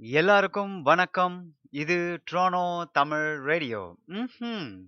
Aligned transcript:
எல்லாருக்கும் 0.00 0.82
வணக்கம். 0.82 1.52
இது 1.70 2.22
ட்ரோனோ 2.30 2.84
தமிழ் 2.92 3.42
ரேடியோ. 3.42 3.96
ம் 4.04 4.84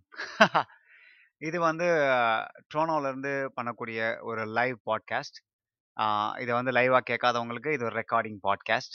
இது 1.39 1.61
வந்து 1.61 1.85
ட்ரோனோலேருந்து 2.75 3.49
பண்ணக்கூடிய 3.57 4.21
ஒரு 4.23 4.45
லைவ் 4.45 4.77
பாட்காஸ்ட். 4.87 5.39
இதை 6.41 6.55
வந்து 6.55 6.71
லைவாக 6.71 7.03
கேட்காதவங்களுக்கு 7.11 7.73
இது 7.73 7.85
ஒரு 7.85 8.05
ரெக்கார்டிங் 8.05 8.39
பாட்காஸ்ட். 8.43 8.95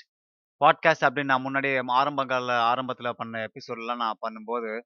பாட்காஸ்ட் 0.66 1.06
அப்படின்னு 1.06 1.24
நான் 1.24 1.42
முன்னாடியே 1.42 1.82
ஆரம்பகால 1.86 2.62
ஆரம்பத்தில் 2.62 3.18
பண்ண 3.18 3.48
எபிசோட்லாம் 3.48 3.96
நான் 3.96 4.22
பண்ணும்போது, 4.22 4.82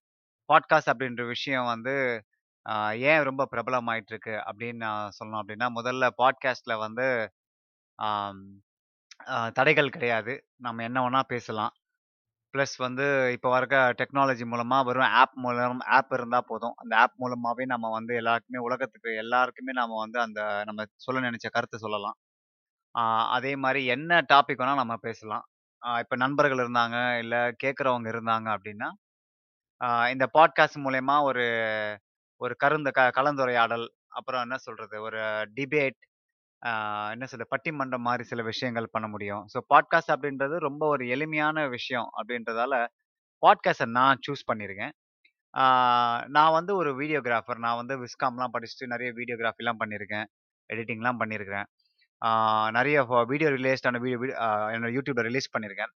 பாட்காஸ்ட் 0.53 0.89
அப்படின்ற 0.93 1.27
விஷயம் 1.27 1.65
வந்து 1.65 2.23
ஏன் 2.93 3.23
ரொம்ப 3.23 3.47
பிரபலமாயிட்டுருக்கு 3.51 4.41
அப்படின்னு 4.49 4.75
நான் 4.75 5.11
சொல்லணும் 5.19 5.41
அப்படின்னா, 5.43 5.67
முதல்ல 5.75 6.09
பாட்காஸ்ட்டில் 6.17 6.77
வந்து 6.77 7.31
தடைகள் 9.57 9.93
கிடையாது. 9.95 10.33
நம்ம 10.65 10.83
என்ன 10.83 10.97
வேணால் 11.05 11.31
பேசலாம். 11.33 11.73
ப்ளஸ் 12.53 12.75
வந்து 12.77 13.05
இப்போ 13.35 13.49
வர 13.49 13.65
டெக்னாலஜி 13.99 14.45
மூலமாக 14.51 14.85
வெறும் 14.87 15.11
ஆப் 15.21 15.35
மூலம் 15.43 15.81
ஆப் 15.97 16.13
இருந்தால் 16.17 16.47
போதும். 16.47 16.75
அந்த 16.81 16.93
ஆப் 16.97 17.17
மூலமாகவே 17.21 17.65
நம்ம 17.73 17.91
வந்து 17.97 18.13
எல்லாருக்குமே 18.21 18.59
உலகத்துக்கு 18.67 19.11
எல்லாருக்குமே 19.23 19.73
நம்ம 19.81 19.97
வந்து 20.03 20.19
அந்த 20.25 20.39
நம்ம 20.65 20.85
சொல்ல 21.05 21.21
நினச்ச 21.27 21.47
கருத்தை 21.57 21.79
சொல்லலாம். 21.85 22.17
அதே 23.35 23.53
மாதிரி 23.63 23.81
என்ன 23.95 24.21
டாபிக் 24.33 24.61
வேணால் 24.61 24.81
நம்ம 24.83 24.97
பேசலாம். 25.07 25.45
இப்போ 25.83 26.15
நண்பர்கள் 26.15 26.61
இருந்தாங்க, 26.63 26.97
இல்லை 27.23 27.41
கேட்குறவங்க 27.63 28.07
இருந்தாங்க 28.15 28.47
அப்படின்னா 28.55 28.89
இந்த 30.13 30.25
பாட்காஸ்ட் 30.37 30.79
மூலயமா 30.85 31.15
ஒரு 31.29 31.45
ஒரு 32.41 32.53
கருந்த 32.63 32.89
க 32.97 33.01
கலந்துரையாடல், 33.17 33.85
அப்புறம் 34.17 34.43
என்ன 34.45 34.57
சொல்கிறது 34.65 34.95
ஒரு 35.07 35.21
டிபேட் 35.57 35.99
என்ன 37.13 37.25
சொல்ல 37.31 37.45
பட்டிமன்றம் 37.53 38.05
மாதிரி 38.07 38.23
சில 38.31 38.41
விஷயங்கள் 38.51 38.93
பண்ண 38.95 39.07
முடியும். 39.07 39.43
ஸோ 39.53 39.59
பாட்காஸ்ட் 39.73 40.13
அப்படின்றது 40.15 40.55
ரொம்ப 40.67 40.83
ஒரு 40.93 41.03
எளிமையான 41.15 41.67
விஷயம் 41.75 42.07
அப்படின்றதால 42.19 42.73
பாட்காஸ்டை 43.43 43.87
நான் 43.97 44.21
சூஸ் 44.27 44.43
பண்ணியிருக்கேன். 44.51 44.93
நான் 46.35 46.55
வந்து 46.57 46.71
ஒரு 46.81 46.91
வீடியோகிராஃபர். 47.01 47.59
நான் 47.65 47.79
வந்து 47.81 47.95
விஸ்காம்லாம் 48.03 48.53
படிச்சுட்டு 48.55 48.91
நிறைய 48.93 49.11
வீடியோகிராஃபிலாம் 49.19 49.81
பண்ணியிருக்கேன். 49.83 50.27
எடிட்டிங்லாம் 50.69 51.19
பண்ணியிருக்கிறேன். 51.21 51.67
நிறைய 52.77 52.97
வீடியோ 53.31 53.49
ரிலேஸ்டான 53.57 53.99
வீடியோ 54.03 54.17
வீடியோ 54.23 54.37
என்னோட 54.75 54.91
YouTubeல 54.97 55.23
ரிலீஸ் 55.29 55.53
பண்ணியிருக்கேன். 55.55 55.91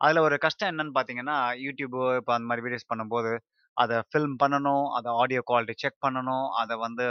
அதில் 0.00 0.24
ஒரு 0.26 0.36
கஷ்டம் 0.44 0.70
என்னன்னு 0.72 0.94
பார்த்தீங்கன்னா, 0.96 1.36
யூடியூபு 1.64 2.00
இப்போ 2.20 2.32
அந்த 2.36 2.46
மாதிரி 2.48 2.64
வீடியோஸ் 2.66 2.90
பண்ணும்போது, 2.92 3.32
அதை 3.76 3.96
ஃபில்ம் 4.10 4.36
பண்ணணும், 4.42 4.86
அதை 4.96 5.08
ஆடியோ 5.22 5.40
குவாலிட்டி 5.50 5.74
செக் 5.82 6.02
பண்ணணும், 6.06 6.46
அதை 6.60 6.74
வந்து 6.84 7.04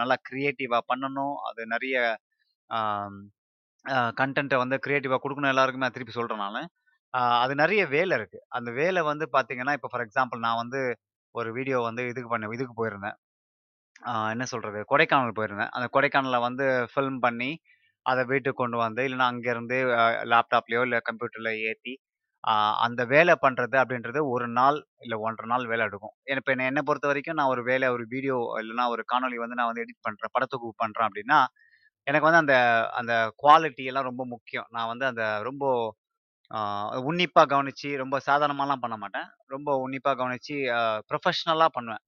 நல்லா 0.00 0.16
க்ரியேட்டிவாக 0.28 0.82
பண்ணணும். 0.92 1.34
அது 1.48 1.60
நிறைய 1.74 1.96
கண்டென்ட்டை 4.20 4.58
வந்து 4.62 4.76
க்ரியேட்டிவாக 4.84 5.20
கொடுக்கணும் 5.24 5.52
எல்லாருக்குமே 5.52 5.86
நான் 5.86 5.96
திருப்பி 5.96 6.14
சொல்கிறேன் 6.18 6.42
நான் 6.44 6.68
அது 7.42 7.52
நிறைய 7.62 7.82
வேலை 7.96 8.14
இருக்குது 8.18 8.44
அந்த 8.58 8.70
வேலை 8.80 9.00
வந்து 9.10 9.24
பார்த்தீங்கன்னா, 9.34 9.74
இப்போ 9.78 9.88
ஃபார் 9.92 10.04
எக்ஸாம்பிள் 10.06 10.40
நான் 10.46 10.60
வந்து 10.62 10.80
ஒரு 11.34 11.50
வீடியோ 11.58 11.78
வந்து 11.88 12.02
இதுக்கு 12.12 12.30
பண்ண 12.32 12.50
இதுக்கு 12.56 12.74
போயிருந்தேன். 12.80 13.16
என்ன 14.34 14.44
சொல்கிறது 14.52 14.80
கொடைக்கானல் 14.92 15.36
போயிருந்தேன். 15.38 15.70
அந்த 15.76 15.86
கொடைக்கானலில் 15.96 16.44
வந்து 16.48 16.64
ஃபில்ம் 16.92 17.20
பண்ணி, 17.26 17.50
அதை 18.06 18.22
வீட்டுக்கு 18.32 18.60
கொண்டு 18.62 18.78
வந்து, 18.86 19.02
இல்லைன்னா 19.08 19.28
அங்கேருந்து 19.32 19.76
லேப்டாப்லேயோ 20.32 20.82
இல்லை 20.88 20.98
கம்ப்யூட்டரில் 21.08 21.52
ஏற்றி 21.70 21.94
அந்த 22.86 23.02
வேலை 23.12 23.34
பண்ணுறது 23.44 23.76
அப்படின்றது 23.82 24.20
ஒரு 24.34 24.46
நாள், 24.58 24.78
இல்லை 25.04 25.16
ஒன்றரை 25.26 25.48
நாள் 25.52 25.64
வேலை 25.72 25.84
எடுக்கும். 25.88 26.14
இப்போ 26.40 26.52
என்ன 26.70 26.80
பொறுத்த 26.88 27.06
வரைக்கும் 27.10 27.38
நான் 27.40 27.52
ஒரு 27.54 27.62
வேலை 27.70 27.88
ஒரு 27.96 28.04
வீடியோ 28.14 28.36
இல்லைன்னா 28.62 28.86
ஒரு 28.94 29.04
காணொலி 29.12 29.38
வந்து 29.44 29.58
நான் 29.60 29.70
வந்து 29.70 29.84
எடிட் 29.84 30.04
பண்ணுறேன் 30.08 30.34
படத்துக்கு 30.36 30.70
பண்ணுறேன் 30.84 31.08
அப்படின்னா, 31.10 31.38
எனக்கு 32.06 32.26
வந்து 32.28 32.40
அந்த 32.42 32.54
அந்த 32.94 33.12
குவாலிட்டி 33.42 33.84
எல்லாம் 33.84 34.08
ரொம்ப 34.08 34.22
முக்கியம். 34.26 34.66
நான் 34.70 34.90
வந்து 34.92 35.06
அந்த 35.06 35.24
ரொம்ப 35.42 35.64
ஆ 36.50 36.58
உன்னிப்பா 37.04 37.42
கவனிச்சு, 37.48 37.90
ரொம்ப 37.96 38.16
சாதாரணமாலாம் 38.26 38.82
பண்ண 38.82 38.96
மாட்டேன். 38.96 39.26
ரொம்ப 39.48 39.70
உன்னிப்பா 39.82 40.12
கவனிச்சு 40.20 40.56
அ 40.76 40.80
பண்ணுவேன். 41.74 42.02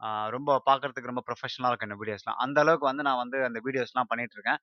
ஆ 0.00 0.08
ரொம்ப 0.30 0.50
பார்க்கறதுக்கு 0.66 1.10
ரொம்ப 1.10 1.24
ப்ரொஃபஷனலா 1.28 1.70
இருக்கும் 1.70 1.90
இந்த 1.90 2.00
வீடியோஸ்லாம். 2.02 2.38
அந்த 2.44 2.58
அளவுக்கு 2.60 2.86
வந்து 2.86 3.04
நான் 3.04 3.22
வந்து 3.22 3.38
அந்த 3.46 3.60
வீடியோஸ்லாம் 3.66 4.10
பண்ணிகிட்ருக்கேன் 4.10 4.60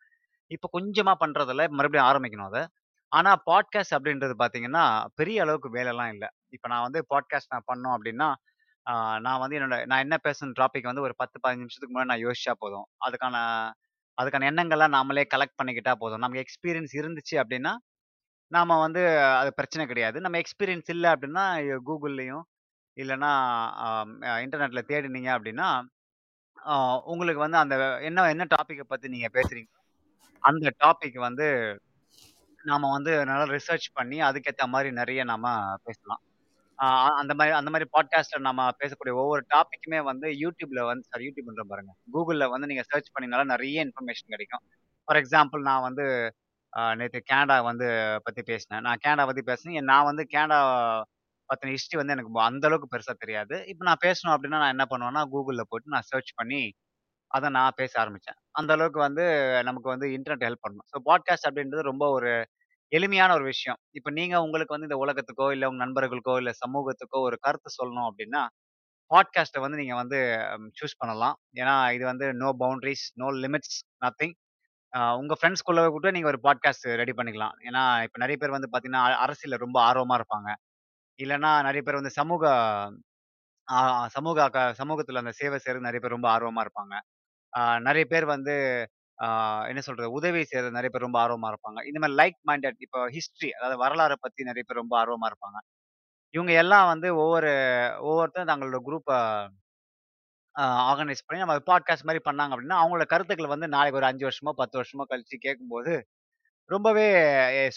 இப்போ 0.51 0.67
கொஞ்சமாக 0.69 1.17
கொஞ்சமா 1.17 1.23
பண்றதில்ல. 1.23 1.65
மறுபடியும் 1.73 2.09
ஆரம்பிக்கணும் 2.09 2.49
அத. 2.49 2.59
ஆனா 3.11 3.31
பாட்காஸ்ட் 3.47 3.95
அப்படின்றது 3.97 4.35
பார்த்தீங்கன்னா, 4.39 4.85
பெரிய 5.15 5.37
அளவுக்கு 5.43 5.69
வேலைலாம் 5.73 6.11
இல்ல. 6.15 6.25
இப்ப 6.53 6.67
நான் 6.67 6.85
வந்து 6.87 7.01
பாட்காஸ்ட் 7.09 7.53
நான் 7.53 7.67
பண்ணோம் 7.67 7.95
அப்படின்னா, 7.97 8.29
ஆ 8.85 8.93
நான் 9.19 9.41
வந்து 9.43 9.57
என்னோட 9.59 9.77
நான் 9.87 9.99
என்ன 9.99 10.17
பேசணும் 10.25 10.57
டாபிக் 10.59 10.89
வந்து 10.91 11.05
ஒரு 11.07 11.15
10, 11.17 11.37
15 11.39 11.63
நிமிஷத்துக்கு 11.63 11.95
முன்னாடி 11.95 12.11
நான் 12.13 12.25
யோசிச்சா 12.25 12.55
போதும். 12.59 12.87
அதுக்கான 13.05 13.37
அதுக்கான 14.17 14.47
எண்ணங்கள்லாம் 14.51 14.95
நாமளே 14.97 15.23
கலெக்ட் 15.33 15.59
பண்ணிக்கிட்டா 15.59 15.93
போதும். 15.95 16.23
நமக்கு 16.23 16.43
எக்ஸ்பீரியன்ஸ் 16.45 16.93
இருந்துச்சு 16.99 17.35
அப்படின்னா, 17.43 17.73
நாம 18.51 18.77
வந்து 18.79 19.01
அது 19.39 19.51
பிரச்சனை 19.53 19.83
கிடையாது. 19.87 20.17
நம்ம 20.21 20.39
எக்ஸ்பீரியன்ஸ் 20.39 20.91
இல்ல 20.95 21.05
அப்படின்னா, 21.15 21.45
Googleலயும் 21.89 22.45
இல்லன்னா 22.97 23.31
இன்டர்நெட்டில் 24.37 24.43
இன்டர்நெட்ல 24.45 24.81
தேடினீங்க 24.91 25.29
அப்படின்னா, 25.37 25.69
உங்களுக்கு 27.05 27.41
வந்து 27.45 27.57
அந்த 27.57 27.75
என்ன 28.01 28.27
என்ன 28.29 28.45
டாபிக்க 28.55 28.83
பத்தி 28.85 29.07
நீங்க 29.07 29.29
பேசுறீங்களோ, 29.33 29.79
அந்த 30.43 30.67
டாபிக் 30.85 31.19
வந்து 31.27 31.47
நாம 32.61 32.91
வந்து 32.91 33.13
நல்லா 33.25 33.47
ரிசர்ச் 33.55 33.87
பண்ணி, 33.93 34.19
அதுக்கேத்த 34.23 34.67
மாரி 34.67 34.91
நெறைய 34.93 35.23
நாம 35.25 35.45
பேசலாம். 35.85 36.21
அந்த 37.19 37.33
மாதிரி 37.33 37.55
அந்த 37.55 37.69
மாதிரி 37.71 37.89
பாட்காஸ்ட்ல 37.95 38.39
நம்ம 38.39 38.69
பேசக்கூடிய 38.79 39.13
ஒவ்வொரு 39.13 39.45
டாபிக்குமே 39.55 40.03
வந்து 40.03 40.27
யூடியூப்ல 40.29 40.85
வந்து 40.85 41.03
சார் 41.09 41.21
யூடியூப்ன்ற 41.21 41.63
பாருங்க. 41.67 41.91
கூகுளில் 42.13 42.49
வந்து 42.49 42.67
நீங்க 42.67 42.83
சர்ச் 42.87 43.11
பண்ணினால 43.15 43.43
நிறைய 43.43 43.85
இன்ஃபர்மேஷன் 43.85 44.33
கிடைக்கும். 44.35 44.63
ஃபார் 45.03 45.17
எக்ஸாம்பிள் 45.17 45.61
நான் 45.61 45.81
வந்து 45.81 46.05
நேற்று 46.95 47.23
கேனடா 47.33 47.63
வந்து 47.63 47.87
பற்றி 48.23 48.41
பேசினேன். 48.41 48.81
நான் 48.81 49.01
கேனடா 49.07 49.25
பற்றி 49.25 49.41
பேசினேன். 49.41 49.83
நான் 49.83 50.03
வந்து 50.03 50.27
கேனடா 50.33 50.59
பற்றின 51.49 51.69
ஹிஸ்ட்ரி 51.69 51.97
வந்து 51.97 52.13
எனக்கு 52.13 52.39
அந்த 52.39 52.67
அளவுக்கு 52.67 53.15
தெரியாது. 53.19 53.67
இப்போ 53.67 53.85
நான் 53.85 54.03
பேசணும் 54.05 54.33
அப்படின்னா 54.35 54.61
நான் 54.63 54.73
என்ன 54.77 54.85
பண்ணுவேன்னா, 54.89 55.23
கூகுளில் 55.33 55.69
போட்டு 55.69 55.89
நான் 55.89 56.01
சர்ச் 56.01 56.31
பண்ணி, 56.35 56.73
அதை 57.27 57.49
நான் 57.49 57.71
பேச 57.75 57.99
ஆரம்பித்தேன் 57.99 58.35
அந்த 58.51 58.73
அளவுக்கு 58.73 58.99
வந்து 58.99 59.25
நமக்கு 59.63 59.89
வந்து 59.89 60.07
இன்டர்நெட் 60.07 60.45
ஹெல்ப் 60.47 60.63
பண்ணணும் 60.65 60.87
ஸோ 60.91 60.97
பாட்காஸ்ட் 61.05 61.47
அப்படின்றது 61.49 61.81
ரொம்ப 61.81 62.09
ஒரு 62.09 62.47
எளிமையான 62.93 63.33
ஒரு 63.33 63.43
விஷயம். 63.43 63.77
இப்ப 63.91 64.11
நீங்க 64.11 64.41
உங்களுக்கு 64.41 64.77
வந்து 64.77 64.95
இந்த 64.95 65.05
உலகத்துக்கோ, 65.05 65.51
இல்ல 65.51 65.69
உங்க 65.69 65.85
நண்பர்களுக்கோ, 65.85 66.35
இல்ல 66.37 66.51
சமூகத்துக்கோ 66.67 67.19
ஒரு 67.19 67.37
கருத்து 67.39 67.69
சொல்லணும் 67.77 68.09
அப்படின்னா 68.09 68.47
பாட்காஸ்ட்டை 69.11 69.59
வந்து 69.59 69.77
நீங்க 69.77 69.95
வந்து 69.95 70.17
சூஸ் 70.81 70.97
பண்ணலாம். 70.97 71.35
ஏன்னா, 71.55 71.93
இது 71.93 72.05
வந்து 72.05 72.33
no 72.33 72.55
boundaries 72.59 73.05
no 73.13 73.31
limits, 73.31 73.77
nothing. 74.05 74.33
உங்கள் 75.17 75.37
உங்க 75.65 75.89
கூட 75.89 76.11
நீங்க 76.11 76.27
ஒரு 76.27 76.39
பாட்காஸ்ட் 76.43 76.95
ரெடி 76.95 77.11
பண்ணிக்கலாம். 77.11 77.53
ஏன்னா, 77.69 78.03
இப்ப 78.03 78.25
நிறைய 78.25 78.37
பேர் 78.37 78.49
வந்து 78.49 78.69
பார்த்தீங்கன்னா, 78.71 79.03
அரசியல்ல 79.25 79.57
ரொம்ப 79.57 79.77
ஆர்வமா 79.91 80.21
இருப்பாங்க. 80.21 80.55
இல்லைன்னா 81.23 81.55
நிறைய 81.55 81.81
பேர் 81.81 81.93
வந்து 81.93 82.09
சமூக 82.09 82.43
ஆ 83.71 84.07
சமூக 84.07 84.73
சமூகத்தில் 84.73 85.15
சமூகத்துல 85.15 85.17
அந்த 85.17 85.31
சேவை 85.31 85.57
செய்றது 85.59 85.85
நிறைய 85.85 85.99
பேர் 85.99 86.19
ரொம்ப 86.19 86.27
ஆர்வமா 86.29 86.67
இருப்பாங்க. 86.67 86.95
நிறைய 87.79 88.05
பேர் 88.05 88.25
வந்து 88.25 88.55
என்ன 89.69 89.81
சொல்றது? 89.85 90.09
உதவி 90.17 90.41
செய்யறது 90.45 90.75
நிறைய 90.75 90.91
பேர் 90.91 91.05
ரொம்ப 91.05 91.19
ஆர்வமா 91.23 91.49
இருப்பாங்க. 91.53 91.79
இந்த 91.89 91.99
மாதிரி 92.01 92.17
லைக் 92.21 92.39
மைண்டட் 92.49 92.79
இப்போ 92.85 92.99
ஹிஸ்டரி 93.15 93.49
அதாவது 93.57 93.77
வரலாறை 93.83 94.17
பத்தி 94.21 94.49
நிறைய 94.49 94.63
பேர் 94.65 94.81
ரொம்ப 94.81 94.95
ஆர்வமா 95.01 95.29
இருப்பாங்க. 95.31 95.59
இவங்க 96.33 96.51
எல்லாம் 96.61 96.87
வந்து 96.93 97.09
ஒவ்வொரு 97.21 97.51
ஒவ்வொருத்தரும் 98.07 98.51
தங்களோட 98.51 98.79
குரூப்பை 98.87 99.17
ஆர்கனைஸ் 100.85 101.23
பண்ணி 101.25 101.41
நம்ம 101.41 101.55
பாட்காஸ்ட் 101.69 102.07
மாதிரி 102.07 102.21
பண்ணாங்க 102.25 102.53
அப்படின்னா 102.55 102.79
அவங்களோட 102.81 103.05
கருத்துக்கள் 103.11 103.53
வந்து 103.53 103.67
நாளைக்கு 103.73 103.99
ஒரு 103.99 104.07
அஞ்சு 104.09 104.25
வருஷமோ, 104.27 104.53
10 104.59 104.75
வருஷமோ 104.79 105.05
கழிச்சு 105.11 105.37
கேட்கும்போது 105.45 105.93
ரொம்பவே 106.69 107.05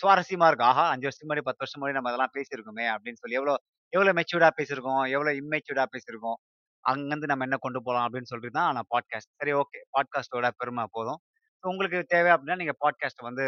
சுவாரஸ்யமா 0.01 0.47
இருக்கும். 0.51 0.71
ஆஹா! 0.73 0.85
அஞ்சு 0.93 1.07
வருஷத்துக்கு 1.07 1.29
முன்னாடி, 1.29 1.49
10 1.49 1.63
வருஷம் 1.63 1.81
முன்னாடி 1.81 1.99
நம்ம 1.99 2.11
அதெல்லாம் 2.13 2.35
பேசியிருக்கோமே! 2.37 2.87
அப்படின்னு 2.95 3.21
சொல்லி 3.23 3.39
எவ்வளோ 3.41 3.55
எவ்வளோ 3.93 4.13
மெச்சூர்டா 4.19 4.51
பேசியிருக்கோம், 4.59 5.03
எவ்வளோ 5.15 5.33
இம்மெச்சூர்டா 5.41 5.85
பேசியிருக்கோம். 5.95 6.39
அங்கேருந்து 6.87 7.31
நம்ம 7.31 7.45
என்ன 7.45 7.57
கொண்டு 7.57 7.81
போகலாம் 7.83 8.07
அப்படின்னு 8.07 8.31
சொல்லிட்டு 8.31 8.59
தான் 8.59 8.75
நான் 8.77 8.89
பாட்காஸ்ட். 8.95 9.31
சரி 9.41 9.53
ஓகே. 9.53 9.79
பாட்காஸ்ட்டோட 9.95 10.49
பெருமை 10.61 10.85
போதும். 10.93 11.21
ஸோ 11.65 11.67
உங்களுக்கு 11.73 11.99
தேவை 12.07 12.31
அப்படின்னா 12.33 12.57
நீங்கள் 12.57 12.79
பாட்காஸ்ட்டை 12.83 13.25
வந்து 13.25 13.45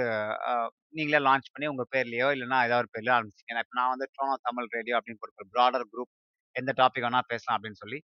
நீங்களே 0.93 1.21
லான்ச் 1.27 1.53
பண்ணி 1.55 1.67
உங்கள் 1.67 1.91
பேர்லேயோ 1.95 2.29
இல்லன்னா 2.37 2.59
ஏதாவது 2.67 2.83
ஒரு 2.85 2.93
பேர்லயோ 2.95 3.15
ஆரம்பிச்சிங்க 3.19 3.63
இப்போ 3.65 3.77
நான் 3.81 3.93
வந்து 3.95 4.07
ட்ரோனோ 4.15 4.37
தமிழ் 4.49 4.69
ரேடியோ 4.77 4.97
அப்படின்னு 4.99 5.21
போட்டு 5.21 5.43
ஒரு 5.43 5.51
ப்ராடர் 5.55 5.85
குரூப் 5.93 6.13
எந்த 6.57 6.73
டாபிக் 6.79 7.07
வேணா 7.07 7.21
பேசலாம் 7.33 7.57
அப்படின்னு 7.59 7.83
சொல்லி. 7.85 7.99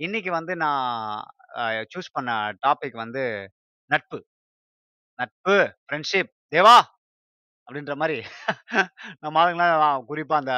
இன்னைக்கு 0.00 0.30
வந்து 0.30 0.52
நான் 0.56 0.82
சூஸ் 1.92 2.14
பண்ண 2.16 2.30
டாபிக் 2.66 2.96
வந்து 2.96 3.22
நட்பு. 3.90 4.18
நட்பு, 5.18 5.56
ஃப்ரெண்ட்ஷிப் 5.84 6.32
தேவா! 6.52 6.76
அப்படின்ற 7.68 7.94
மாதிரி 7.94 8.18
நம்ம 9.22 9.34
ஆளுங்கலாம் 9.40 10.04
குறிப்பாக 10.04 10.42
அந்த 10.42 10.54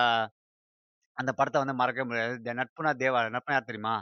அந்த 1.20 1.30
படத்த 1.38 1.62
வந்து 1.62 1.78
மறக்கவே 1.80 2.08
முடியாது. 2.08 2.34
இந்த 2.40 2.52
நட்புனா 2.60 2.92
தேவா, 3.00 3.20
நட்புனா 3.34 3.56
யார் 3.56 3.70
தெரியுமா? 3.70 3.94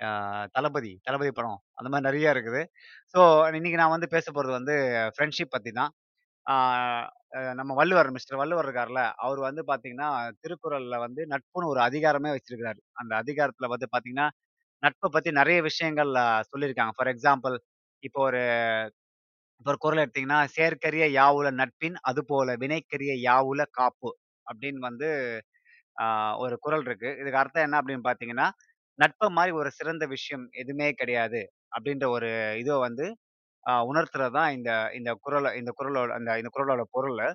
ஆ 0.00 0.08
தளபதி, 0.54 0.92
தளபதி 1.06 1.30
படம். 1.32 1.60
அந்த 1.78 1.88
மாரி 1.90 2.06
நெறைய 2.06 2.34
இருக்குது. 2.34 2.62
ஸோ 3.14 3.20
இன்னைக்கு 3.52 3.80
நான் 3.80 3.94
வந்து 3.94 4.08
பேச 4.14 4.26
போறது 4.32 4.52
வந்து 4.58 4.74
ஃப்ரெண்ட்ஷிப் 5.14 5.54
பத்தி 5.54 5.72
தான். 5.74 5.92
ஆ 6.46 6.54
அ 7.36 7.52
நம்ம 7.58 7.72
வள்ளுவர் 7.78 8.10
மிஸ்டர் 8.16 8.40
வள்ளுவர் 8.40 8.66
இருக்கார்ல, 8.66 9.02
அவரு 9.24 9.40
வந்து 9.46 9.62
பார்த்தீங்கன்னா, 9.68 10.08
திருக்குறள்ல 10.42 10.96
வந்து 11.02 11.22
நட்புன்னு 11.32 11.72
ஒரு 11.72 11.80
அதிகாரமே 11.86 12.30
வச்சிருக்கிறாரு. 12.34 12.80
அந்த 12.96 13.12
அதிகாரத்துல 13.22 13.68
வந்து 13.68 13.88
பார்த்தீங்கன்னா, 13.88 14.28
நட்ப 14.82 15.10
பத்தி 15.10 15.30
நெறைய 15.38 15.60
விஷயங்கள் 15.68 16.12
அ 16.20 16.28
சொல்லியிருக்காங்க. 16.50 16.94
ஃபார் 16.98 17.12
எக்ஸாம்பிள் 17.14 17.56
இப்போ 18.02 18.20
ஒரு 18.26 18.42
இப்போ 19.60 19.70
ஒரு 19.70 19.78
குறள் 19.78 20.02
எடுத்தீங்கன்னா, 20.02 20.38
"செயற்கரிய 20.52 21.04
யாவுல 21.14 21.48
நட்பின் 21.58 21.96
அதுபோல 22.04 22.56
வினைக்கரிய 22.62 23.12
யாவுல 23.22 23.62
காப்பு." 23.72 24.10
அப்படின்னு 24.46 24.80
வந்து 24.86 25.08
ஆ 25.98 26.06
ஒரு 26.44 26.56
குறள் 26.60 26.84
இருக்கு. 26.86 27.10
இதுக்கு 27.20 27.40
அர்த்தம் 27.42 27.66
என்ன 27.66 27.80
அப்படின்னு 27.80 28.06
பார்த்தீங்கன்னா, 28.06 28.46
"நட்ப 28.98 29.30
மாரி 29.36 29.52
ஒரு 29.58 29.70
சிறந்த 29.78 30.04
விஷயம் 30.14 30.44
எதுவுமே 30.56 30.88
கிடையாது." 30.96 31.40
அப்படின்ற 31.72 32.06
ஒரு 32.16 32.30
இத 32.62 32.70
வந்து 32.80 33.06
அ 33.66 33.74
உணர்த்துறது 33.90 34.34
தான் 34.36 34.50
இந்த 34.56 34.70
இந்த 34.96 35.10
குறள 35.24 35.46
இந்த 35.58 35.70
குறளோட 35.78 36.10
அந்த 36.18 36.32
இந்த 36.38 36.50
குறளோட 36.54 36.82
பொருளு. 36.94 37.26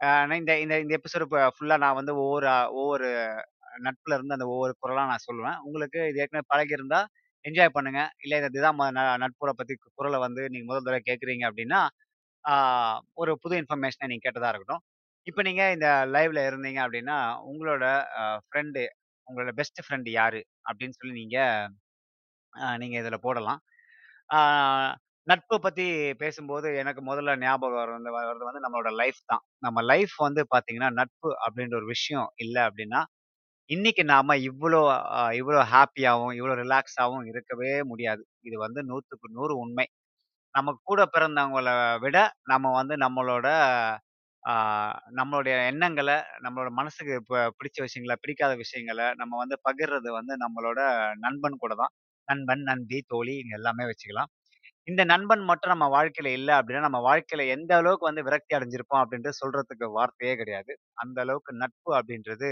அ 0.00 0.08
இந்த 0.36 0.52
இந்த 0.60 0.74
இந்த 0.80 0.94
எபிசோடு 0.98 1.26
ஃபுல்லாக 1.26 1.52
ஃபுல்லா 1.56 1.76
நான் 1.82 1.98
வந்து 1.98 2.14
ஒவ்வொரு 2.22 2.48
அ 2.52 2.60
ஒவ்வொரு 2.78 3.08
நட்புல 3.86 4.16
இருந்து 4.16 4.36
அந்த 4.36 4.46
ஒவ்வொரு 4.50 4.74
குறளா 4.80 5.04
நான் 5.10 5.24
சொல்லுவேன். 5.26 5.58
உங்களுக்கு 5.66 6.00
இது 6.10 6.20
ஏற்கனவே 6.22 6.48
பழகியிருந்தா 6.52 7.00
என்ஜாய் 7.44 7.74
பண்ணுங்க. 7.76 8.00
இல்ல 8.24 8.34
இது 8.40 8.48
இதுதான் 8.50 8.78
ம 8.78 8.86
ந 8.92 9.12
நட்புற 9.22 9.50
பத்தி 9.54 9.74
குறள 9.98 10.16
வந்து 10.24 10.42
நீங்க 10.52 10.66
முதல் 10.70 10.86
தடவை 10.86 11.02
கேட்கிறீங்க 11.08 11.44
அப்படின்னா, 11.50 11.80
ஆ 12.44 12.54
ஒரு 13.18 13.32
புது 13.42 13.54
இன்ஃபர்மேஷன 13.62 14.08
நீங்க 14.10 14.24
கேட்டதா 14.26 14.50
இருக்கட்டும். 14.52 14.82
இப்ப 15.28 15.40
நீங்க 15.46 15.62
இந்த 15.74 15.86
லைவ்ல 16.14 16.40
இருந்தீங்க 16.48 16.80
அப்படின்னா, 16.84 17.18
உங்களோட 17.50 17.84
அ 18.18 18.42
ஃப்ரெண்டு 18.44 18.82
உங்களோட 19.28 19.50
பெஸ்ட் 19.58 19.80
ஃப்ரெண்ட் 19.84 20.08
யாரு? 20.14 20.40
அப்படின்னு 20.68 20.96
சொல்லி 20.98 21.14
நீங்க 21.20 21.38
அ 22.54 22.68
நீங்க 22.80 22.96
இதுல 23.00 23.16
போடலாம். 23.22 23.60
ஆ 24.30 24.38
நட்பு 25.26 25.56
பத்தி 25.60 25.84
பேசும்போது 26.20 26.68
எனக்கு 26.80 27.02
முதல்ல 27.08 27.32
ஞாபகம் 27.40 27.78
வர்றது 27.78 28.10
வர்றது 28.16 28.44
வந்து 28.48 28.62
நம்மளோட 28.64 28.90
லைஃப் 29.00 29.20
தான். 29.26 29.42
நம்ம 29.62 29.82
லைஃப் 29.90 30.14
வந்து 30.26 30.42
பார்த்தீங்கன்னா, 30.52 30.90
நட்பு 30.98 31.30
அப்படின்ற 31.44 31.76
ஒரு 31.76 31.88
விஷயம் 31.94 32.28
இல்ல 32.38 32.56
அப்படின்னா, 32.68 33.00
இன்னைக்கு 33.70 34.04
நாம 34.10 34.36
இவ்ளோ 34.50 34.80
அ 35.14 35.22
இவ்ளோ 35.34 35.58
இவ்வளோ 35.72 36.10
இவ்ளோ 36.38 36.54
ரிலாக்ஸாவும் 36.62 37.26
இருக்கவே 37.32 37.72
முடியாது. 37.90 38.22
இது 38.44 38.56
வந்து 38.64 38.80
100க்கு 38.88 39.06
100 39.34 39.54
உண்மை. 39.62 39.86
நம்ம 40.54 40.70
கூட 40.84 41.00
பிறந்தவங்கள 41.12 41.70
விட, 42.04 42.18
நம்ம 42.48 42.66
வந்து 42.78 42.94
நம்மளோட 43.00 43.48
நம்மளுடைய 45.18 45.54
எண்ணங்களை 45.70 46.14
நம்மளோட 46.44 46.70
மனசுக்கு 46.74 47.14
ப 47.28 47.34
பிடிச்ச 47.56 47.78
விஷயங்கள, 47.86 48.14
பிடிக்காத 48.22 48.52
விஷயங்கள 48.60 49.00
நம்ம 49.16 49.32
வந்து 49.38 49.56
பகிர்றது 49.64 50.10
வந்து 50.14 50.34
நம்மளோட 50.44 50.80
நண்பன் 51.24 51.58
கூட 51.58 51.74
தான். 51.74 51.92
நண்பன், 52.28 52.62
நண்பி, 52.70 52.98
தோழி 53.08 53.34
இது 53.40 53.56
எல்லாமே 53.58 53.84
வச்சுக்கலாம். 53.90 54.30
இந்த 54.88 55.02
நண்பன் 55.10 55.44
மட்டும் 55.48 55.72
நம்ம 55.74 55.86
வாழ்க்கையில 55.94 56.30
இல்ல 56.38 56.50
அப்படின்னா 56.58 56.84
நம்ம 56.86 57.00
வாழ்க்கையில 57.06 57.44
எந்த 57.54 57.72
அளவுக்கு 57.78 58.10
வந்து 58.10 58.26
விரக்தி 58.28 58.52
அடைஞ்சிருப்போம் 58.58 59.02
அப்படின்ட்டு 59.02 59.32
சொல்றதுக்கு 59.40 59.88
வார்த்தையே 59.96 60.34
கிடையாது. 60.36 60.72
அந்த 60.98 61.18
அளவுக்கு 61.24 61.54
நட்பு 61.62 61.92
அப்படின்றது 61.98 62.50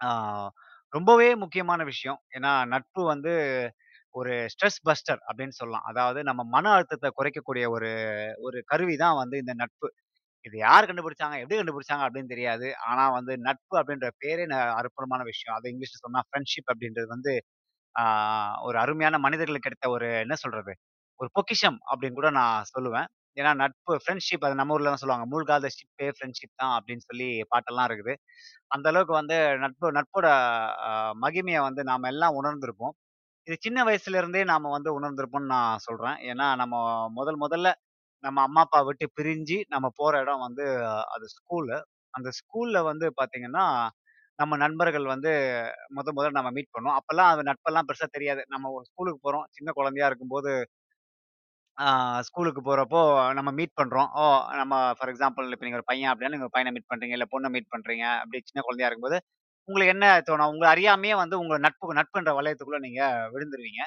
ஆ 0.00 0.10
ரொம்பவே 0.92 1.28
முக்கியமான 1.42 1.80
விஷயம். 1.86 2.18
ஏன்னா, 2.34 2.52
நட்பு 2.72 3.02
வந்து 3.06 3.32
ஒரு 4.14 4.32
ஸ்ட்ரெஸ் 4.52 4.80
பஸ்டர் 4.86 5.20
அப்படின்னு 5.28 5.56
சொல்லலாம். 5.58 5.86
அதாவது 5.90 6.20
நம்ம 6.24 6.42
மன 6.50 6.70
அழுத்தத்தை 6.74 7.10
குறைக்கக்கூடிய 7.16 7.64
ஒரு 7.76 7.90
ஒரு 8.44 8.58
கருவி 8.66 8.96
தான் 8.98 9.18
வந்து 9.20 9.36
இந்த 9.42 9.54
நட்பு. 9.62 9.88
இது 10.44 10.56
யார் 10.60 10.86
கண்டுபிடிச்சாங்க? 10.88 11.36
எப்படி 11.42 11.58
கண்டுபிடிச்சாங்க? 11.58 12.04
அப்படின்னு 12.06 12.32
தெரியாது. 12.32 12.66
ஆனா 12.88 13.04
வந்து 13.16 13.32
நட்பு 13.46 13.74
அப்படின்ற 13.80 14.08
பேரே 14.22 14.44
ந 14.50 14.56
அற்புதமான 14.80 15.22
விஷயம். 15.30 15.56
அது 15.56 15.70
இங்கிலீஷ்ல 15.72 16.00
சொன்னா 16.04 16.22
ஃப்ரெண்ட்ஷிப் 16.26 16.70
அப்படின்றது 16.72 17.08
வந்து 17.14 17.32
ஒரு 18.64 18.78
அருமையான 18.82 19.16
மனிதர்களுக்கு 19.24 19.66
கிடைத்த 19.66 19.88
ஒரு 19.94 20.08
என்ன 20.22 20.36
சொல்றது? 20.40 20.72
ஒரு 21.20 21.28
பொக்கிஷம் 21.36 21.78
அப்படின்னு 21.90 22.18
கூட 22.18 22.30
நான் 22.38 22.66
சொல்லுவேன். 22.70 23.08
ஏன்னா 23.36 23.52
நட்பு 23.60 23.94
ஃப்ரெண்ட்ஷிப் 24.02 24.44
அது 24.46 24.54
நம்ம 24.54 24.74
ஊர்ல 24.74 24.90
தான் 24.90 25.02
சொல்லுவாங்க. 25.02 25.26
"மூழ்காத 25.32 25.68
ஷிப்பே 25.74 26.08
ஃப்ரெண்ட்ஷிப் 26.16 26.54
தான்" 26.56 26.74
அப்படின்னு 26.76 27.04
சொல்லி 27.06 27.28
பாட்டெல்லாம் 27.52 27.88
இருக்குது. 27.90 28.14
அந்த 28.70 28.86
அளவுக்கு 28.92 29.14
வந்து 29.16 29.36
நட்பு 29.64 29.88
நட்போட 29.98 30.28
மகிமையை 31.24 31.62
வந்து 31.66 31.82
நாம 31.90 32.08
எல்லாம் 32.10 32.36
உணர்ந்திருப்போம். 32.40 32.94
இது 33.46 33.56
சின்ன 33.60 33.80
வயசுல 33.86 34.18
இருந்தே 34.20 34.42
நாம 34.50 34.70
வந்து 34.74 34.90
உணர்ந்திருப்போம்னு 34.98 35.52
நான் 35.56 35.82
சொல்றேன். 35.84 36.18
ஏன்னா 36.30 36.48
நம்ம 36.62 36.74
முதல் 37.16 37.40
முதல்ல 37.40 37.70
நம்ம 38.24 38.38
அம்மா, 38.44 38.62
அப்பா 38.64 38.80
விட்டு 38.86 39.06
பிரிஞ்சு 39.18 39.58
நம்ம 39.70 39.86
போகிற 39.96 40.20
இடம் 40.22 40.44
வந்து 40.46 40.64
அது 41.14 41.26
ஸ்கூலு. 41.36 41.76
அந்த 42.14 42.28
ஸ்கூலில் 42.38 42.88
வந்து 42.88 43.06
பார்த்தீங்கன்னா, 43.18 43.64
நம்ம 44.38 44.56
நண்பர்கள் 44.62 45.06
வந்து 45.10 45.30
முத 45.96 46.08
முதல்ல 46.16 46.38
நம்ம 46.38 46.52
மீட் 46.56 46.74
பண்ணோம். 46.74 46.96
அப்போல்லாம் 46.98 47.32
அது 47.32 47.42
நட்பெல்லாம் 47.50 47.88
பெருசாக 47.88 48.10
தெரியாது. 48.16 48.42
நம்ம 48.48 48.70
ஒரு 48.76 48.84
ஸ்கூலுக்கு 48.90 49.20
போகிறோம் 49.24 49.46
சின்ன 49.56 49.72
குழந்தையா 49.78 50.08
இருக்கும்போது, 50.10 50.52
ஸ்கூலுக்கு 52.26 52.60
போகிறப்போ 52.62 53.00
நம்ம 53.38 53.50
மீட் 53.56 53.78
பண்ணுறோம் 53.80 54.08
ஓ! 54.16 54.24
நம்ம 54.60 54.74
ஃபார் 54.96 55.10
எக்ஸாம்பிள் 55.12 55.52
இப்போ 55.52 55.66
நீங்கள் 55.66 55.80
ஒரு 55.80 55.88
பையன் 55.90 56.10
அப்படின்னா, 56.10 56.32
நீங்கள் 56.34 56.48
ஒரு 56.48 56.54
பையனை 56.56 56.72
மீட் 56.74 56.90
பண்ணுறீங்க 56.90 57.16
இல்லை 57.16 57.28
பொண்ணை 57.32 57.48
மீட் 57.54 57.72
பண்ணுறீங்க 57.74 58.04
அப்படி 58.20 58.40
சின்ன 58.44 58.62
குழந்தையா 58.66 58.88
இருக்கும்போது, 58.88 59.18
உங்களுக்கு 59.68 59.94
என்ன 59.96 60.08
தோணும்? 60.28 60.50
உங்களை 60.52 60.68
அறியாமையே 60.74 61.14
வந்து 61.22 61.36
உங்கள் 61.42 61.64
நட்பு 61.66 61.98
நட்புன்ற 62.00 62.32
வளையத்துக்குள்ளே 62.38 62.82
நீங்கள் 62.86 63.30
விழுந்துருவீங்க. 63.34 63.82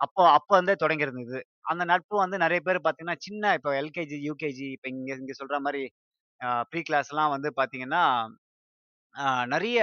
அப்போ 0.00 0.22
அப்போ 0.36 0.52
இருந்தே 0.56 0.74
தொடங்கியிருந்தது. 0.80 1.40
அந்த 1.66 1.82
நட்பு 1.90 2.14
வந்து 2.22 2.36
நெறைய 2.42 2.60
பேர் 2.62 2.78
பார்த்தீங்கன்னா, 2.80 3.18
சின்ன 3.24 3.52
இப்போ 3.58 3.70
எல்கேஜி, 3.80 4.18
யூகேஜி 4.28 4.68
இப்ப 4.76 4.88
இங்க 4.94 5.10
இங்க 5.16 5.34
சொல்ற 5.40 5.58
மாரி 5.62 5.84
அ 6.40 6.50
ப்ரீ 6.70 6.82
கிளாஸ்லாம் 6.86 7.34
வந்து 7.34 7.50
பார்த்தீங்கன்னா, 7.58 8.02
அ 9.14 9.24
நெறைய 9.52 9.78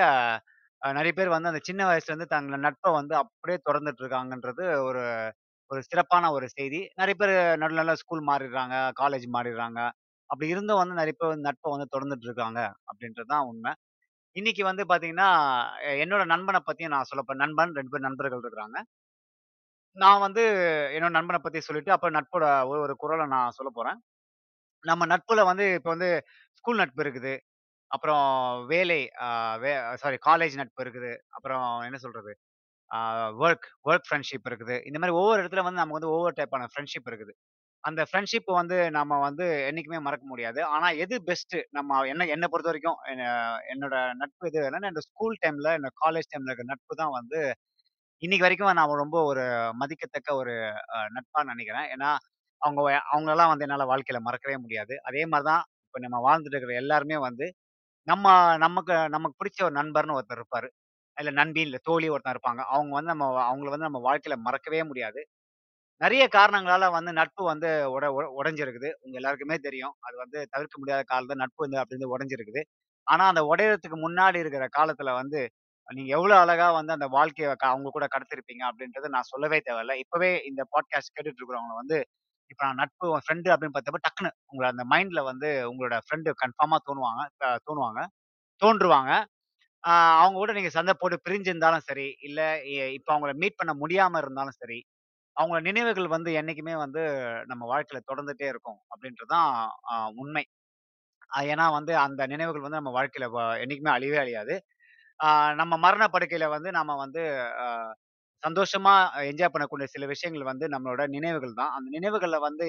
அ 0.81 0.89
நெறைய 0.93 1.13
பேர் 1.17 1.33
வந்து 1.33 1.49
அந்த 1.51 1.61
சின்ன 1.67 1.81
வயசுலேருந்து 1.89 2.27
தங்கள் 2.33 2.63
நட்ப 2.65 2.91
வந்து 2.97 3.13
அப்படியே 3.21 3.57
தொடர்ந்துட்டு 3.67 4.01
இருக்காங்கன்றது 4.03 4.65
ஒரு 4.87 5.03
ஒரு 5.71 5.81
சிறப்பான 5.87 6.25
ஒரு 6.33 6.47
செய்தி. 6.53 6.81
நெறைய 6.99 7.15
பேர் 7.17 7.33
நல்ல 7.63 7.75
நல்ல 7.81 7.93
ஸ்கூல் 8.01 8.23
மாறிடுறாங்க, 8.29 8.75
காலேஜ் 8.99 9.27
மாறிடுறாங்க. 9.35 9.79
அப்படி 10.29 10.47
இருந்தும் 10.53 10.81
வந்து 10.81 10.99
நெறைய 10.99 11.15
பேர் 11.15 11.33
வந்து 11.33 11.49
நட்ப 11.49 11.65
வந்து 11.73 11.87
தொடர்ந்துட்டு 11.93 12.27
இருக்காங்க, 12.29 12.59
அப்படின்றது 12.89 13.31
தான் 13.33 13.47
உண்மை 13.49 13.73
இன்னைக்கு 14.35 14.63
வந்து 14.67 14.83
பார்த்தீங்கன்னா, 14.87 15.29
என்னோட 16.01 16.23
நண்பன 16.31 16.57
பத்தியும் 16.65 16.95
நான் 16.95 17.09
சொல்லப்போ 17.11 17.35
நண்பன் 17.41 17.73
2 17.73 17.91
பேர் 17.93 18.07
நண்பர்கள் 18.07 18.43
இருக்கிறாங்க. 18.43 18.77
நான் 19.97 20.19
வந்து 20.19 20.44
என்னோட 20.95 21.13
நண்பனை 21.17 21.39
பத்தி 21.41 21.59
சொல்லிட்டு, 21.59 21.91
அப்புறம் 21.91 22.15
நட்போட 22.17 22.45
ஒரு 22.67 22.79
ஒரு 22.81 22.94
குரலை 22.95 23.25
நான் 23.27 23.55
சொல்ல 23.57 23.69
போறேன். 23.73 23.97
நம்ம 24.83 25.05
நட்புல 25.13 25.41
வந்து 25.51 25.65
இப்ப 25.77 25.89
வந்து 25.95 26.09
ஸ்கூல் 26.59 26.81
நட்பு 26.83 27.01
இருக்குது. 27.05 27.33
அப்புறம் 27.91 28.25
வேலை 28.71 28.99
வே 29.63 29.71
சாரி 30.03 30.17
காலேஜ் 30.27 30.55
நட்பு 30.61 30.81
இருக்குது. 30.85 31.11
அப்புறம் 31.38 31.65
என்ன 31.88 31.97
சொல்றது? 32.05 32.33
ஒர்க் 33.45 33.67
ஒர்க் 33.89 34.07
ஃப்ரெண்ட்ஷிப் 34.09 34.47
இருக்குது. 34.51 34.77
இந்த 34.89 34.99
மாதிரி 35.01 35.15
ஒவ்வொரு 35.21 35.39
இடத்துல 35.44 35.63
வந்து 35.67 35.81
நமக்கு 35.81 36.00
வந்து 36.00 36.13
ஒவ்வொரு 36.15 36.35
டைப்பான 36.39 36.67
ஃப்ரெண்ட்ஷிப் 36.73 37.09
இருக்குது. 37.11 37.33
அந்த 37.83 38.01
ஃப்ரெண்ட்ஷிப் 38.09 38.50
வந்து 38.59 38.77
நம்ம 38.97 39.19
வந்து 39.27 39.45
என்னைக்குமே 39.69 40.00
மறக்க 40.07 40.25
முடியாது. 40.27 40.61
ஆனா 40.75 40.88
எது 41.03 41.15
பெஸ்ட்டு 41.29 41.59
நம்ம 41.77 42.00
என்ன 42.13 42.27
என்னை 42.35 42.47
பொறுத்த 42.53 42.71
வரைக்கும் 42.71 43.00
என்ன 43.13 43.25
என்னோட 43.73 43.95
நட்பு 44.21 44.50
எது 44.51 44.59
வேணும்னா, 44.65 44.91
இந்த 44.93 45.03
ஸ்கூல் 45.09 45.38
டைம்ல, 45.45 45.71
இந்த 45.81 45.91
காலேஜ் 46.03 46.31
டைம்ல 46.33 46.51
இருக்க 46.51 46.65
நட்பு 46.73 46.95
தான் 47.03 47.15
வந்து 47.19 47.41
இன்னைக்கு 48.23 48.45
வரைக்கும் 48.45 48.69
நான் 48.71 49.01
ரொம்ப 49.01 49.17
ஒரு 49.23 49.43
மதிக்கத்தக்க 49.77 50.29
ஒரு 50.35 50.53
அஹ் 50.95 51.09
நட்பா 51.15 51.41
நினைக்கிறேன். 51.49 51.87
ஏன்னா, 51.93 52.09
அவங்க 52.61 52.79
அவங்க 52.81 52.93
அவங்களலாம் 53.11 53.51
வந்து 53.51 53.65
என்னால 53.65 53.85
வாழ்க்கையில 53.89 54.19
மறக்கவே 54.25 54.55
முடியாது. 54.59 54.93
அதே 55.07 55.23
மாரி 55.25 55.45
தான் 55.45 55.63
இப்ப 55.87 55.99
நம்ம 56.05 56.19
வாழ்ந்துட்டு 56.25 56.55
இருக்கிற 56.55 56.75
எல்லாருமே 56.79 57.17
வந்து, 57.25 57.45
நம்ம 58.07 58.25
நமக்கு 58.59 58.95
நமக்கு 59.15 59.39
பிடிச்ச 59.41 59.59
ஒரு 59.67 59.75
நண்பர்ன்னு 59.79 60.17
ஒருத்தர் 60.17 60.41
இருப்பாரு. 60.41 60.69
இல்ல 61.17 61.31
நண்பி, 61.39 61.62
இல்ல 61.63 61.77
தோழி 61.86 62.07
ஒருத்தன் 62.12 62.36
இருப்பாங்க. 62.36 62.63
அவங்க 62.74 62.93
வந்து 62.97 63.12
நம்ம 63.13 63.27
அவங்கள 63.47 63.69
வந்து 63.74 63.89
நம்ம 63.89 64.01
வாழ்க்கையில 64.07 64.38
மறக்கவே 64.45 64.81
முடியாது. 64.89 65.21
நெறைய 66.01 66.25
காரணங்களால 66.33 66.86
வந்து 66.93 67.12
நட்பு 67.19 67.43
வந்து 67.47 67.69
உட 67.93 68.05
உடைஞ்சிருக்குது. 68.38 68.89
உங்க 69.03 69.15
எல்லாருக்குமே 69.19 69.57
தெரியும். 69.63 69.95
அது 70.07 70.15
வந்து 70.17 70.39
தவிர்க்க 70.53 70.75
முடியாத 70.79 71.03
காலம் 71.07 71.31
தான் 71.31 71.43
நட்பு 71.43 71.62
வந்து 71.65 71.79
அப்படி 71.79 71.95
இருந்து 71.95 72.13
உடைஞ்சிருக்குது. 72.13 72.63
ஆனா, 73.07 73.24
அந்த 73.31 73.43
உடையறதுக்கு 73.51 73.97
முன்னாடி 74.03 74.39
இருக்கிற 74.43 74.65
காலத்துல 74.75 75.12
வந்து, 75.19 75.41
நீங்க 75.89 76.10
எவ்வளோ 76.15 76.36
அழகா 76.44 76.67
வந்து 76.75 76.94
அந்த 76.96 77.08
வாழ்க்கையை 77.13 77.50
க 77.56 77.65
அவங்க 77.70 77.89
கூட 77.91 78.06
கடத்திருப்பீங்க 78.13 78.63
அப்படின்றத 78.70 79.10
நான் 79.13 79.29
சொல்லவே 79.29 79.60
தேவையில்ல. 79.67 79.94
இப்பவே 80.03 80.32
இந்த 80.50 80.62
பாட்காஸ்ட் 80.72 81.13
கேட்டுட்டு 81.15 81.39
இருக்கிறவங்க 81.39 81.75
வந்து, 81.79 81.98
இப்ப 82.51 82.62
நான் 82.65 82.82
நட்பு 82.82 83.08
ஃப்ரெண்டு 83.20 83.50
அப்படின்னு 83.53 83.75
பார்த்தப்ப 83.75 84.01
டக்குன்னு 84.06 84.32
உங்களை 84.50 84.67
அந்த 84.74 84.84
மைண்ட்ல 84.91 85.22
வந்து 85.29 85.50
உங்களோட 85.72 85.98
ஃப்ரெண்டு 86.06 86.32
கன்ஃபார்மா 86.41 86.79
தோணுவாங்க 86.88 87.22
அ 87.46 87.60
தோணுவாங்க 87.67 88.01
தோன்றுவாங்க. 88.62 89.12
அவங்க 90.17 90.38
கூட 90.38 90.51
நீங்க 90.56 90.72
சந்தை 90.75 90.94
போட்டு 90.96 91.17
பிரிஞ்சிருந்தாலும் 91.25 91.86
சரி, 91.88 92.08
இல்ல 92.27 92.39
எ 92.75 92.88
இப்ப 92.98 93.10
அவங்கள 93.13 93.34
மீட் 93.41 93.60
பண்ண 93.60 93.74
முடியாம 93.82 94.20
இருந்தாலும் 94.24 94.58
சரி, 94.60 94.79
அவங்கள 95.38 95.60
நினைவுகள் 95.67 96.10
வந்து 96.15 96.32
என்னைக்குமே 96.39 96.75
வந்து 96.82 97.03
நம்ம 97.50 97.63
வாழ்க்கையில 97.72 98.01
தொடர்ந்துட்டே 98.08 98.48
இருக்கும் 98.53 98.79
அப்படின்றது 98.91 99.32
தான் 99.36 99.50
உண்மை. 100.22 100.44
அ 101.32 101.41
ஏன்னா 101.51 101.65
வந்து 101.75 101.94
அந்த 102.03 102.22
நினைவுகள் 102.29 102.65
வந்து 102.65 102.82
நம்ம 102.82 102.94
வாழ்க்கையில 102.98 103.27
வ 103.34 103.41
என்னைக்குமே 103.63 103.91
அழியவே 103.96 104.20
அழியாது. 104.24 104.56
நம்ம 105.59 105.74
மரண 105.77 106.03
படுக்கையில 106.13 106.45
வந்து 106.50 106.69
நாம 106.71 106.95
வந்து 106.95 107.21
சந்தோஷமா 108.43 108.93
என்ஜாய் 109.29 109.53
பண்ணக்கூடிய 109.53 109.88
சில 109.91 110.05
விஷயங்கள் 110.07 110.50
வந்து 110.50 110.65
நம்மளோட 110.69 111.03
நினைவுகள் 111.09 111.55
தான். 111.55 111.74
அந்த 111.77 111.89
நினைவுகளில் 111.95 112.45
வந்து 112.45 112.65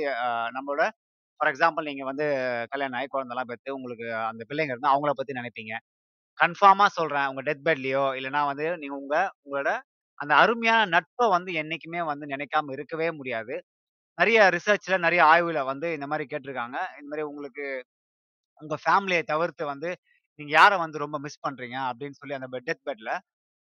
நம்மளோட 0.56 0.84
ஃபார் 1.40 1.50
எக்ஸாம்பிள் 1.52 1.88
நீங்க 1.90 2.04
வந்து 2.04 2.26
கல்யாணம் 2.72 2.98
ஆகி 3.00 3.08
குழந்தைலாம் 3.10 3.50
பெற்று 3.50 3.76
உங்களுக்கு 3.76 4.06
அந்த 4.30 4.42
பிள்ளைங்க 4.50 4.74
இருந்தால் 4.74 4.94
அவங்கள 4.94 5.12
பத்தி 5.14 5.38
நினைப்பீங்க. 5.40 5.74
கன்ஃபார்மா 6.38 6.86
சொல்றேன். 6.98 7.28
உங்க 7.30 7.42
டெத் 7.48 7.66
பெட்லயோ 7.68 8.04
இல்லைன்னா 8.18 8.42
வந்து 8.50 8.66
நீங்க 8.82 8.96
உங்க 9.02 9.16
உங்களோட 9.44 9.70
அந்த 10.18 10.34
அருமையான 10.42 10.82
நட்பை 10.94 11.26
வந்து 11.36 11.50
என்னைக்குமே 11.62 12.02
வந்து 12.10 12.26
நினைக்காம 12.32 12.72
இருக்கவே 12.76 13.08
முடியாது. 13.18 13.54
நிறைய 14.18 14.40
ரிசர்ச்ல, 14.56 14.96
நிறைய 15.06 15.22
ஆய்வுல 15.26 15.60
வந்து 15.70 15.88
இந்த 15.96 16.06
மாதிரி 16.10 16.26
கேட்டிருக்காங்க 16.32 16.78
இந்த 16.98 17.08
மாதிரி 17.10 17.24
உங்களுக்கு 17.30 17.66
உங்க 18.60 18.76
ஃபேமிலியை 18.84 19.22
தவிர்த்து 19.26 19.64
வந்து, 19.66 19.90
நீங்க 20.38 20.52
யார 20.54 20.72
வந்து 20.80 20.98
ரொம்ப 21.02 21.16
மிஸ் 21.24 21.44
பண்றீங்க? 21.44 21.76
அப்படின்னு 21.90 22.18
சொல்லி 22.20 22.36
அந்த 22.38 22.48
பெட் 22.52 22.66
டெத் 22.68 22.86
பெட்ல 22.88 23.10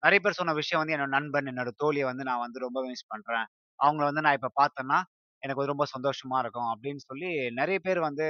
நெறைய 0.04 0.20
பேர் 0.20 0.40
சொன்ன 0.40 0.54
விஷயம் 0.58 0.82
வந்து 0.82 0.96
என்னோட 0.96 1.12
நண்பன், 1.16 1.50
என்னோட 1.52 1.72
தோழிய 1.82 2.04
வந்து 2.08 2.24
நான் 2.26 2.44
வந்து 2.44 2.60
ரொம்ப 2.60 2.80
மிஸ் 2.88 3.10
பண்றேன். 3.10 3.48
அவங்கள 3.80 4.04
வந்து 4.10 4.24
நான் 4.26 4.38
இப்ப 4.40 4.52
பார்த்தேன்னா, 4.60 5.00
எனக்கு 5.44 5.60
வந்து 5.60 5.74
ரொம்ப 5.74 5.88
சந்தோஷமா 5.94 6.38
இருக்கும். 6.44 6.70
அப்படின்னு 6.74 7.02
சொல்லி 7.06 7.30
நெறைய 7.60 7.80
பேர் 7.82 8.00
வந்து 8.04 8.26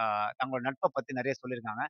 அ 0.00 0.04
தங்களோட 0.38 0.62
நட்ப 0.68 0.90
பத்தி 0.94 1.12
நெறைய 1.18 1.34
சொல்லியிருக்காங்க. 1.40 1.84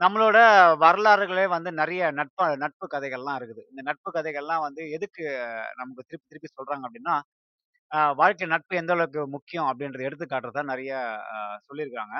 நம்மளோட 0.00 0.38
வரலாறுகளே 0.80 1.46
வந்து 1.50 1.70
நெறைய 1.76 2.02
நட்ப 2.18 2.40
நட்பு 2.58 2.86
கதைகள்லாம் 2.94 3.38
இருக்குது. 3.40 3.62
இந்த 3.70 3.82
நட்பு 3.88 4.10
கதைகள்லாம் 4.16 4.64
வந்து 4.66 4.82
எதுக்கு 4.92 5.24
நமக்கு 5.78 6.02
திருப்பி 6.04 6.28
திருப்பி 6.30 6.50
சொல்றாங்க 6.52 6.84
அப்படின்னா 6.88 7.16
அ 7.90 8.00
நட்பு 8.54 8.74
எந்த 8.76 8.92
அளவுக்கு 8.96 9.22
முக்கியம் 9.34 9.68
அப்படின்றத 9.70 10.08
எடுத்துக்காட்டுறதா 10.08 10.62
நெறைய 10.70 10.92
அ 11.34 11.38
சொல்லியிருக்காங்க. 11.68 12.16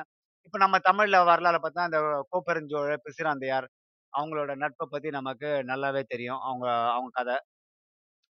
இப்ப 0.46 0.58
நம்ம 0.62 0.76
தமிழ்ல 0.86 1.16
வரலாறு 1.28 1.58
பார்த்தா 1.60 1.86
அந்த 1.86 1.98
கோப்பெருஞ்சோழ 2.32 2.94
பிசிராந்தையார் 3.04 3.66
அவங்களோட 4.12 4.52
நட்பை 4.62 4.86
பத்தி 4.88 5.08
நமக்கு 5.16 5.48
நல்லாவே 5.68 6.02
தெரியும். 6.06 6.40
அவங்க 6.46 6.66
அவங்க 6.90 7.10
கதை 7.18 7.36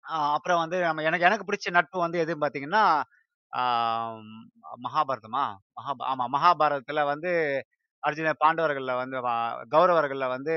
அ 0.06 0.18
அப்புறம் 0.36 0.62
வந்து 0.62 0.78
நம்ம 0.84 1.04
எனக்கு 1.08 1.28
எனக்கு 1.28 1.48
பிடிச்ச 1.48 1.68
நட்பு 1.76 1.98
வந்து 2.04 2.22
எதுன்னு 2.22 2.44
பார்த்தீங்கன்னா, 2.44 2.84
மகாபாரதமா? 4.86 5.44
மகாபா 5.78 6.04
ஆமா 6.12 6.26
மகாபாரதத்துல 6.36 7.02
வந்து 7.12 7.32
அர்ஜுன 8.04 8.34
பாண்டவர்கள்ல 8.42 8.94
வந்து 9.02 9.18
வ 9.22 9.30
கௌரவர்கள்ல 9.74 10.26
வந்து 10.32 10.56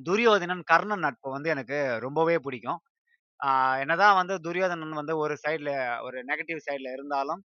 துரியோதனன், 0.00 0.62
கர்ணன் 0.68 1.04
நட்பு 1.04 1.28
வந்து 1.34 1.48
எனக்கு 1.54 1.76
ரொம்பவே 2.04 2.36
பிடிக்கும். 2.42 2.80
ஆ 3.40 3.48
என்னதான் 3.82 4.18
வந்து 4.20 4.34
துரியோதனன் 4.46 5.00
வந்து 5.00 5.14
ஒரு 5.22 5.36
சைடுல 5.42 5.72
ஒரு 6.06 6.18
நெகட்டிவ் 6.30 6.60
சைடுல 6.66 6.92
இருந்தாலும், 6.96 7.42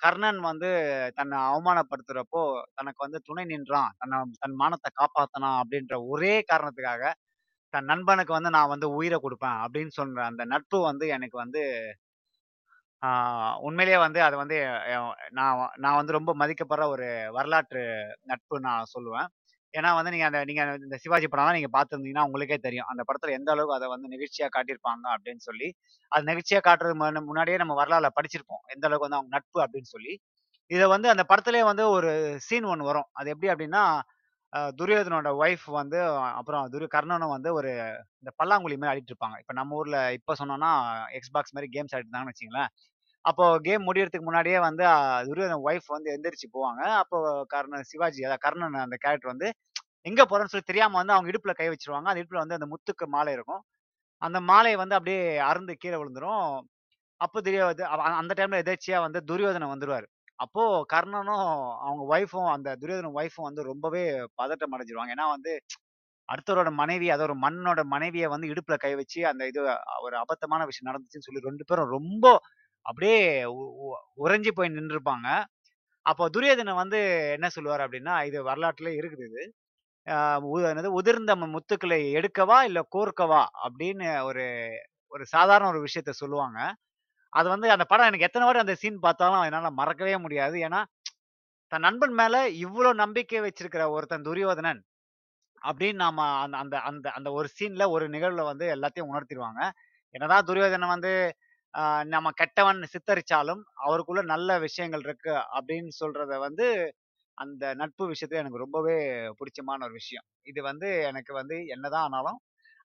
கர்ணன் 0.00 0.40
வந்து 0.42 0.70
தன்னை 1.14 1.38
அவமானப்படுத்துறப்போ, 1.48 2.42
தனக்கு 2.74 3.00
வந்து 3.06 3.20
துணை 3.24 3.44
நின்றான். 3.44 3.92
தன்னை 3.98 4.18
தன் 4.38 4.56
மானத்தை 4.56 4.90
காப்பாத்தனான் 4.94 5.58
அப்படின்ற 5.62 5.96
ஒரே 6.08 6.34
காரணத்துக்காக, 6.50 7.04
தன் 7.74 7.90
நண்பனுக்கு 7.92 8.32
வந்து 8.32 8.50
நான் 8.50 8.68
வந்து 8.68 8.88
உயிரை 8.94 9.18
கொடுப்பேன் 9.20 9.58
அப்படின்னு 9.64 9.92
சொன்ன 9.98 10.24
அந்த 10.24 10.44
நட்பு 10.54 10.78
வந்து 10.84 11.06
எனக்கு 11.16 11.36
வந்து 11.38 11.62
உண்மையிலேயே 13.62 13.98
வந்து 13.98 14.20
அது 14.22 14.36
வந்து 14.36 14.56
நான் 15.32 15.54
நான் 15.76 15.96
வந்து 15.96 16.12
ரொம்ப 16.12 16.30
மதிக்கப்படுற 16.34 16.86
ஒரு 16.88 17.06
வரலாற்று 17.36 17.82
நட்பு 18.24 18.56
நான் 18.60 18.90
சொல்லுவேன். 18.94 19.28
ஏன்னா 19.74 19.90
வந்து 19.96 20.10
நீங்க 20.10 20.26
அந்த 20.28 20.40
நீங்க 20.44 20.62
இந்த 20.78 20.96
சிவாஜி 21.02 21.26
படம்லாம் 21.26 21.56
நீங்க 21.56 21.70
பார்த்துருந்தீங்கன்னா 21.74 22.24
உங்களுக்கே 22.28 22.58
தெரியும். 22.58 22.88
அந்த 22.92 23.02
படத்துல 23.08 23.34
எந்த 23.38 23.50
அளவுக்கு 23.54 23.76
அதை 23.78 23.88
வந்து 23.88 24.08
நிகழ்ச்சியா 24.14 24.48
காட்டியிருப்பாங்க 24.56 25.04
அப்படின்னு 25.14 25.42
சொல்லி. 25.48 25.68
அது 26.12 26.24
நிகழ்ச்சியா 26.30 26.60
காட்டுறது 26.68 26.96
முன் 27.00 27.26
முன்னாடியே 27.28 27.58
நம்ம 27.58 27.74
வரலாறுல 27.80 28.10
படிச்சிருப்போம். 28.18 28.62
எந்த 28.68 28.84
அளவுக்கு 28.88 29.08
வந்து 29.08 29.18
அவங்க 29.18 29.32
நட்பு 29.36 29.58
அப்படின்னு 29.64 29.90
சொல்லி. 29.94 30.14
இதை 30.70 30.86
வந்து 30.88 31.08
அந்த 31.10 31.24
படத்துலயே 31.30 31.64
வந்து 31.70 31.84
ஒரு 31.96 32.10
சீன் 32.46 32.70
ஒன்று 32.72 32.88
வரும். 32.90 33.08
அது 33.14 33.28
எப்படி 33.30 33.50
அப்படின்னா 33.52 33.82
துரியோதனோட 34.78 35.28
ஒய்ஃப் 35.40 35.66
வந்து 35.74 35.98
அப்புறம் 36.38 36.64
துரி 36.70 36.86
கர்ணனும் 36.94 37.34
வந்து 37.34 37.50
ஒரு 37.54 37.70
இந்த 38.20 38.30
பல்லாங்குழி 38.40 38.76
மாதிரி 38.76 38.92
ஆடிட்டு 38.92 39.12
இருப்பாங்க. 39.12 39.36
இப்ப 39.42 39.54
நம்ம 39.54 39.76
ஊர்ல 39.76 39.98
இப்ப 40.12 40.34
சொன்னோம்னா, 40.40 40.70
எக்ஸ்பாக்ஸ் 41.18 41.54
மாதிரி 41.56 41.68
கேம்ஸ் 41.74 41.92
ஆடிட்டு 41.92 42.08
இருந்தாங்கன்னு 42.08 42.34
வச்சுங்களேன் 42.34 42.70
அப்போ 43.24 43.44
கேம் 43.64 43.86
முடியறதுக்கு 43.86 44.26
முன்னாடியே 44.26 44.58
வந்து 44.60 44.84
துரியோதன 44.84 45.28
துரியோதனன் 45.28 45.64
ஒய்ஃப் 45.68 45.88
வந்து 45.94 46.10
எந்திரிச்சு 46.14 46.46
போவாங்க. 46.54 46.82
அப்போ 47.02 47.18
கர்ணன் 47.52 47.86
சிவாஜி 47.90 48.20
அதாவது 48.22 48.44
கர்ணன் 48.46 48.76
அந்த 48.84 48.96
கேரக்டர் 49.04 49.32
வந்து 49.32 49.48
எங்க 50.06 50.22
போறேன்னு 50.26 50.52
சொல்லி 50.52 50.68
தெரியாம 50.68 50.96
வந்து 51.00 51.14
அவங்க 51.14 51.30
இடுப்புல 51.32 51.54
கை 51.58 51.68
வச்சிருவாங்க 51.70 52.08
அந்த 52.10 52.20
இடுப்புல 52.22 52.42
வந்து 52.44 52.58
அந்த 52.58 52.68
முத்துக்கு 52.72 53.06
மாலை 53.14 53.32
இருக்கும். 53.38 53.62
அந்த 54.22 54.38
மாலை 54.50 54.72
வந்து 54.82 54.96
அப்படியே 54.98 55.20
அறுந்து 55.50 55.74
கீழே 55.78 55.98
விழுந்துரும். 56.00 56.46
அப்போ 57.20 57.38
தெரியாது 57.42 57.82
அந்த 58.20 58.32
டைம்ல 58.38 58.62
எதேச்சியா 58.64 58.98
வந்து 59.06 59.20
துரியோதனை 59.30 59.68
வந்துருவாரு. 59.72 60.06
அப்போ 60.38 60.62
கர்ணனும் 60.92 61.46
அவங்க 61.84 62.02
ஒய்ஃபும் 62.12 62.50
அந்த 62.54 62.70
துரியோதனன் 62.82 63.16
ஒய்ஃபும் 63.20 63.48
வந்து 63.48 63.62
ரொம்பவே 63.70 64.02
பதட்டம் 64.40 64.74
அடைஞ்சிருவாங்க 64.76 65.14
ஏன்னா 65.16 65.26
வந்து 65.36 65.52
அடுத்தவரோட 66.28 66.70
மனைவி, 66.80 67.08
அதோட 67.14 67.34
மண்ணோட 67.44 67.80
மனைவியை 67.92 68.28
வந்து 68.32 68.50
இடுப்புல 68.52 68.76
கை 68.78 68.92
வச்சு 68.98 69.20
அந்த 69.30 69.42
இது 69.50 69.60
ஒரு 70.06 70.16
அபத்தமான 70.22 70.64
விஷயம் 70.70 70.90
நடந்துச்சுன்னு 70.90 71.28
சொல்லி 71.28 71.46
ரெண்டு 71.48 71.64
பேரும் 71.70 71.92
ரொம்ப 71.96 72.26
அப்படியே 72.86 73.18
உறைஞ்சி 74.24 74.50
போய் 74.52 74.74
நின்றுருப்பாங்க 74.74 75.28
அப்போ 76.06 76.24
துரியோதனன் 76.34 76.80
வந்து 76.80 76.98
என்ன 77.36 77.48
சொல்லுவார் 77.54 77.82
அப்படின்னா, 77.84 78.14
இது 78.28 78.38
வரலாற்றுல 78.48 78.90
இருக்குது 78.98 79.24
இது. 79.30 79.42
என்னது 80.68 80.90
"உதிர்ந்த 80.98 81.32
முத்துக்களை 81.48 81.98
எடுக்கவா? 82.18 82.58
இல்லை 82.68 82.82
கோர்க்கவா?" 82.94 83.42
அப்படின்னு 83.64 84.08
ஒரு 84.28 84.44
ஒரு 85.12 85.24
சாதாரண 85.32 85.66
ஒரு 85.72 85.80
விஷயத்த 85.86 86.12
சொல்லுவாங்க. 86.20 86.58
அது 87.32 87.48
வந்து 87.54 87.68
அந்த 87.74 87.84
படம் 87.90 88.08
எனக்கு 88.08 88.28
எத்தனை 88.28 88.44
வாட்டி 88.46 88.64
அந்த 88.64 88.76
சீன் 88.80 88.98
பார்த்தாலும் 89.04 89.44
என்னால் 89.48 89.78
மறக்கவே 89.80 90.14
முடியாது. 90.24 90.56
ஏன்னா, 90.66 90.80
தன் 91.72 91.86
நண்பன் 91.86 92.16
மேலே 92.20 92.40
இவ்வளோ 92.64 92.90
நம்பிக்கை 93.02 93.40
வச்சிருக்கிற 93.44 93.84
ஒருத்தன் 93.96 94.26
துரியோதனன், 94.28 94.80
அப்படின்னு 95.62 96.00
நாம 96.04 96.18
அந்த 96.44 96.56
அந்த 96.62 96.76
அந்த 96.90 97.08
அந்த 97.18 97.30
ஒரு 97.38 97.48
சீன்ல, 97.56 97.84
ஒரு 97.96 98.06
நிகழ்வுல 98.14 98.44
வந்து 98.50 98.66
எல்லாத்தையும் 98.76 99.12
உணர்த்திடுவாங்க 99.12 99.62
என்னதான் 100.14 100.46
துரியோதனன் 100.50 100.94
வந்து 100.96 101.12
நம்ம 102.12 102.28
கெட்டவன் 102.40 102.80
சித்தரிச்சாலும், 102.92 103.62
அவருக்குள்ள 103.84 104.22
நல்ல 104.32 104.50
விஷயங்கள் 104.60 105.04
இருக்கு 105.06 105.34
அப்படின்னு 105.58 105.92
சொல்றத 106.00 106.34
வந்து, 106.46 106.66
அந்த 107.38 107.64
நட்பு 107.80 108.04
விஷயத்துல 108.12 108.42
எனக்கு 108.42 108.64
ரொம்பவே 108.64 108.96
பிடிச்சமான 109.40 109.84
ஒரு 109.84 109.94
விஷயம். 110.00 110.26
இது 110.46 110.60
வந்து 110.70 110.88
எனக்கு 111.10 111.32
வந்து 111.40 111.56
என்னதான் 111.74 112.06
ஆனாலும், 112.08 112.38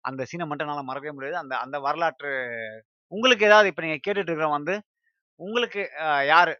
அந்த 0.03 0.21
சீனை 0.31 0.45
மட்டும் 0.49 0.67
என்னால் 0.67 0.89
மறக்கவே 0.91 1.15
முடியாது. 1.17 1.37
அந்த 1.43 1.55
அந்த 1.65 1.77
வரலாற்று 1.87 2.31
உங்களுக்கு 3.11 3.47
ஏதாவது 3.49 3.69
இப்போ 3.71 3.83
நீங்கள் 3.85 4.03
கேட்டுட்டு 4.05 4.31
இருக்கிறவங்க 4.31 4.59
வந்து, 4.59 4.75
உங்களுக்கு 5.39 5.83
யார் 6.33 6.53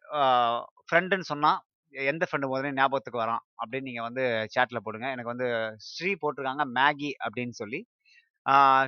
ஃப்ரெண்டுன்னு 0.88 1.30
சொன்னால் 1.34 1.60
எந்த 1.94 2.25
ஃப்ரெண்டு 2.27 2.50
முதல்ல 2.51 2.77
ஞாபகத்துக்கு 2.80 3.24
வரான்? 3.24 3.44
அப்படின்னு 3.62 3.89
நீங்கள் 3.89 4.08
வந்து 4.08 4.24
சேட்டில் 4.56 4.86
போடுங்க. 4.86 5.08
எனக்கு 5.15 5.34
வந்து 5.34 5.48
ஸ்ரீ 5.89 6.12
போட்டிருக்காங்க. 6.24 6.65
மேகி 6.80 7.12
அப்படின்னு 7.25 7.56
சொல்லி. 7.62 7.80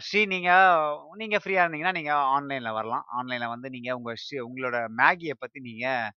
ஸ்ரீ 0.06 0.22
நீங்கள் 0.34 0.96
நீங்கள் 1.22 1.42
ஃப்ரீயாக 1.44 1.66
இருந்தீங்கன்னா, 1.66 1.96
நீங்கள் 2.00 2.24
ஆன்லைனில் 2.36 2.76
வரலாம். 2.78 3.06
ஆன்லைனில் 3.18 3.52
வந்து 3.54 3.68
நீங்கள் 3.76 3.98
உங்கள் 4.00 4.20
ஸ்ரீ 4.24 4.38
உங்களோட 4.48 4.78
மேகியை 5.02 5.36
பற்றி 5.44 5.60
நீங்கள் 5.70 6.12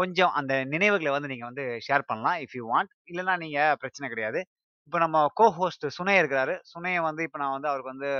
கொஞ்சம் 0.00 0.32
அந்த 0.40 0.54
நினைவுகளை 0.74 1.10
வந்து 1.16 1.30
நீங்கள் 1.32 1.50
வந்து 1.50 1.64
ஷேர் 1.86 2.08
பண்ணலாம். 2.10 2.38
If 2.44 2.56
you 2.58 2.64
want. 2.72 2.92
இல்லைன்னா 3.12 3.34
நீங்கள் 3.44 3.78
பிரச்சனை 3.82 4.08
கிடையாது. 4.14 4.40
இப்போ 4.88 4.98
நம்ம 5.04 5.18
கோ 5.40 5.46
ஹோஸ்ட் 5.58 5.86
சுனைய் 5.98 6.20
இருக்கிறாரு. 6.22 6.54
சுனையை 6.72 7.00
வந்து 7.08 7.22
இப்போ 7.28 7.38
நான் 7.42 7.56
வந்து 7.56 7.70
அவருக்கு 7.72 7.94
வந்து 7.94 8.10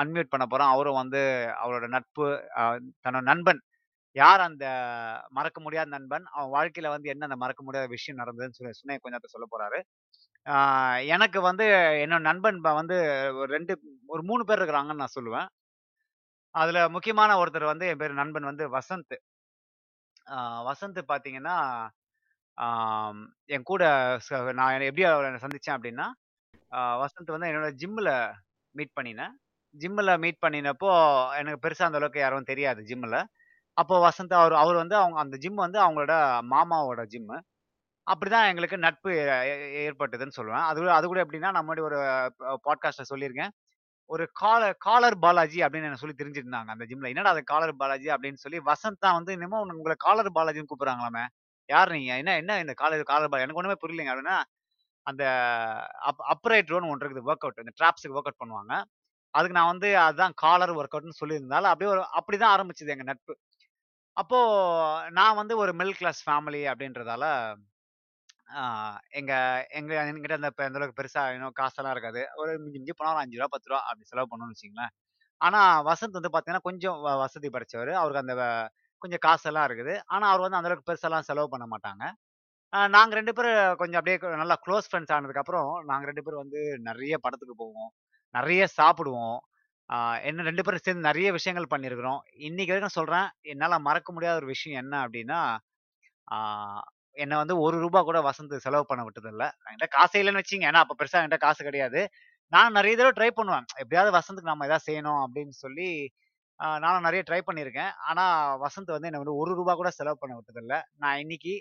அன்மியூட் 0.00 0.32
பண்ண 0.34 0.44
போகிறோம் 0.48 0.72
அவரும் 0.74 1.00
வந்து 1.02 1.20
அவரோட 1.62 1.86
நட்பு 1.96 2.26
தன்னோட 3.04 3.24
நண்பன் 3.32 3.60
யார் 4.16 4.42
அந்த 4.48 4.66
மறக்க 5.38 5.58
முடியாத 5.66 5.88
நண்பன்? 5.96 6.24
அவன் 6.36 6.52
வாழ்க்கையில் 6.56 6.94
வந்து 6.94 7.08
என்ன 7.14 7.26
அந்த 7.28 7.38
மறக்க 7.44 7.62
முடியாத 7.66 7.86
விஷயம் 7.96 8.20
நடந்ததுன்னு 8.22 8.58
சொல்லி 8.58 8.74
சுனையை 8.80 9.00
கொஞ்சத்த 9.02 9.30
சொல்லப் 9.34 9.52
போகிறாரு 9.54 9.80
எனக்கு 11.08 11.40
வந்து 11.40 11.64
என்னோட 12.02 12.20
நண்பன் 12.20 12.58
வந்து 12.72 12.96
ஒரு 13.34 13.48
ரெண்டு 13.52 13.72
ஒரு 14.08 14.22
மூணு 14.22 14.42
பேர் 14.44 14.60
இருக்கிறாங்கன்னு 14.60 15.02
நான் 15.02 15.16
சொல்லுவேன். 15.18 15.48
அதுல 16.54 16.78
முக்கியமான 16.88 17.36
ஒருத்தர் 17.40 17.64
வந்து 17.64 17.86
என் 17.86 17.98
பேர் 17.98 18.20
நண்பன் 18.20 18.48
வந்து 18.50 18.64
வசந்த். 18.70 19.14
வசந்த் 20.68 21.00
பார்த்தீங்கன்னா, 21.08 21.56
என் 23.48 23.64
கூட 23.64 23.84
ச 24.26 24.30
நான் 24.58 24.86
எப்படி 24.88 25.04
அவரை 25.08 25.40
சந்திச்சேன் 25.44 25.76
அப்படின்னா, 25.76 26.06
வசந்த் 27.02 27.34
வந்து 27.34 27.48
என்னோட 27.48 27.70
ஜிம்ல 27.82 28.10
மீட் 28.74 28.96
பண்ணினேன். 28.98 29.34
ஜிம்ல 29.74 30.12
மீட் 30.20 30.42
பண்ணினப்போ, 30.46 30.90
எனக்கு 31.40 31.62
பெருசா 31.64 31.86
அந்த 31.88 32.00
அளவுக்கு 32.00 32.20
யாரும் 32.20 32.50
தெரியாது 32.52 32.82
ஜிம்ல. 32.84 33.16
அப்போ 33.76 33.96
வசந்த் 34.06 34.34
அவர் 34.36 34.54
அவர் 34.62 34.76
வந்து 34.76 34.96
அவங்க 34.96 35.18
அந்த 35.20 35.36
ஜிம் 35.38 35.60
வந்து 35.66 35.78
அவங்களோட 35.80 36.14
மாமாவோட 36.52 37.02
ஜிம்மு. 37.12 37.38
அப்படிதான் 38.12 38.48
எங்களுக்கு 38.48 38.78
நட்பு 38.78 39.10
ஏற்பட்டதுன்னு 39.10 40.30
சொல்லுவேன். 40.36 40.64
அது 40.70 40.90
அது 40.90 41.06
கூட 41.06 41.24
எப்படின்னா, 41.24 41.50
நம்ம 41.50 41.82
ஒரு 41.82 41.96
பாட்காஸ்ட்ல 42.40 43.02
சொல்லியிருக்கேன். 43.14 43.48
ஒரு 44.06 44.30
காலர் 44.32 44.76
காலர் 44.78 45.18
பாலாஜி 45.18 45.60
அப்படின்னு 45.60 45.88
என்ன 45.88 45.94
சொல்லி 45.94 46.14
தெரிஞ்சிருந்தாங்க 46.22 46.66
அந்த 46.66 46.84
ஜிம்ல. 46.88 47.08
என்னடா 47.08 47.30
அது 47.30 47.44
காலர் 47.44 47.76
பாலாஜி 47.76 48.08
அப்படின்னு 48.08 48.34
சொல்லி 48.34 48.58
வசந்த் 48.58 48.98
தான் 48.98 49.14
வந்து 49.14 49.32
என்னமோ 49.32 49.60
உங்களை 49.60 49.94
காலர் 49.98 50.32
பாலாஜின்னு 50.34 50.64
கூப்பிடுறாங்களாமே. 50.72 51.26
யார் 51.66 51.90
நீங்க? 51.90 52.16
என்ன 52.16 52.36
என்ன 52.36 52.58
இந்த 52.58 52.72
காலர் 52.72 53.02
காலர் 53.02 53.28
பாலாஜி 53.28 53.52
எனக்கு 53.52 53.60
ஒண்ணுமே 53.60 53.78
புரியலைங்க 53.82 54.14
அப்படின்னா, 54.14 54.42
அந்த 55.02 55.24
அப் 56.00 56.22
அப்ரைட் 56.32 56.72
ரோன்னு 56.72 56.88
ஒன்று 56.88 57.08
இருக்குது 57.08 57.26
ஒர்க் 57.26 57.46
அவுட். 57.46 57.58
இந்த 57.58 57.72
ட்ராப்ஸுக்கு 57.80 58.16
ஒர்க் 58.18 58.30
அவுட் 58.30 58.40
பண்ணுவாங்க. 58.44 58.84
அதுக்கு 59.30 59.56
நான் 59.58 59.66
வந்து 59.66 59.98
அதுதான் 59.98 60.32
காலர் 60.34 60.74
ஒர்க் 60.74 60.96
அவுட்னு 60.98 61.20
சொல்லியிருந்ததால, 61.24 61.62
அப்படியே 61.62 61.90
ஒரு 61.90 62.00
அப்படிதான் 62.00 62.50
ஆரம்பிச்சது 62.56 62.92
எங்க 62.94 63.02
நட்பு. 63.02 63.38
அப்போ 64.12 64.38
நான் 65.10 65.34
வந்து 65.34 65.56
ஒரு 65.56 65.72
மிடில் 65.72 65.90
கிளாஸ் 65.90 66.30
ஃபேமிலி 66.30 66.62
அப்படின்றதால, 66.72 67.54
எங்க 69.14 69.32
எங்க 69.78 69.92
என்கிட்ட 70.02 70.36
அந்த 70.38 70.48
அந்த 70.60 70.78
அளவுக்கு 70.78 70.98
பெருசா 71.00 71.22
இன்னும் 71.34 71.56
காசெல்லாம் 71.58 71.94
இருக்காது. 71.96 72.22
ஒரு 72.40 72.52
மிஞ்சி 72.56 72.76
மிஞ்சி 72.76 72.94
போனா 72.94 73.12
ஒரு 73.14 73.22
அஞ்சு 73.22 73.38
ரூபா 73.38 73.50
பத்து 73.54 73.70
ரூபா 73.70 73.80
அப்படி 73.88 74.06
செலவு 74.10 74.30
பண்ணணும்னு 74.30 74.56
வச்சுங்களேன் 74.56 74.92
ஆனா, 75.40 75.60
வசந்த் 75.88 76.18
வந்து 76.18 76.32
பாத்தீங்கன்னா 76.34 76.66
கொஞ்சம் 76.68 76.98
வ 77.02 77.10
வசதி 77.22 77.48
படைச்சவர் 77.50 77.92
அவருக்கு 77.98 78.22
அந்த 78.22 78.34
வ 78.36 78.44
கொஞ்சம் 79.02 79.22
காசெல்லாம் 79.24 79.66
இருக்குது. 79.68 79.94
ஆனா, 80.08 80.26
அவர் 80.30 80.44
வந்து 80.44 80.58
அந்த 80.58 80.68
அளவுக்கு 80.70 80.88
பெருசாலாம் 80.90 81.26
செலவு 81.28 81.48
பண்ண 81.52 81.66
மாட்டாங்க. 81.70 82.04
நாங்கள் 82.72 82.94
நாங்க 82.96 83.14
2 83.16 83.32
பேரும் 83.36 83.52
கொஞ்சம் 83.80 84.00
அப்படியே 84.00 84.16
நல்லா 84.42 84.56
க்ளோஸ் 84.64 84.88
ஃப்ரெண்ட்ஸ் 84.88 85.14
ஆனதுக்கப்புறம், 85.16 85.70
நாங்க 85.90 86.04
ரெண்டு 86.10 86.24
பேரும் 86.24 86.42
வந்து 86.44 86.60
நிறைய 86.88 87.14
படத்துக்கு 87.20 87.56
போவோம். 87.56 87.90
நிறைய 88.34 88.62
சாப்பிடுவோம். 88.76 89.38
ஆ 89.90 89.96
என்ன 90.28 90.44
ரெண்டு 90.44 90.64
பேரும் 90.64 90.84
சேர்ந்து 90.84 91.08
நிறைய 91.08 91.28
விஷயங்கள் 91.34 91.72
பண்ணியிருக்கிறோம். 91.72 92.20
இன்னைக்கு 92.48 92.74
வரைக்கும் 92.74 92.98
சொல்றேன், 92.98 93.28
என்னால 93.48 93.78
மறக்க 93.84 94.10
முடியாத 94.14 94.38
ஒரு 94.42 94.50
விஷயம் 94.54 94.80
என்ன 94.84 94.94
அப்படின்னா, 95.04 95.40
என்னை 97.20 97.36
வந்து 97.36 97.54
ஒரு 97.60 97.76
ரூபா 97.80 98.00
கூட 98.02 98.18
வசந்த் 98.22 98.54
செலவு 98.58 98.84
பண்ண 98.86 99.02
விட்டதில்ல. 99.06 99.44
என்கிட்ட 99.64 99.88
காசே 99.96 100.18
இல்லைன்னு 100.22 100.42
வச்சிங்க 100.42 100.68
ஏன்னா, 100.70 100.82
அப்போ 100.84 100.96
பெருசாக 101.00 101.20
என்கிட்ட 101.20 101.40
காசு 101.40 101.62
கிடையாது. 101.64 102.00
நான் 102.52 102.72
நிறைய 102.72 102.94
தடவை 102.96 103.14
ட்ரை 103.18 103.30
பண்ணுவேன். 103.34 103.66
எப்படியாவது 103.76 104.12
வசந்துக்கு 104.18 104.52
நம்ம 104.52 104.66
எதாவது 104.66 104.86
செய்யணும் 104.88 105.20
அப்படின்னு 105.24 105.54
சொல்லி, 105.60 105.88
நானும் 106.80 107.04
நிறைய 107.04 107.22
ட்ரை 107.26 107.40
பண்ணியிருக்கேன். 107.46 107.92
ஆனால் 108.08 108.34
வசந்த் 108.62 108.94
வந்து 108.94 109.08
என்னை 109.10 109.20
வந்து 109.20 109.38
ஒரு 109.42 109.52
ரூபா 109.54 109.74
கூட 109.74 109.90
செலவு 109.92 110.18
பண்ண 110.18 110.34
விட்டதில்ல. 110.36 110.74
நான் 110.96 111.20
இன்னைக்கு 111.20 111.54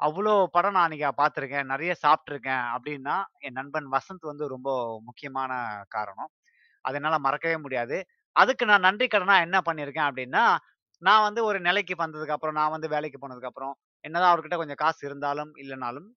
அவ்வளோ 0.00 0.32
படம் 0.52 0.74
நான் 0.74 0.86
அன்றைக்கி 0.88 1.08
பார்த்துருக்கேன். 1.20 1.70
நிறைய 1.72 1.92
சாப்பிட்ருக்கேன் 2.02 2.64
அப்படின்னா 2.74 3.16
என் 3.40 3.52
நண்பன் 3.52 3.88
வசந்த் 3.92 4.24
வந்து 4.24 4.46
ரொம்ப 4.48 4.70
முக்கியமான 5.08 5.52
காரணம். 5.90 6.30
அது 6.84 6.98
என்னால் 7.00 7.24
மறக்கவே 7.26 7.56
முடியாது. 7.58 7.98
அதுக்கு 8.36 8.64
நான் 8.66 8.86
நன்றி 8.88 9.06
கடனாக 9.08 9.46
என்ன 9.46 9.58
பண்ணியிருக்கேன் 9.68 10.08
அப்படின்னா 10.08 10.44
நான் 11.02 11.24
வந்து 11.24 11.40
ஒரு 11.44 11.58
நிலைக்கு 11.60 11.94
வந்ததுக்கப்புறம் 11.98 12.56
நான் 12.60 12.74
வந்து 12.76 12.88
வேலைக்கு 12.88 13.18
போனதுக்கப்புறம் 13.20 13.74
என்னதான் 14.04 14.32
அவர்கிட்ட 14.32 14.58
கொஞ்சம் 14.60 14.80
காசு 14.82 15.02
இருந்தாலும், 15.08 15.52
இல்லைனாலும் 15.62 16.08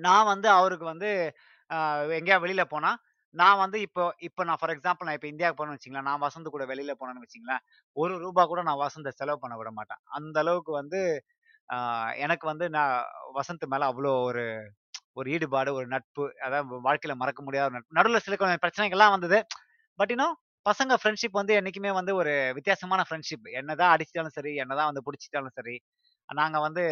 நான் 0.00 0.30
வந்து 0.32 0.48
அவருக்கு 0.58 0.86
வந்து 0.92 1.08
எங்கேயா 1.70 2.16
எங்கேயாவது 2.18 2.44
வெளியில 2.44 2.64
போனா, 2.72 2.90
நான் 3.34 3.60
வந்து 3.62 3.78
இப்போ 3.86 4.02
இப்போ 4.28 4.42
நான் 4.48 4.60
ஃபார் 4.60 4.72
எக்ஸாம்பிள் 4.74 5.06
நான் 5.08 5.18
இப்போ 5.18 5.30
இந்தியாவுக்கு 5.30 5.60
போனேன்னு 5.60 5.76
வச்சுக்கங்களேன், 5.76 6.08
நான் 6.10 6.22
வசந்த் 6.24 6.54
கூட 6.54 6.64
வெளியில 6.72 6.94
போனேன்னு 7.00 7.24
வச்சுக்கங்களேன், 7.24 7.62
ஒரு 7.96 8.14
ரூபா 8.24 8.44
கூட 8.52 8.62
நான் 8.68 8.82
வசந்த 8.84 9.12
செலவு 9.20 9.42
பண்ண 9.44 9.56
விட 9.60 9.72
மாட்டேன். 9.78 10.02
அந்த 10.18 10.38
அளவுக்கு 10.44 10.72
வந்து 10.80 11.00
எனக்கு 12.24 12.46
வந்து 12.50 12.66
நான் 12.76 12.94
வசந்த் 13.36 13.66
மேல 13.72 13.86
அவ்வளோ 13.92 14.12
ஒரு 14.28 14.44
ஒரு 15.16 15.28
ஈடுபாடு, 15.34 15.70
ஒரு 15.78 15.86
நட்பு, 15.92 16.24
அதாவது 16.46 16.80
வாழ்க்கையில 16.86 17.14
மறக்க 17.20 17.40
முடியாத 17.44 17.66
ஒரு 17.68 17.76
நட்பு. 17.76 17.96
நடுவில் 17.98 18.24
சில 18.26 18.36
கொஞ்சம் 18.38 18.62
பிரச்சனைகள்லாம் 18.64 19.14
வந்தது. 19.16 19.38
பட் 19.98 20.12
இன்னும் 20.14 20.36
பசங்க 20.66 20.92
ஃப்ரெண்ட்ஷிப் 21.00 21.32
வந்து 21.32 21.54
என்னைக்குமே 21.54 21.90
வந்து 21.94 22.12
ஒரு 22.14 22.32
வித்தியாசமான 22.54 23.00
ஃப்ரெண்ட்ஷிப். 23.08 23.46
என்னதான் 23.52 23.92
அடிச்சிட்டாலும் 23.94 24.36
சரி, 24.36 24.52
என்னதான் 24.56 24.90
வந்து 24.90 25.04
பிடிச்சிட்டாலும் 25.06 25.54
சரி, 25.54 25.74
நாங்க 26.28 26.58
வந்து 26.60 26.82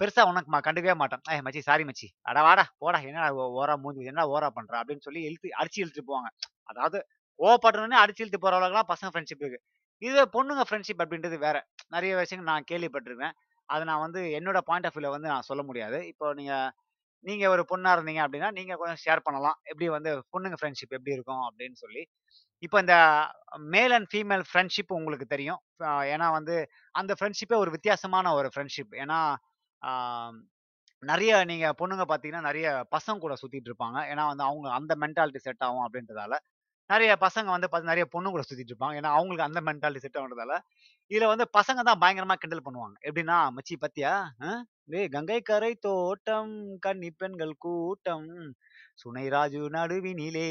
பெருசா 0.00 0.22
உனக்கு 0.28 0.50
கண்டுக்கவே 0.60 0.96
மாட்டோம். 0.96 1.22
ஏ 1.32 1.38
மச்சி 1.40 1.60
சாரி 1.60 1.84
மச்சி. 1.84 2.08
அட 2.22 2.38
வாடா, 2.42 2.64
போடா 2.78 2.98
என்ன 3.08 3.26
ஓ 3.36 3.44
மூஞ்சி 3.78 4.04
என்ன 4.04 4.22
ஓரா 4.32 4.48
பண்ற?" 4.50 4.72
அப்படின்னு 4.80 5.04
சொல்லி 5.04 5.20
இழுத்து 5.22 5.48
அடிச்சு 5.60 5.80
இழுத்துட்டு 5.82 6.10
போவாங்க. 6.10 6.30
அதாவது 6.68 6.98
கோவப்பட்டவுடனே 7.40 7.98
அடிச்சு 8.02 8.22
இழுத்து 8.24 8.40
போற 8.40 8.54
அளவுக்குலாம் 8.58 8.90
பசங்க 8.92 9.10
ஃப்ரெண்ட்ஷிப் 9.12 9.42
இருக்கு. 9.44 9.60
இதுவே 10.02 10.24
பொண்ணுங்க 10.34 10.62
ஃப்ரெண்ட்ஷிப் 10.68 11.02
அப்படின்றது 11.04 11.38
வேற. 11.38 11.56
நிறைய 11.90 12.12
விஷயங்கள் 12.16 12.50
நான் 12.52 12.68
கேள்விப்பட்டிருக்கேன் 12.70 13.34
அதை 13.68 13.82
நான் 13.84 14.02
வந்து 14.02 14.20
என்னோட 14.38 14.58
பாயிண்ட் 14.66 14.86
ஆஃப் 14.86 14.96
வியூவில் 14.96 15.14
வந்து 15.16 15.28
நான் 15.28 15.48
சொல்ல 15.50 15.62
முடியாது. 15.64 15.98
இப்போ 16.08 16.26
நீங்க 16.34 16.54
நீங்க 17.24 17.44
ஒரு 17.50 17.62
பொண்ணா 17.70 17.90
இருந்தீங்க 17.96 18.22
அப்படின்னா, 18.24 18.48
நீங்க 18.52 18.74
கொஞ்சம் 18.76 19.00
ஷேர் 19.04 19.24
பண்ணலாம். 19.24 19.58
எப்படி 19.64 19.86
வந்து 19.90 20.10
பொண்ணுங்க 20.32 20.56
ஃப்ரெண்ட்ஷிப் 20.60 20.94
எப்படி 20.96 21.14
இருக்கும் 21.14 21.44
அப்படின்னு 21.48 21.78
சொல்லி. 21.78 22.02
இப்போ 22.62 22.78
இந்த 22.78 22.96
மேல் 23.70 23.92
அண்ட் 23.92 24.08
ஃபீமேல் 24.12 24.44
ஃப்ரெண்ட்ஷிப் 24.48 24.92
உங்களுக்கு 24.92 25.26
தெரியும். 25.26 25.60
ஏன்னா 26.10 26.26
வந்து 26.32 26.56
அந்த 26.94 27.12
ஃப்ரெண்ட்ஷிப்பே 27.14 27.56
ஒரு 27.58 27.70
வித்தியாசமான 27.70 28.32
ஒரு 28.34 28.48
ஃப்ரெண்ட்ஷிப். 28.54 28.92
ஏன்னா, 29.02 29.18
நிறைய 31.02 31.32
நீங்கள் 31.32 31.50
நீங்க 31.52 31.68
பொண்ணுங்க 31.80 32.04
பார்த்தீங்கன்னா, 32.06 32.46
நிறைய 32.46 32.66
பசங்க 32.92 33.18
கூட 33.18 33.34
சுத்திட்டு 33.40 33.68
இருப்பாங்க. 33.70 33.98
ஏன்னா 34.10 34.24
வந்து 34.28 34.44
அவங்க 34.44 34.68
அந்த 34.78 34.92
மென்டாலிட்டி 35.02 35.40
செட் 35.42 35.64
ஆகும் 35.66 35.84
அப்படின்றதால. 35.86 36.34
நிறைய 36.90 37.12
பசங்க 37.22 37.48
வந்து 37.48 37.68
பார்த்து 37.68 37.90
நிறைய 37.90 38.06
பொண்ணு 38.06 38.30
கூட 38.30 38.42
சுத்திட்டு 38.44 38.72
இருப்பாங்க. 38.72 38.96
ஏன்னா 39.00 39.10
அவங்களுக்கு 39.16 39.46
அந்த 39.46 39.60
மென்டாலிட்டி 39.68 40.04
செட் 40.04 40.18
ஆகுறதால. 40.20 40.54
இதுல 41.10 41.28
வந்து 41.32 41.46
பசங்க 41.54 41.80
தான் 41.82 42.02
பயங்கரமா 42.02 42.36
கிண்டல் 42.38 42.66
பண்ணுவாங்க. 42.66 42.96
எப்படின்னா, 43.06 43.38
"மச்சி 43.56 43.76
பாத்தியா? 43.78 44.12
அ 44.42 44.50
டேய் 44.88 45.10
கங்கை 45.10 45.40
கரை 45.44 45.72
தோட்டம், 45.82 46.54
கன்னி 46.80 47.10
பெண்கள் 47.16 47.54
கூட்டம், 47.60 48.28
சுனை 48.96 49.26
ராஜு 49.30 49.62
நடுவினிலே" 49.72 50.50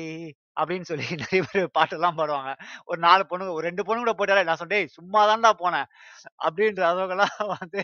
அப்படின்னு 0.58 0.88
சொல்லி 0.90 1.06
நிறைய 1.24 1.42
பேர் 1.50 1.68
பாட்டெல்லாம் 1.78 2.18
பாடுவாங்க. 2.20 2.52
ஒரு 2.90 3.00
நாலு 3.02 3.24
பொண்ணுங்க 3.30 3.54
ஒரு 3.58 3.66
ரெண்டு 3.70 3.84
பொண்ணு 3.88 4.04
கூட 4.04 4.14
போயிட்டாலே 4.18 4.46
நான் 4.50 4.62
சொன்னேன், 4.62 4.88
சும்மா 4.98 5.22
தான்டா 5.30 5.52
போனேன்." 5.64 5.88
அப்படின்ற 6.46 6.84
அளவுக்கெல்லாம் 6.92 7.36
வந்து 7.56 7.82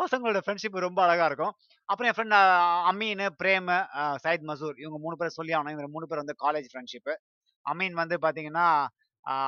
பசங்களோட 0.00 0.40
ஃப்ரெண்ட்ஷிப் 0.44 0.84
ரொம்ப 0.86 1.00
அழகா 1.06 1.26
இருக்கும். 1.30 1.54
அப்புறம் 1.88 2.08
என் 2.10 2.16
ஃப்ரெண்ட் 2.18 2.36
அமீன் 2.90 3.22
பிரேம் 3.40 3.70
சயித் 4.24 4.46
மசூர் 4.50 4.76
இவங்க 4.82 4.98
மூணு 5.04 5.16
பேர் 5.20 5.36
சொல்லி 5.38 5.54
ஆகணும். 5.56 5.74
இவங்க 5.76 5.90
மூணு 5.96 6.08
பேர் 6.10 6.22
வந்து 6.24 6.36
காலேஜ் 6.44 6.68
ஃப்ரெண்ட்ஷிப்பு. 6.72 7.14
அமீன் 7.66 7.96
வந்து 8.02 8.16
பாத்தீங்கன்னா, 8.24 8.66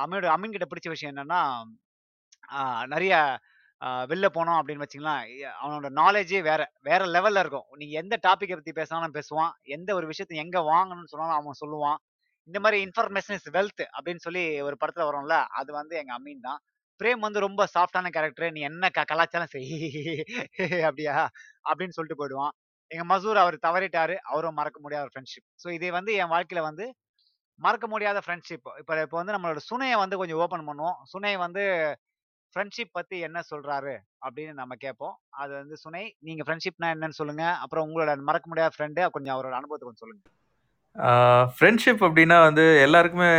அமீனோட 0.03 0.29
அமீன் 0.35 0.55
கிட்ட 0.55 0.67
பிடிச்ச 0.71 0.89
விஷயம் 0.95 1.13
என்னன்னா, 1.13 1.41
நிறைய 2.93 3.15
வெளில 4.07 4.27
போனோம் 4.33 4.59
அப்படின்னு 4.59 4.83
வச்சுக்கங்களேன், 4.83 5.25
அவனோட 5.59 5.87
நாலேஜே 5.97 6.39
வேற. 6.43 6.61
வேற 6.81 7.01
லெவல்ல 7.07 7.43
இருக்கும். 7.43 7.67
நீங்க 7.77 7.93
எந்த 7.99 8.15
டாப்பிக்கை 8.23 8.55
பத்தி 8.55 8.73
பேசினாலும் 8.73 9.15
பேசுவான். 9.15 9.53
எந்த 9.69 9.89
ஒரு 9.95 10.05
விஷயத்தை 10.07 10.37
எங்க 10.43 10.59
வாங்கணும்னு 10.69 11.11
சொன்னாலும் 11.13 11.39
அவன் 11.39 11.59
சொல்லுவான். 11.61 11.99
இந்த 12.47 12.59
மாதிரி 12.59 12.77
இன்ஃபர்மேஷன் 12.85 13.37
இஸ் 13.39 13.49
வெல்த் 13.55 13.83
அப்படின்னு 13.95 14.23
சொல்லி 14.23 14.43
ஒரு 14.63 14.77
படத்துல 14.81 15.05
வரும்ல, 15.09 15.35
அது 15.53 15.71
வந்து 15.73 15.95
எங்க 16.01 16.13
அம்மீன் 16.17 16.45
தான். 16.47 16.59
பிரேம் 17.01 17.21
வந்து 17.21 17.39
ரொம்ப 17.39 17.61
சாஃப்ட்டான 17.73 18.09
கேரக்டர். 18.11 18.51
நீ 18.51 18.61
என்ன 18.63 18.89
க 18.91 19.01
செய் 19.53 19.69
"அப்படியா?" 20.89 21.15
அப்படின்னு 21.65 21.95
சொல்லிட்டு 21.97 22.19
போயிடுவான். 22.19 22.53
எங்க 22.91 23.05
மசூர் 23.11 23.37
அவர் 23.37 23.57
தவறிட்டாரு. 23.65 24.15
அவரும் 24.29 24.57
மறக்க 24.59 24.77
முடியாத 24.81 25.03
ஒரு 25.05 25.13
ஃப்ரெண்ட்ஷிப். 25.13 25.45
ஸோ 25.63 25.69
இது 25.77 25.87
வந்து 25.93 26.11
என் 26.15 26.31
வாழ்க்கையில 26.33 26.63
வந்து 26.65 26.85
மறக்க 27.59 27.85
முடியாத 27.87 28.19
ஃப்ரெண்ட்ஷிப். 28.25 28.67
இப்போ 28.81 28.93
இப்போ 29.03 29.17
வந்து 29.21 29.35
நம்மளோட 29.35 29.61
சுனையை 29.69 29.97
வந்து 30.03 30.19
கொஞ்சம் 30.21 30.41
ஓப்பன் 30.43 30.67
பண்ணுவோம். 30.69 30.97
சுனையை 31.13 31.37
வந்து 31.39 31.63
ஃப்ரெண்ட்ஷிப் 32.53 32.95
பத்தி 32.97 33.17
என்ன 33.19 33.39
சொல்றாரு? 33.51 33.93
அப்படின்னு 34.25 34.53
நம்ம 34.53 34.75
கேட்போம். 34.75 35.15
அது 35.41 35.53
வந்து 35.53 35.77
சுனை, 35.77 36.03
நீங்க 36.19 36.41
ஃப்ரெண்ட்ஷிப்னா 36.45 36.87
என்னன்னு 36.95 37.19
சொல்லுங்க. 37.19 37.45
அப்புறம் 37.63 37.85
உங்களோட 37.87 38.15
மறக்க 38.29 38.47
முடியாத 38.47 38.71
ஃப்ரெண்ட் 38.75 39.09
கொஞ்சம் 39.09 39.35
அவரோட 39.35 39.55
அனுபவத்த 39.59 39.87
கொஞ்சம் 39.87 40.03
சொல்லுங்க. 40.03 40.23
ஃப்ரெண்ட்ஷிப் 41.55 42.03
அப்படின்னா 42.07 42.37
வந்து 42.47 42.65
எல்லாருக்குமே 42.81 43.29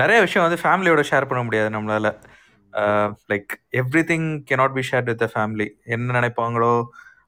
நெறைய 0.00 0.20
விஷயம் 0.26 0.46
வந்து 0.46 0.60
ஃபேமிலியோட 0.62 1.02
ஷேர் 1.10 1.28
பண்ண 1.30 1.42
முடியாது 1.42 1.68
நம்மளால. 1.76 2.08
Like 3.30 3.52
everything 3.80 4.28
cannot 4.50 4.76
be 4.78 4.82
shared 4.90 5.10
with 5.10 5.22
the 5.24 5.28
family. 5.34 5.66
என்ன 5.96 6.14
நினைப்பாங்களோ 6.18 6.72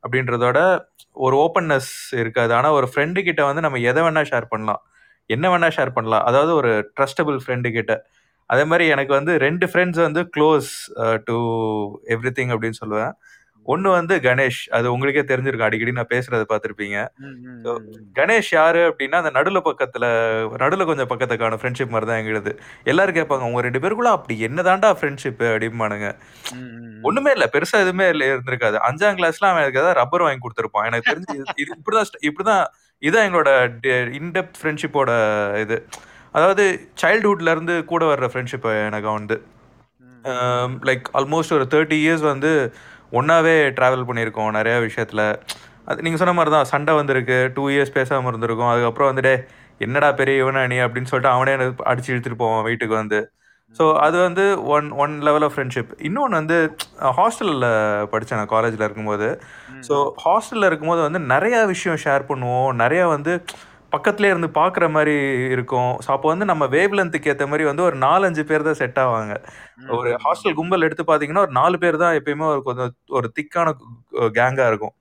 அப்படின்றதோட 0.05 0.59
ஒரு 1.27 1.37
ஓப்பன்னஸ் 1.45 1.92
இருக்காது. 2.23 2.53
ஆனா 2.55 2.69
ஒரு 2.73 2.87
ஃப்ரெண்டு 2.95 3.23
கிட்ட 3.29 3.45
வந்து 3.45 3.64
நம்ம 3.66 3.79
எத 3.90 4.03
வேணா 4.03 4.23
ஷேர் 4.31 4.53
பண்ணலாம். 4.55 4.83
என்ன 5.31 5.47
வேணா 5.53 5.69
ஷேர் 5.77 5.97
பண்ணலாம். 5.99 6.25
அதாவது 6.31 6.53
ஒரு 6.55 6.73
ட்ரஸ்டபிள் 6.97 7.38
ஃப்ரெண்டு 7.45 7.71
கிட்ட. 7.79 7.95
அதே 8.50 8.64
மாரி 8.70 8.85
எனக்கு 8.94 9.12
வந்து 9.12 9.32
2 9.38 9.66
ஃப்ரெண்ட்ஸ் 9.70 10.00
வந்து 10.02 10.22
க்ளோஸ் 10.35 10.70
டூ 11.28 11.38
எவ்ரிதிங் 12.14 12.52
அப்படின்னு 12.54 12.80
சொல்லுவேன். 12.82 13.12
ஒண்ணு 13.66 13.88
வந்து 13.94 14.14
கணேஷ். 14.24 14.61
அது 14.76 14.87
உங்களுக்கே 14.94 15.22
தெரிஞ்சிருக்கும். 15.30 15.68
அடிக்கடி 15.68 15.92
நான் 15.92 16.12
பேசுறத 16.12 16.44
பார்த்திருப்பீங்க. 16.50 16.98
கணேஷ் 18.16 18.50
யாரு 18.52 18.82
அப்படின்னா, 18.88 19.18
அந்த 19.22 19.32
நடுல 19.37 19.61
பக்கத்துல 19.66 20.06
நடுல 20.62 20.85
கொஞ்சம் 20.88 21.11
பக்கத்த 21.12 21.37
காணும் 21.38 21.61
ஃப்ரெண்ட்ஷிப் 21.61 21.94
மாரி 21.94 22.09
தான் 22.09 22.20
எங்களுது. 22.22 22.52
எல்லாரும் 22.87 23.18
கேட்பாங்க, 23.18 23.46
"உங்க 23.50 23.62
2 23.62 23.82
பேருக்குள்ள 23.85 24.12
அப்படி 24.16 24.37
என்னதான்டா 24.48 24.90
ஃப்ரெண்ட்ஷிப்பு?" 24.98 25.46
அப்படிம்பானுங்க. 25.52 26.11
ஒண்ணுமே 27.04 27.32
இல்ல. 27.37 27.46
பெருசா 27.54 27.78
எதுவுமே 27.85 28.06
இல்ல 28.12 28.24
இருந்திருக்காது. 28.32 28.78
5ஆம் 28.87 29.18
கிளாஸ்ல 29.18 29.50
அவன் 29.50 29.62
எனக்கு 29.62 29.80
ஏதாவது 29.80 29.98
ரப்பர் 30.00 30.24
வாங்கி 30.24 30.42
குடுத்திருப்பான். 30.42 30.88
எனக்கு 30.90 31.11
தெரிஞ்சு 31.11 31.35
இது 31.56 31.70
இப்படிதான் 31.76 32.11
இப்படிதான் 32.28 32.64
இதான் 33.02 33.26
எங்களோட 33.28 33.50
டெ 33.82 33.90
இன் 34.18 34.32
டெப்த் 34.37 34.59
ஃப்ரெண்ட்ஷிப்போட 34.61 35.11
இது. 35.64 35.78
அதாவது 36.37 36.64
சைல்ட்ஹுட்ல 37.03 37.53
இருந்து 37.55 37.75
கூட 37.90 38.03
வர்ற 38.11 38.27
ஃப்ரெண்ட்ஷிப் 38.33 38.68
எனக்கு 38.88 39.09
அம் 40.25 40.75
லைக் 40.88 41.07
ஆல்மோஸ்ட் 41.18 41.55
ஒரு 41.57 41.66
30 41.66 41.96
இயர்ஸ் 42.03 42.25
வந்து 42.29 42.51
ஒண்ணாவே 43.12 43.55
டிராவல் 43.77 44.09
பண்ணியிருக்கோம் 44.09 44.57
நெறைய 44.57 44.77
விஷயத்துல. 44.87 45.22
அது 45.88 46.05
நீங்க 46.05 46.18
சொன்ன 46.20 46.35
மாரி 46.35 46.51
தான் 46.51 46.70
சண்டை 46.70 46.92
வந்திருக்கு. 46.99 47.37
2 47.49 47.64
இயர்ஸ் 47.75 47.96
பேசாம 47.96 48.31
இருந்திருக்கோம். 48.31 48.70
அதுக்கப்புறம் 48.72 49.11
வந்து, 49.11 49.25
"டேய் 49.27 49.42
என்னடா 49.81 50.09
பெரிய 50.20 50.42
இவனா 50.42 50.62
நீ?" 50.66 50.79
அப்படின்னு 50.87 51.11
சொல்லிட்டு 51.11 51.35
அவனே 51.35 51.53
அடிச்சு 51.90 52.11
இழுத்துட்டு 52.12 52.40
போவான் 52.42 52.66
வீட்டுக்கு 52.68 52.94
வந்து. 52.96 53.20
ஸோ 53.77 53.85
அது 54.05 54.16
வந்து 54.27 54.44
one 54.75 54.88
one 55.03 55.14
level 55.27 55.44
of 55.46 55.55
friendship. 55.55 55.90
இன்னொன்னு 56.09 56.38
வந்து 56.40 56.59
ஹாஸ்டல்ல 57.16 57.66
படிச்சேன் 58.12 58.40
நான் 58.40 58.53
காலேஜ்ல 58.53 58.87
இருக்கும்போது. 58.87 59.29
ஸோ 59.88 59.94
ஹாஸ்டல்ல 60.25 60.68
இருக்கும்போது 60.70 61.03
வந்து 61.07 61.20
நெறைய 61.33 61.57
விஷயம் 61.72 62.01
ஷேர் 62.05 62.29
பண்ணுவோம். 62.31 62.70
நெறைய 62.83 63.03
வந்து 63.14 63.35
பக்கத்திலேயே 63.92 64.33
இருந்து 64.33 64.49
பார்க்குற 64.59 64.85
மாரி 64.90 65.14
இருக்கும். 65.55 65.92
ஸோ 66.05 66.09
அப்போ 66.14 66.29
வந்து 66.33 66.46
நம்ம 66.51 66.64
வேவ் 66.72 66.94
லென்த்துக்கு 66.99 67.31
ஏத்த 67.33 67.46
மாரி 67.46 67.64
வந்து 67.64 67.83
ஒரு 67.83 67.96
4, 67.99 68.25
5 68.29 68.42
பேர் 68.49 68.66
தான் 68.68 68.79
செட் 68.81 68.99
ஆவாங்க. 69.05 69.35
ஒரு. 69.96 70.11
ஹாஸ்டல் 70.25 70.57
கும்பல் 70.59 70.87
எடுத்து 70.87 71.05
பார்த்தீங்கன்னா, 71.07 71.44
ஒரு 71.46 71.55
4 71.59 71.79
பேர் 71.83 71.99
தான் 72.03 72.16
எப்பயுமே 72.18 72.46
ஒரு 72.53 72.62
கொஞ்சம் 72.68 72.90
ஒரு 73.18 73.29
திக்கான 73.38 73.75
கு 73.79 73.87
கேங்கா 74.38 74.66
இருக்கும். 74.72 74.94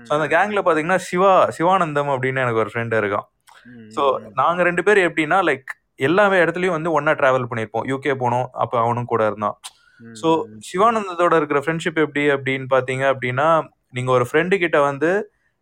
ஸோ 0.00 0.12
அந்த 0.16 0.26
ம், 0.26 0.32
கேங்ல 0.34 0.60
பார்த்தீங்கன்னா, 0.62 1.00
சிவா 1.08 1.30
சிவானந்தம் 1.58 2.12
அப்படின்னு 2.14 2.42
எனக்கு 2.44 2.62
ஒரு 2.64 2.72
ஃப்ரெண்ட் 2.72 2.96
இருக்கான். 3.00 3.26
ஸோ 3.92 4.02
ம், 4.12 4.22
ம். 4.22 4.34
நாங்க 4.40 4.60
2 4.64 4.84
பேரும் 4.88 5.08
எப்படின்னா, 5.08 5.38
லைக் 5.48 5.70
எல்லா 6.02 6.24
இடத்துலயும் 6.42 6.76
வந்து 6.76 6.90
ஒண்ணா 6.98 7.12
டிராவல் 7.20 7.48
பண்ணியிருப்போம். 7.50 7.86
யுகே 7.92 8.14
போனோம். 8.22 8.48
அப்ப 8.62 8.74
அவனும் 8.84 9.10
கூட 9.12 9.22
இருந்தான். 9.30 9.56
ஸோ. 10.16 10.28
சிவானந்தத்தோட 10.68 11.34
இருக்கிற 11.40 11.60
ஃப்ரெண்ட்ஷிப் 11.64 12.00
எப்படி 12.04 12.24
அப்படின்னு 12.34 12.68
பார்த்தீங்க 12.72 13.04
அப்படின்னா, 13.12 13.48
நீங்க 13.92 14.10
ஒரு 14.12 14.26
ஃப்ரெண்டு 14.30 14.56
கிட்ட 14.62 14.78
வந்து 14.84 15.10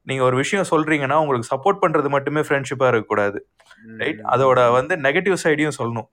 நீங்க 0.02 0.22
ஒரு 0.22 0.36
விஷயம் 0.36 0.66
சொல்றீங்கன்னா, 0.70 1.12
உங்களுக்கு 1.12 1.56
சப்போர்ட் 1.56 1.76
பண்றது 1.80 2.08
மட்டுமே 2.08 2.40
ஃப்ரெண்ட்ஷிப்பா 2.40 2.88
இருக்கக்கூடாது. 2.88 3.48
ரைட்? 3.96 4.20
அதோட. 4.20 4.72
வந்து 4.72 4.96
நெகட்டிவ் 4.96 5.36
சைடையும் 5.44 5.72
சொல்லணும். 5.78 6.08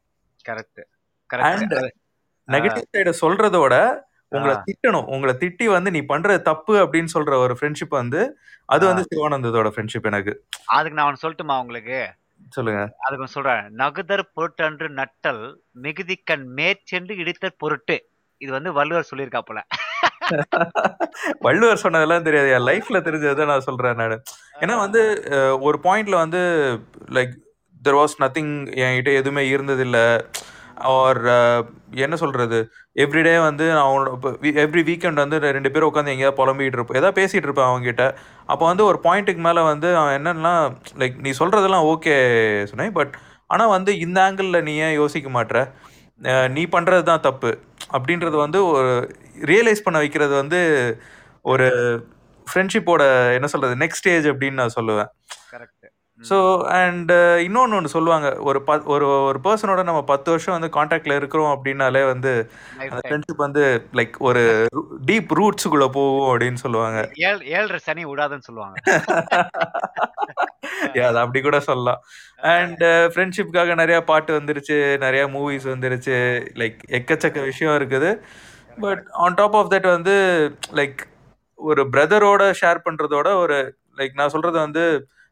கரெக்ட். 0.49 0.79
கரெக்ட். 1.33 1.39
அண்ட் 1.39 1.73
நெகட்டிவ் 2.47 2.81
சைட 2.97 3.13
சொல்றதோட 3.21 4.05
உங்கள. 4.31 4.63
திட்டணும். 4.65 5.05
உங்கள 5.07 5.33
திட்டி 5.33 5.65
வந்து 5.65 5.91
நீ 5.91 6.01
பண்றது 6.01 6.41
தப்பு 6.41 6.85
அப்படின்னு 6.85 7.07
சொல்ற 7.13 7.35
ஒரு 7.35 7.57
ஃப்ரெண்ட்ஷிப் 7.61 7.89
வந்து 7.89 8.37
அது. 8.65 8.85
வந்து 8.85 9.05
சிவானந்தத்தோட 9.15 9.67
ஃப்ரெண்ட்ஷிப் 9.67 10.03
எனக்கு. 10.03 10.45
அதுக்கு 10.65 10.93
நான் 10.93 11.17
சொல்லட்டுமா 11.21 11.59
உங்களுக்கு? 11.59 12.13
சொல்லுங்க. 12.49 12.95
அதுக்கு 12.99 13.27
சொல்றேன். 13.27 13.75
"நகுதற் 13.75 14.29
பொருட்டன்று 14.33 14.89
நட்டல் 14.89 15.55
மிகுதிக்கண் 15.81 16.45
மேற்சென்று 16.45 17.15
இடித்தற் 17.15 17.57
பொருட்டு." 17.57 18.09
இது 18.37 18.51
வந்து 18.51 18.73
வள்ளுவர் 18.73 19.07
சொல்லியிருக்காப்புல. 19.15 19.61
வள்ளுவர் 21.39 21.83
சொன்னதெல்லாம் 21.83 22.23
தெரியாது. 22.23 22.51
என் 22.51 22.67
லைஃப்ல 22.69 22.99
தெரிஞ்சத 23.07 23.45
நான் 23.45 23.67
சொல்றேன் 23.69 23.95
நானு. 23.95 24.17
ஏன்னா 24.59 24.77
வந்து 24.77 25.01
ஒரு 25.59 25.79
பாயிண்ட்ல 25.83 26.15
வந்து 26.23 26.41
லைக் 27.11 27.33
தேர் 27.81 27.95
வாஸ் 27.95 28.19
நத்திங் 28.19 28.53
என்கிட்ட 28.83 29.13
எதுவுமே 29.13 29.43
இருந்ததில்ல. 29.55 29.99
ஆர் 30.93 31.19
என்ன 32.03 32.15
சொல்கிறது 32.15 32.57
எவ்ரிடே 32.95 33.41
வந்து 33.41 33.65
அவனோட 33.83 34.09
இப்போ 34.13 34.29
எவ்ரி 34.63 34.81
வீக்கெண்ட் 34.89 35.21
வந்து 35.23 35.37
ரெண்டு 35.55 35.71
பேரும் 35.71 35.89
உட்காந்து 35.91 36.13
எங்கேயாவது 36.13 36.39
புலம்பிகிட்டு 36.39 36.77
இருப்போம். 36.77 36.97
ஏதாவது 36.97 37.17
பேசிகிட்டு 37.19 37.47
இருப்பேன் 37.47 37.69
அவங்ககிட்ட 37.69 38.03
அப்போ 38.45 38.65
வந்து 38.65 38.85
ஒரு 38.85 38.99
பாயிண்ட்டுக்கு 39.03 39.43
மேலே 39.47 39.61
வந்து 39.61 39.95
அவன் 39.95 40.15
என்னன்னா 40.19 40.53
லைக் 41.01 41.17
நீ 41.19 41.31
சொல்கிறதெல்லாம் 41.39 41.87
ஓகே 41.93 42.15
சொன்னேன். 42.63 42.91
பட் 42.91 43.13
ஆனால் 43.49 43.67
வந்து 43.67 43.91
இந்த 43.99 44.17
ஆங்கிளில் 44.21 44.61
நீ 44.61 44.75
ஏன் 44.77 44.93
யோசிக்க 44.93 45.29
மாட்ற? 45.29 45.57
அஹ் 46.21 46.49
நீ 46.49 46.63
பண்ணுறது 46.71 47.03
தான் 47.03 47.21
தப்பு. 47.21 47.51
அப்படின்றது 47.89 48.35
வந்து 48.35 48.65
ஒரு 48.65 48.91
ரியலைஸ் 49.41 49.83
பண்ண 49.83 49.97
வைக்கிறது 49.99 50.35
வந்து 50.35 50.59
ஒரு 51.45 51.67
ஃப்ரெண்ட்ஷிப்போட 52.47 53.03
என்ன 53.33 53.47
சொல்கிறது 53.47 53.85
நெக்ஸ்ட் 53.85 54.01
ஸ்டேஜ் 54.01 54.27
அப்படின்னு 54.27 54.51
நான் 54.51 54.77
சொல்லுவேன். 54.79 55.09
கரெக்ட் 55.53 55.73
ஸோ 56.21 56.37
அண்ட் 56.75 57.11
இன்னொன்று 57.39 57.75
ஒன்று 57.75 57.89
சொல்லுவாங்க. 57.89 58.35
ஒரு 58.39 58.59
ப 58.61 58.77
ஒரு 58.85 59.05
ஒரு 59.21 59.39
பர்சனோட 59.43 59.83
நம்ம 59.83 60.01
பத்து 60.03 60.31
வருஷம் 60.31 60.61
வந்து 60.61 60.69
காண்டாக்டில் 60.77 61.15
இருக்கிறோம் 61.15 61.51
அப்படின்னாலே 61.55 62.05
வந்து 62.05 62.31
அந்த 62.79 63.01
ஃப்ரெண்ட்ஷிப் 63.01 63.35
வந்து 63.37 63.63
லைக் 63.93 64.15
ஒரு 64.19 64.43
டீப் 65.05 65.33
ரூட்ஸுக்குள்ளே 65.39 65.89
போகும் 65.89 66.29
அப்படின்னு 66.31 66.53
சொல்லுவாங்க. 66.53 66.99
ஏழ் 67.27 67.41
ஏழரை 67.51 67.79
சனி 67.79 68.05
விடாதுன்னு 68.05 68.47
சொல்லுவாங்க. 68.49 68.75
அது 71.07 71.17
அப்படி 71.23 71.39
கூட 71.47 71.57
சொல்லலாம். 71.69 71.99
அண்ட் 72.55 72.83
ஃப்ரெண்ட்ஷிப்காக 73.13 73.75
நிறைய 73.81 73.97
பாட்டு 74.09 74.31
வந்துருச்சு 74.39 74.77
நிறைய 75.05 75.23
மூவிஸ் 75.35 75.67
வந்துருச்சு 75.73 76.17
லைக் 76.61 76.79
எக்கச்சக்க 76.99 77.41
விஷயம் 77.51 77.75
இருக்குது. 77.79 78.11
But 78.85 79.03
on 79.25 79.37
top 79.39 79.57
of 79.59 79.71
that 79.73 79.89
வந்து 79.95 80.15
லைக் 80.79 80.99
ஒரு 81.59 81.83
பிரதரோட 81.93 82.43
ஷேர் 82.61 82.85
பண்றதோட 82.87 83.27
ஒரு 83.43 83.57
லைக் 83.99 84.17
நான் 84.19 84.33
சொல்றது 84.35 84.57
வந்து 84.65 84.83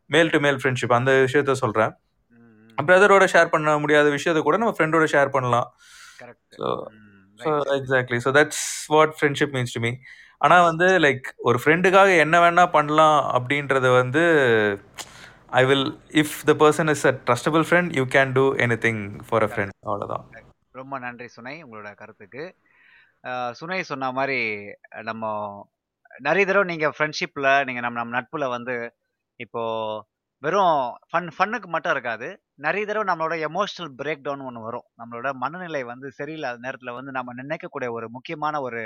மேல் 0.10 0.32
டு 0.34 0.40
மேல் 0.46 0.60
ஃப்ரெண்ட்ஷிப் 0.62 0.98
அந்த 1.00 1.12
விஷயத்த 1.26 1.56
சொல்றேன். 1.64 1.94
பிரதரோட 2.78 3.26
ஷேர் 3.34 3.52
பண்ண 3.54 3.78
முடியாத 3.84 4.08
விஷயத்த 4.16 4.40
கூட 4.46 4.58
நம்ம 4.62 4.76
ஃப்ரெண்டோட 4.78 5.06
ஷேர் 5.14 5.36
பண்ணலாம். 5.36 5.68
So 7.40 7.52
exactly 7.80 8.20
so 8.26 8.32
that's 8.38 8.66
what 8.94 9.14
friendship 9.18 9.54
means 9.56 9.76
to 9.76 9.82
me 9.86 9.92
ஆனால் 10.46 10.66
வந்து 10.70 10.88
லைக் 11.06 11.28
ஒரு 11.48 11.58
ஃப்ரெண்டுக்காக 11.62 12.10
என்ன 12.24 12.36
வேணா 12.44 12.66
பண்ணலாம் 12.76 13.20
அப்படின்றது 13.38 13.90
வந்து 14.02 14.24
I 15.60 15.64
will 15.70 15.88
if 16.22 16.36
the 16.50 16.54
person 16.62 16.90
is 16.94 17.06
a 17.10 17.14
trustable 17.28 17.64
friend 17.68 17.92
you 18.00 18.04
can 18.16 18.34
do 18.38 18.46
anything 18.86 19.02
for 19.28 19.46
a 19.48 19.50
friend 19.52 19.76
அவ்வளோதான் 19.90 20.26
ரொம்ப 20.80 20.96
நன்றி 21.06 21.28
சுனை 21.36 21.54
உங்களோட 21.66 21.90
கருத்துக்கு. 22.02 22.44
சுனை 23.60 23.78
சொன்ன 23.92 24.10
மாதிரி 24.18 24.40
நம்ம 25.10 25.24
நிறைய 26.28 26.44
தடவை 26.50 26.66
நீங்கள் 26.72 26.94
ஃப்ரெண்ட்ஷிப்பில் 26.96 27.50
நீங்கள் 27.68 27.86
நம்ம 27.86 28.00
நம்ம 28.02 28.16
நட்புல 28.18 28.46
வந்து 28.56 28.76
இப்போது 29.40 30.04
வெறும் 30.44 30.78
ஃபன் 31.12 31.30
ஃபன்னுக்கு 31.36 31.68
மட்டும் 31.74 31.94
இருக்காது. 31.96 32.28
நிறைய 32.66 32.84
தடவை 32.90 33.06
நம்மளோட 33.10 33.36
எமோஷனல் 33.50 33.92
பிரேக் 34.00 34.26
டவுன் 34.26 34.46
ஒன்று 34.50 34.62
வரும். 34.68 34.86
நம்மளோட 35.00 35.28
மனநிலை 35.44 35.82
வந்து 35.92 36.08
சரியில்லாத 36.20 36.60
நேரத்தில் 36.66 36.98
வந்து 36.98 37.12
நம்ம 37.18 37.34
நினைக்கக்கூடிய 37.42 37.90
ஒரு 37.98 38.08
முக்கியமான 38.18 38.62
ஒரு 38.68 38.84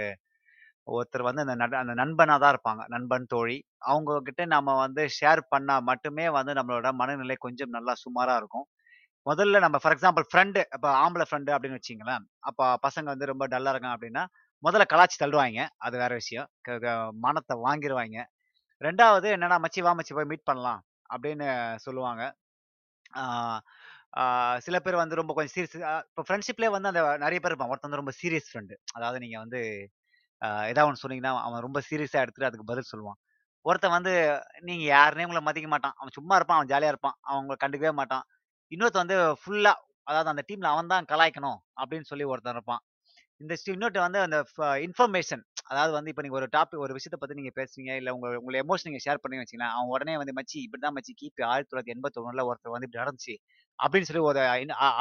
ஒருத்தர் 0.96 1.26
வந்து 1.28 1.44
அந்த 1.46 1.54
அந்த 1.82 1.94
நண்பனாக 2.02 2.40
தான் 2.44 2.54
இருப்பாங்க. 2.54 2.82
நண்பன் 2.94 3.28
தோழி. 3.34 3.58
அவங்க 3.92 4.20
கிட்ட 4.28 4.42
நம்ம 4.56 4.76
வந்து 4.84 5.04
ஷேர் 5.18 5.42
பண்ணால் 5.54 5.86
மட்டுமே 5.90 6.26
வந்து 6.38 6.54
நம்மளோட 6.60 6.90
மனநிலை 7.02 7.38
கொஞ்சம் 7.46 7.74
நல்லா 7.78 7.94
சுமாராக 8.04 8.42
இருக்கும். 8.42 8.68
முதல்ல 9.26 9.60
நம்ம 9.66 9.78
ஃபார் 9.82 9.94
எக்ஸாம்பிள் 9.96 10.26
ஃப்ரெண்டு 10.32 10.60
இப்போ 10.76 10.90
ஆம்பளை 11.04 11.26
ஃப்ரெண்டு 11.30 11.52
அப்படின்னு 11.56 11.80
வச்சிங்களேன் 11.80 12.24
அப்போ 12.50 12.66
பசங்க 12.86 13.08
வந்து 13.14 13.32
ரொம்ப 13.32 13.46
டல்லாக 13.54 13.74
இருக்காங்க 13.76 13.98
அப்படின்னா 13.98 14.24
முதல்ல 14.64 14.86
கலாச்சி 14.94 15.18
தள்ளுவாங்க 15.24 15.60
அது 15.88 15.96
வேற 16.04 16.14
விஷயம். 16.22 16.48
மனத்தை 17.26 17.56
வாங்கிடுவாங்க 17.68 18.18
ரெண்டாவது 18.82 19.28
என்னன்னா 19.36 19.58
மச்சி 19.66 19.82
வா 19.86 19.94
மச்சி 20.00 20.14
போய் 20.18 20.32
மீட் 20.32 20.50
பண்ணலாம் 20.50 20.82
அப்படின்னு 21.10 21.48
சொல்லுவாங்க. 21.86 22.24
சில 24.66 24.78
பேர் 24.86 25.02
வந்து 25.02 25.20
ரொம்ப 25.20 25.32
கொஞ்சம் 25.36 25.54
சீரியஸ் 25.56 25.76
இப்போ 26.10 26.24
ஃப்ரெண்ட்ஷிப்லேயே 26.28 26.72
வந்து 26.76 26.90
அந்த 26.92 27.02
நிறைய 27.26 27.40
பேர் 27.42 27.52
இருப்பான் 27.54 27.72
ஒருத்தர் 27.74 27.90
வந்து 27.90 28.02
ரொம்ப 28.04 28.14
சீரியஸ் 28.22 28.50
ஃப்ரெண்டு 28.52 28.76
அதாவது 28.98 29.20
நீங்கள் 29.26 29.44
வந்து 29.46 29.62
ஏதாவது 30.72 30.88
ஒன்று 30.90 31.04
சொன்னீங்கன்னா 31.04 31.34
அவன் 31.46 31.64
ரொம்ப 31.68 31.80
சீரியஸாக 31.90 32.24
எடுத்துகிட்டு 32.24 32.50
அதுக்கு 32.50 32.70
பதில் 32.72 32.90
சொல்லுவான். 32.92 33.20
ஒருத்தன் 33.66 33.96
வந்து 33.98 34.14
நீங்கள் 34.68 34.90
யாருனே 34.96 35.26
உங்களை 35.28 35.42
மதிக்க 35.48 35.70
மாட்டான். 35.74 35.96
அவன் 36.00 36.16
சும்மா 36.18 36.36
இருப்பான் 36.40 36.60
அவன் 36.60 36.72
ஜாலியாக 36.74 36.94
இருப்பான். 36.94 37.16
அவன் 37.28 37.42
உங்களை 37.44 37.58
கண்டுக்கவே 37.64 37.94
மாட்டான். 38.02 38.26
இன்னொருத்தன் 38.72 39.04
வந்து 39.06 39.18
ஃபுல்லாக 39.42 39.78
அதாவது 40.10 40.32
அந்த 40.34 40.44
டீமில் 40.50 40.72
அவன் 40.74 40.92
தான் 40.94 41.08
கலாய்க்கணும் 41.12 41.60
அப்படின்னு 41.82 42.08
சொல்லி 42.12 42.26
ஒருத்தன் 42.32 42.56
இருப்பான். 42.58 42.82
இந்த 43.42 43.54
இன்னொருத்த 43.74 44.00
வந்து 44.06 44.20
அந்த 44.26 44.38
இன்ஃபர்மேஷன் 44.86 45.44
அதாவது 45.72 45.92
வந்து 45.98 46.10
இப்போ 46.12 46.24
நீங்கள் 46.26 46.40
ஒரு 46.40 46.48
டாபிக் 46.56 46.82
ஒரு 46.86 46.94
விஷயத்தை 46.98 47.20
பற்றி 47.22 47.38
நீங்கள் 47.40 47.56
பேசுறீங்க 47.60 47.92
இல்லை 48.00 48.12
உங்கள் 48.16 48.38
உங்களை 48.40 48.58
எமோஷன் 48.64 48.88
நீங்கள் 48.90 49.06
ஷேர் 49.06 49.22
பண்ணி 49.24 49.40
வச்சீங்கன்னா 49.42 49.70
அவன் 49.76 49.92
உடனே 49.96 50.16
வந்து 50.22 50.34
மச்சி 50.40 50.58
இப்படி 50.66 50.82
தான் 50.86 50.96
மச்சி 50.98 51.14
கிபி 51.22 51.44
ஆயிரத்தி 51.52 51.72
தொள்ளாயிரத்தி 51.72 51.96
எண்பத்தி 51.96 52.20
ஒருத்தர் 52.50 52.74
வந்து 52.76 52.88
இப்படி 52.90 53.02
நடந்துச்சு. 53.04 53.36
அப்படின்னு 53.80 54.10
சொல்லி 54.10 54.24
ஒரு 54.30 54.42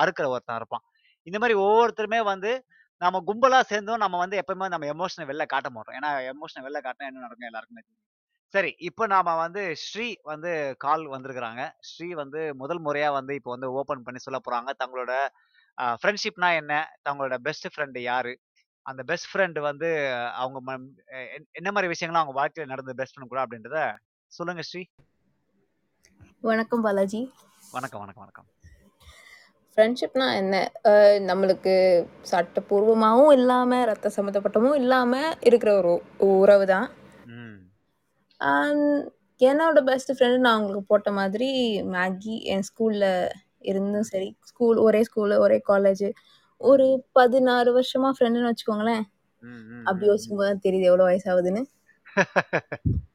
அறுக்கிற 0.02 0.26
ஒருத்தன் 0.34 0.58
இருப்பான். 0.60 0.84
இந்த 1.26 1.38
மாதிரி 1.42 1.56
ஒவ்வொருத்தருமே 1.66 2.20
வந்து 2.32 2.50
நம்ம 3.02 3.16
கும்பலா 3.26 3.58
சேர்ந்தோம் 3.70 4.02
நம்ம 4.02 4.16
வந்து 4.22 4.36
எப்பவுமே 4.42 4.68
நம்ம 4.74 4.86
எமோஷனை 4.94 5.24
வெளில 5.30 5.44
காட்ட 5.46 5.68
மாட்டோம். 5.70 5.96
ஏன்னா 5.98 6.10
எமோஷனை 6.32 6.62
வெளில 6.66 6.78
காட்டினா 6.86 7.08
என்ன 7.10 7.24
நடக்கும் 7.26 7.48
எல்லாருக்குமே 7.50 7.82
சரி 8.54 8.70
இப்போ 8.88 9.04
நாம 9.12 9.34
வந்து 9.42 9.62
ஸ்ரீ 9.84 10.06
வந்து 10.30 10.50
கால் 10.84 11.04
வந்திருக்கிறாங்க. 11.14 11.62
ஸ்ரீ 11.88 12.08
வந்து 12.20 12.40
முதல் 12.62 12.80
முறையா 12.86 13.08
வந்து 13.18 13.32
இப்போ 13.38 13.50
வந்து 13.54 13.68
ஓபன் 13.80 14.04
பண்ணி 14.06 14.20
சொல்ல 14.26 14.38
போறாங்க. 14.46 14.70
தங்களோட 14.82 15.12
ஃப்ரெண்ட்ஷிப்னா 16.00 16.48
என்ன? 16.60 16.72
தங்களோட 17.08 17.36
பெஸ்ட் 17.46 17.68
ஃப்ரெண்டு 17.74 18.02
யாரு? 18.10 18.32
அந்த 18.86 19.02
பெஸ்ட் 19.10 19.28
ஃப்ரெண்டு 19.30 19.60
வந்து 19.68 19.88
அவங்க 20.42 20.58
என்ன 21.60 21.68
மாதிரி 21.72 21.92
விஷயங்கள்லாம் 21.94 22.24
அவங்க 22.24 22.36
வாழ்க்கையில 22.40 22.72
நடந்த 22.72 22.94
பெஸ்ட் 23.00 23.14
ஃப்ரெண்ட் 23.14 23.32
கூட 23.34 23.42
அப்படின்றத 23.44 23.80
சொல்லுங்க 24.32 24.62
ஸ்ரீ. 24.70 24.82
வணக்கம் 26.48 26.84
பாலாஜி. 26.86 27.20
வணக்கம் 27.76 28.02
வணக்கம் 28.02 28.24
வணக்கம். 28.24 28.48
ஃப்ரெண்ட்ஷிப்னா 29.78 30.26
என்ன? 30.34 30.54
நம்மளுக்கு 31.26 31.72
சட்டப்பூர்வமாகவும் 32.30 33.32
இல்லாமல் 33.32 33.84
ரத்த 33.84 34.10
சம்மந்தப்பட்டமும் 34.16 34.74
இல்லாமல் 34.74 35.36
இருக்கிற 35.40 35.72
ஒரு 35.76 35.92
உறவு 36.38 36.64
தான் 36.66 36.86
ம். 37.34 37.58
என்னோட 39.40 39.80
பெஸ்ட் 39.80 40.10
ஃப்ரெண்டு 40.12 40.38
நான் 40.38 40.58
உங்களுக்கு 40.58 40.88
போட்ட 40.88 41.10
மாதிரி 41.12 41.48
மேகி 41.92 42.36
என் 42.44 42.66
ஸ்கூலில் 42.68 43.08
இருந்தும் 43.62 44.08
சரி 44.10 44.28
ஸ்கூல் 44.44 44.78
ஒரே 44.78 45.00
ஸ்கூலு 45.02 45.38
ஒரே 45.38 45.58
காலேஜ் 45.68 46.06
ஒரு 46.60 46.86
பதினாறு 47.12 47.70
வருஷமா 47.78 48.10
ஃப்ரெண்டுன்னு 48.16 48.50
வச்சுக்கோங்களேன். 48.50 49.04
அப்படி. 49.84 50.06
யோசிக்கும் 50.06 50.40
போது 50.42 50.64
தெரியுது 50.66 50.88
எவ்வளோ 50.90 51.06
வயசாகுதுன்னு. 51.10 51.62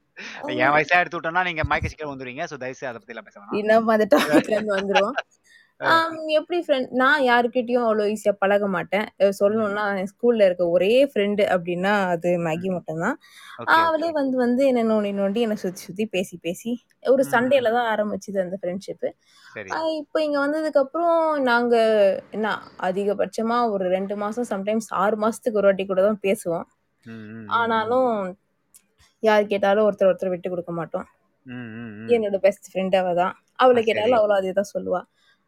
என் 0.55 0.73
வயசா 0.73 0.99
எடுத்து 1.01 1.17
விட்டோம்னா 1.17 1.43
நீங்க 1.43 1.63
மைக்க 1.63 1.87
சீக்கிரம் 1.87 2.13
வந்துருவீங்க. 2.13 2.43
ஸோ 2.51 2.57
தயவுசெய்து 2.57 2.91
அதை 2.91 2.99
பத்தி 2.99 3.13
எல்லாம் 3.13 3.27
பேச 3.27 3.37
வேணாம் 3.39 3.57
இன்னும் 3.59 3.93
அந்த 3.95 4.07
டாபிக்ல 4.13 4.57
இருந்து 4.57 4.75
ஆம், 5.81 6.17
எப்படி 6.37 6.57
ஃப்ரெண்ட் 6.65 6.89
நான் 6.93 7.23
யாருக்கிட்டயும் 7.23 7.85
அவ்வளோ 7.85 8.03
ஈஸியாக 8.11 8.35
பழக 8.41 8.67
மாட்டேன். 8.67 9.07
சொல்லணும்னா 9.39 9.83
என் 9.97 10.09
ஸ்கூல்ல 10.11 10.45
இருக்க 10.45 10.65
ஒரே 10.69 10.91
ஃப்ரெண்டு 11.11 11.43
அப்படின்னா 11.53 11.93
அது 12.11 12.29
மேகி 12.45 12.69
மட்டும்தான். 12.75 13.17
ஓகே 13.59 13.75
அவளே 13.79 14.09
வந்து 14.11 14.37
வந்து 14.37 14.63
என்னை 14.69 14.83
நோண்டி 14.91 15.11
நோண்டி 15.13 15.41
என்னை 15.41 15.57
சுற்றி 15.63 15.83
சுற்றி 15.83 16.05
பேசி 16.13 16.37
பேசி 16.37 16.71
ஒரு 17.05 17.23
ம். 17.25 17.31
தான் 17.69 17.89
ஆரம்பிச்சுது 17.93 18.39
அந்த 18.43 18.57
ஃப்ரெண்ட்ஷிப்பு 18.61 19.09
சரி. 19.55 19.69
இப்போ 19.97 20.19
இங்கே 20.25 20.39
வந்ததுக்கப்புறம் 20.39 21.17
நாங்கள் 21.43 21.91
என்ன 22.31 22.53
அதிகபட்சமாக 22.87 23.71
ஒரு 23.71 23.87
ரெண்டு 23.89 24.15
மாதம் 24.17 24.49
சம்டைம்ஸ் 24.53 24.89
ஆறு 25.01 25.17
மாதத்துக்கு 25.17 25.59
ஒரு 25.61 25.69
வாட்டி 25.69 25.85
கூட 25.85 26.01
தான் 26.01 26.21
பேசுவோம். 26.23 26.65
ம், 27.05 27.13
ம், 27.13 27.27
ம், 27.31 27.39
ம். 27.39 27.49
ஆனாலும் 27.53 28.11
யார் 29.23 29.51
கேட்டாலும் 29.51 29.85
ஒருத்தர் 29.87 30.09
ஒருத்தர் 30.09 30.31
விட்டு 30.31 30.49
கொடுக்க 30.49 30.71
மாட்டோம். 30.73 31.05
ம், 31.47 31.69
ம், 31.77 31.91
ம். 31.99 32.07
என்னோட 32.09 32.37
பெஸ்ட் 32.41 32.69
ஃப்ரெண்ட் 32.71 32.95
அவள் 32.95 33.19
தான் 33.19 33.33
அவளை 33.59 33.75
ஆ, 33.75 33.81
சரி. 33.81 33.87
கேட்டாலும் 33.89 34.19
அவளும் 34.19 34.37
அதே 34.37 34.53
தான் 34.53 34.71
சொல்லுவா. 34.73 35.01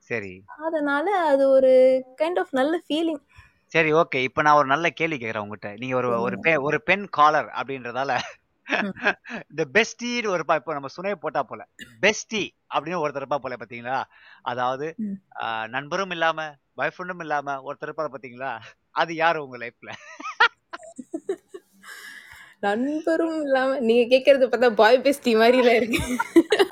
சரி. 0.09 0.33
அதனால 0.65 1.07
அது 1.29 1.43
ஒரு 1.49 1.71
கைண்ட் 2.19 2.39
ஆஃப் 2.41 2.53
நல்ல 2.53 2.75
ஃபீலிங் 2.85 3.21
சரி 3.71 3.91
ஓகே 4.01 4.19
இப்போ 4.27 4.41
நான் 4.45 4.59
ஒரு 4.59 4.67
நல்ல 4.71 4.87
கேள்வி 4.99 5.17
கேட்குறேன் 5.17 5.45
உங்ககிட்ட. 5.45 5.69
நீங்க 5.81 5.95
ஒரு 5.95 6.09
ஒரு 6.25 6.35
பெ 6.45 6.51
ஒரு 6.67 6.77
பெண் 6.89 7.05
காலர் 7.17 7.49
அப்படின்றதால. 7.59 8.11
இந்த 9.51 9.63
பெஸ்டின்னு 9.75 10.29
ஒரு 10.35 10.43
இப்போ 10.59 10.71
நம்ம 10.73 10.89
சுனையை 10.95 11.17
போட்டா 11.23 11.41
போல. 11.43 11.61
பெஸ்டி 12.03 12.43
அப்படின்னு 12.73 13.01
ஒருத்தர் 13.03 13.23
இருப்பா 13.23 13.39
போல 13.39 13.57
பாத்தீங்களா? 13.61 13.97
அதாவது 14.51 14.87
நண்பரும் 15.75 16.13
இல்லாம 16.15 16.39
பாய் 16.79 16.93
ஃப்ரெண்டும் 16.93 17.23
இல்லாம 17.25 17.57
ஒருத்தர் 17.67 17.89
இருப்பாரு 17.89 18.13
பாத்தீங்களா? 18.13 18.51
அது 18.95 19.11
யாரு 19.15 19.43
உங்க 19.45 19.57
லைஃப்ல 19.57 19.91
நண்பரும் 22.65 23.39
இல்லாம 23.45 23.77
நீங்க 23.87 24.03
கேக்குறது 24.11 24.45
பார்த்தா 24.45 24.69
பாய் 24.79 25.03
பெஸ்டி 25.05 25.31
மாதிரில 25.41 25.73
இருக்கு. 25.79 25.99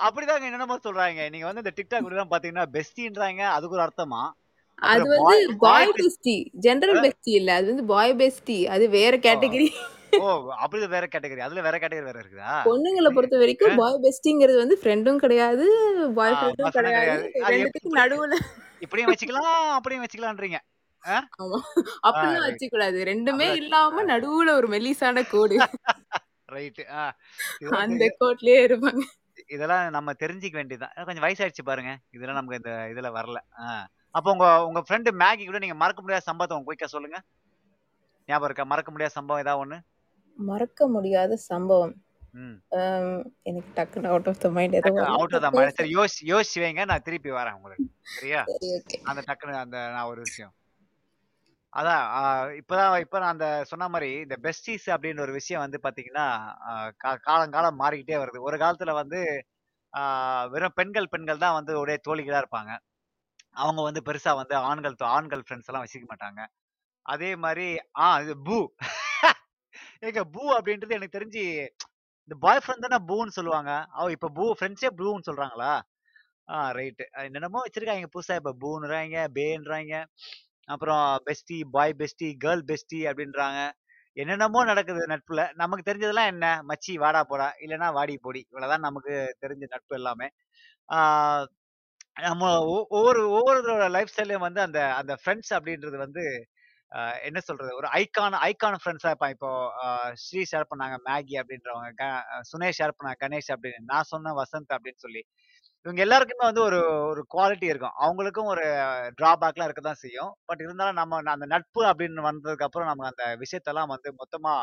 அப்படிதாங்க 0.00 0.48
என்னென்னமோ 0.48 0.78
சொல்றாங்க. 0.84 1.20
நீங்க 1.30 1.46
வந்து 1.48 1.62
இந்த 1.64 1.72
டிக்டாக் 1.78 2.08
எல்லாம் 2.10 2.32
பாத்தீங்கன்னா 2.32 2.66
பெஸ்டின்றாங்க 2.74 3.42
அதுக்கு 3.54 3.76
ஒரு 3.78 3.84
அர்த்தமா? 3.86 4.22
அது 4.88 5.08
வந்து 5.10 5.36
பாய் 5.60 5.92
பெஸ்டி 5.98 6.36
ஜெனரல் 6.64 7.02
பெஸ்டி 7.04 7.32
இல்ல. 7.40 7.50
அது 7.58 7.66
வந்து 7.72 7.84
பாய் 7.86 8.14
பெஸ்டி 8.22 8.58
அது 8.68 8.84
வேற 8.96 9.14
கேட்டகரி 9.26 9.68
ஓ 10.16 10.26
அப்படி 10.64 10.86
வேற 10.92 11.04
கேட்டகரி 11.06 11.42
அதுல 11.44 11.62
வேற 11.62 11.76
கேட்டகரி 11.78 12.08
வேற 12.08 12.18
இருக்குதா? 12.22 12.52
பொண்ணுங்களை 12.66 13.10
பொறுத்த 13.10 13.36
வரைக்கும் 13.38 13.78
பாய் 13.80 14.02
பெஸ்டிங்கிறது 14.04 14.58
வந்து 14.60 14.76
ஃப்ரெண்டும் 14.82 15.18
கிடையாது 15.18 15.64
பாய் 16.14 16.36
ஃப்ரெண்டும் 16.36 16.76
கிடையாது. 16.76 17.24
இப்படி 17.62 17.90
நடுவுல. 17.98 18.36
இப்படியும் 18.84 19.10
வச்சுக்கலாம் 19.10 19.56
அப்படியும் 19.76 20.04
ஆ 21.04 21.16
அப்படிலாம் 22.08 22.46
வச்சுக்கூடாது. 22.48 22.98
ரெண்டுமே 23.08 23.48
இல்லாம 23.60 24.04
நடுவுல 24.04 24.52
ஒரு 24.60 24.68
மெல்லிசான 24.68 25.26
கோடு. 25.30 25.56
ரைட் 26.48 26.80
அந்த 27.80 28.04
கோட்லயே 28.20 28.58
இருப்பாங்க. 28.68 29.02
இதெல்லாம் 29.54 29.84
நம்ம 29.96 30.10
தெரிஞ்சுக்க 30.22 30.56
வேண்டியதுதான். 30.60 30.94
கொஞ்சம் 31.06 31.24
வயசாயிடுச்சு 31.24 31.64
பாருங்க. 31.64 31.92
இதெல்லாம் 32.16 32.38
நமக்கு 32.38 32.60
இந்த 32.60 32.72
இதுல 32.92 33.08
வரல. 33.18 33.38
அப்போ 34.16 34.28
உங்க 34.34 34.46
உங்க 34.66 34.80
ஃப்ரெண்டு 34.86 35.10
மேகி 35.22 35.44
கூட 35.46 35.58
நீங்க 35.64 35.76
மறக்க 35.82 36.00
முடியாத 36.02 36.24
சம்பவத்தை 36.28 36.56
உங்க 36.56 36.68
குயிக்கா 36.68 36.88
சொல்லுங்க. 36.94 37.18
ஞாபகம் 38.28 38.48
இருக்கா? 38.48 38.64
மறக்க 38.72 38.90
முடியாத 38.90 39.12
சம்பவம் 39.18 39.42
ஏதாவது 39.44 39.62
ஒண்ணு? 39.64 39.78
மறக்க 40.38 40.86
முடியாத 40.88 41.36
சம்பவம். 41.50 41.94
எனக்கு 43.48 43.70
டக்குன்னு 43.76 44.10
அவுட் 44.12 44.28
ஆஃப் 44.30 44.40
த 44.44 44.48
மைண்ட் 44.56 44.76
எதுவும் 44.78 45.10
அவுட் 45.16 45.34
ஆஃப் 45.38 45.44
த 45.46 45.50
மைண்ட் 45.56 45.76
சரி 45.80 45.92
யோசி 45.96 46.20
யோசிச்சு 46.32 46.62
வைங்க. 46.64 46.84
நான் 46.90 47.04
திருப்பி 47.08 47.30
வரேன் 47.38 47.56
உங்களுக்கு. 47.58 47.86
சரியா? 48.16 48.40
அந்த 49.10 49.20
டக்குன்னு 49.28 49.62
அந்த 49.64 49.78
நான் 49.96 50.10
ஒரு 50.12 50.22
விஷயம். 50.26 50.52
அதான் 51.74 52.04
இப்பதான் 52.60 52.94
இப்ப 53.04 53.18
நான் 53.18 53.34
அந்த 53.34 53.48
சொன்ன 53.70 53.88
மாதிரி 53.94 54.10
இந்த 54.24 54.36
பெஸ்டிஸ் 54.44 54.86
அப்படின்ற 54.94 55.20
ஒரு 55.26 55.32
விஷயம் 55.38 55.64
வந்து 55.64 55.78
பாத்தீங்கன்னா 55.84 56.26
கா- 57.02 57.20
காலங்காலம் 57.28 57.80
மாறிக்கிட்டே 57.82 58.16
வருது. 58.22 58.38
ஒரு 58.48 58.56
காலத்துல 58.62 58.92
வந்து 59.00 59.20
வெறும் 60.52 60.76
பெண்கள் 60.78 61.12
பெண்கள் 61.12 61.42
தான் 61.44 61.56
வந்து 61.58 61.72
ஒரே 61.82 61.96
தோழிகளா 62.06 62.40
இருப்பாங்க. 62.42 62.72
அவங்க 63.56 63.80
வந்து 63.88 64.02
பெருசா 64.08 64.32
வந்து 64.40 64.54
ஆண்கள் 64.70 64.98
தோ- 65.00 65.10
ஆண்கள் 65.16 65.44
ஃப்ரெண்ட்ஸ் 65.46 65.70
எல்லாம் 65.70 65.84
வச்சுக்க 65.86 66.06
மாட்டாங்க. 66.12 66.40
அதே 67.06 67.30
மாதிரி 67.44 67.66
ஆ 67.98 68.08
இது 68.24 68.34
பூ 68.46 68.58
ஏங்க 70.06 70.22
பூ 70.34 70.42
அப்படின்றது 70.56 70.96
எனக்கு 70.98 71.16
தெரிஞ்சு 71.18 71.44
இந்த 72.28 72.36
பாய் 72.44 72.62
ஃப்ரெண்ட் 72.64 72.86
தானே 72.86 72.98
பூன்னு 73.10 73.36
சொல்லுவாங்க. 73.38 73.70
அவ 73.94 74.06
இப்ப 74.16 74.30
பூ 74.36 74.44
ஃப்ரெண்ட்ஸே 74.58 74.90
ப்ளூன்னு 74.98 75.28
சொல்றாங்களா? 75.28 75.72
ஆ 76.48 76.56
ரைட்டு 76.78 77.04
என்னென்னமோ 77.26 77.62
வச்சிருக்காங்க. 77.66 78.08
புதுசா 78.14 78.36
இப்ப 78.42 78.54
பூன்றாங்க 78.62 79.18
பேன்றாங்க 79.38 79.94
அப்புறம் 80.64 81.22
bestie 81.26 81.64
boy 81.70 81.94
bestie 81.98 82.24
girl 82.44 82.62
bestie 82.66 82.94
அப்படின்றாங்க. 82.94 83.70
என்னென்னமோ 84.16 84.64
நடக்குது 84.64 85.06
நட்புல. 85.06 85.54
நமக்கு 85.54 85.92
தெரிஞ்சதெல்லாம் 85.92 86.26
என்ன? 86.26 86.62
மச்சி 86.68 86.94
வாடா 86.94 87.24
போடா. 87.24 87.52
இல்லைன்னா 87.60 87.92
வாடி 87.92 88.18
போடி. 88.18 88.40
இவ்வளவுதான் 88.40 88.80
நமக்கு 88.80 89.36
தெரிஞ்ச 89.40 89.64
நட்பு 89.68 89.96
எல்லாமே. 89.96 90.28
ஆஹ் 90.88 91.46
நம்ம 92.20 92.50
ஒவ்வொரு 92.90 93.22
ஒவ்வொருத்தரோட 93.36 93.90
லைஃப் 93.90 94.12
ஸ்டைலையும் 94.16 94.38
வந்து 94.38 94.60
அந்த 94.60 94.94
அந்த 94.94 95.16
ஃப்ரெண்ட்ஸ் 95.24 95.52
அப்படின்றது 95.54 95.96
வந்து 95.96 96.24
என்ன 97.22 97.40
சொல்றது? 97.40 97.74
ஒரு 97.76 97.88
ஐகான் 97.88 98.36
ஐகான் 98.48 98.76
ஃப்ரெண்ட்ஸா 98.84 99.06
இருப்பான் 99.06 99.30
இப்போ 99.30 99.50
ஸ்ரீ 100.14 100.42
ஷேர் 100.52 100.64
பண்ணாங்க. 100.74 100.96
மேகி 101.06 101.34
அப்படின்றவங்க 101.42 102.02
சுனேஷ் 102.52 102.78
ஷேர் 102.78 102.92
பண்ணாங்க. 102.98 103.16
கணேஷ் 103.20 103.52
அப்படின்னு. 103.54 103.80
நான் 103.84 104.02
சொன்ன 104.02 104.32
வசந்த் 104.32 104.72
அப்படின்னு 104.74 105.02
சொல்லி. 105.06 105.22
இவங்க 105.86 106.00
எல்லாருக்குமே 106.02 106.44
வந்து 106.44 106.62
ஒரு 106.62 106.78
ஒரு 107.06 107.22
குவாலிட்டி 107.34 107.64
இருக்கும். 107.64 107.94
அவங்களுக்கும் 108.00 108.50
ஒரு 108.52 108.64
டிராபேக்லாம் 109.20 109.64
இருக்க 109.64 109.82
தான் 109.82 110.00
செய்யும். 110.04 110.32
பட் 110.44 110.60
இருந்தாலும் 110.60 110.94
நம்ம 110.94 111.20
அந்த 111.32 111.46
நட்பு 111.46 111.80
அப்படின்னு 111.84 112.22
வந்ததுக்கு 112.28 112.66
அப்புறம் 112.68 112.88
நம்ம 112.88 113.06
அந்த 113.06 113.24
விஷயத்தெல்லாம் 113.42 113.90
வந்து 113.94 114.10
மொத்தமா 114.12 114.54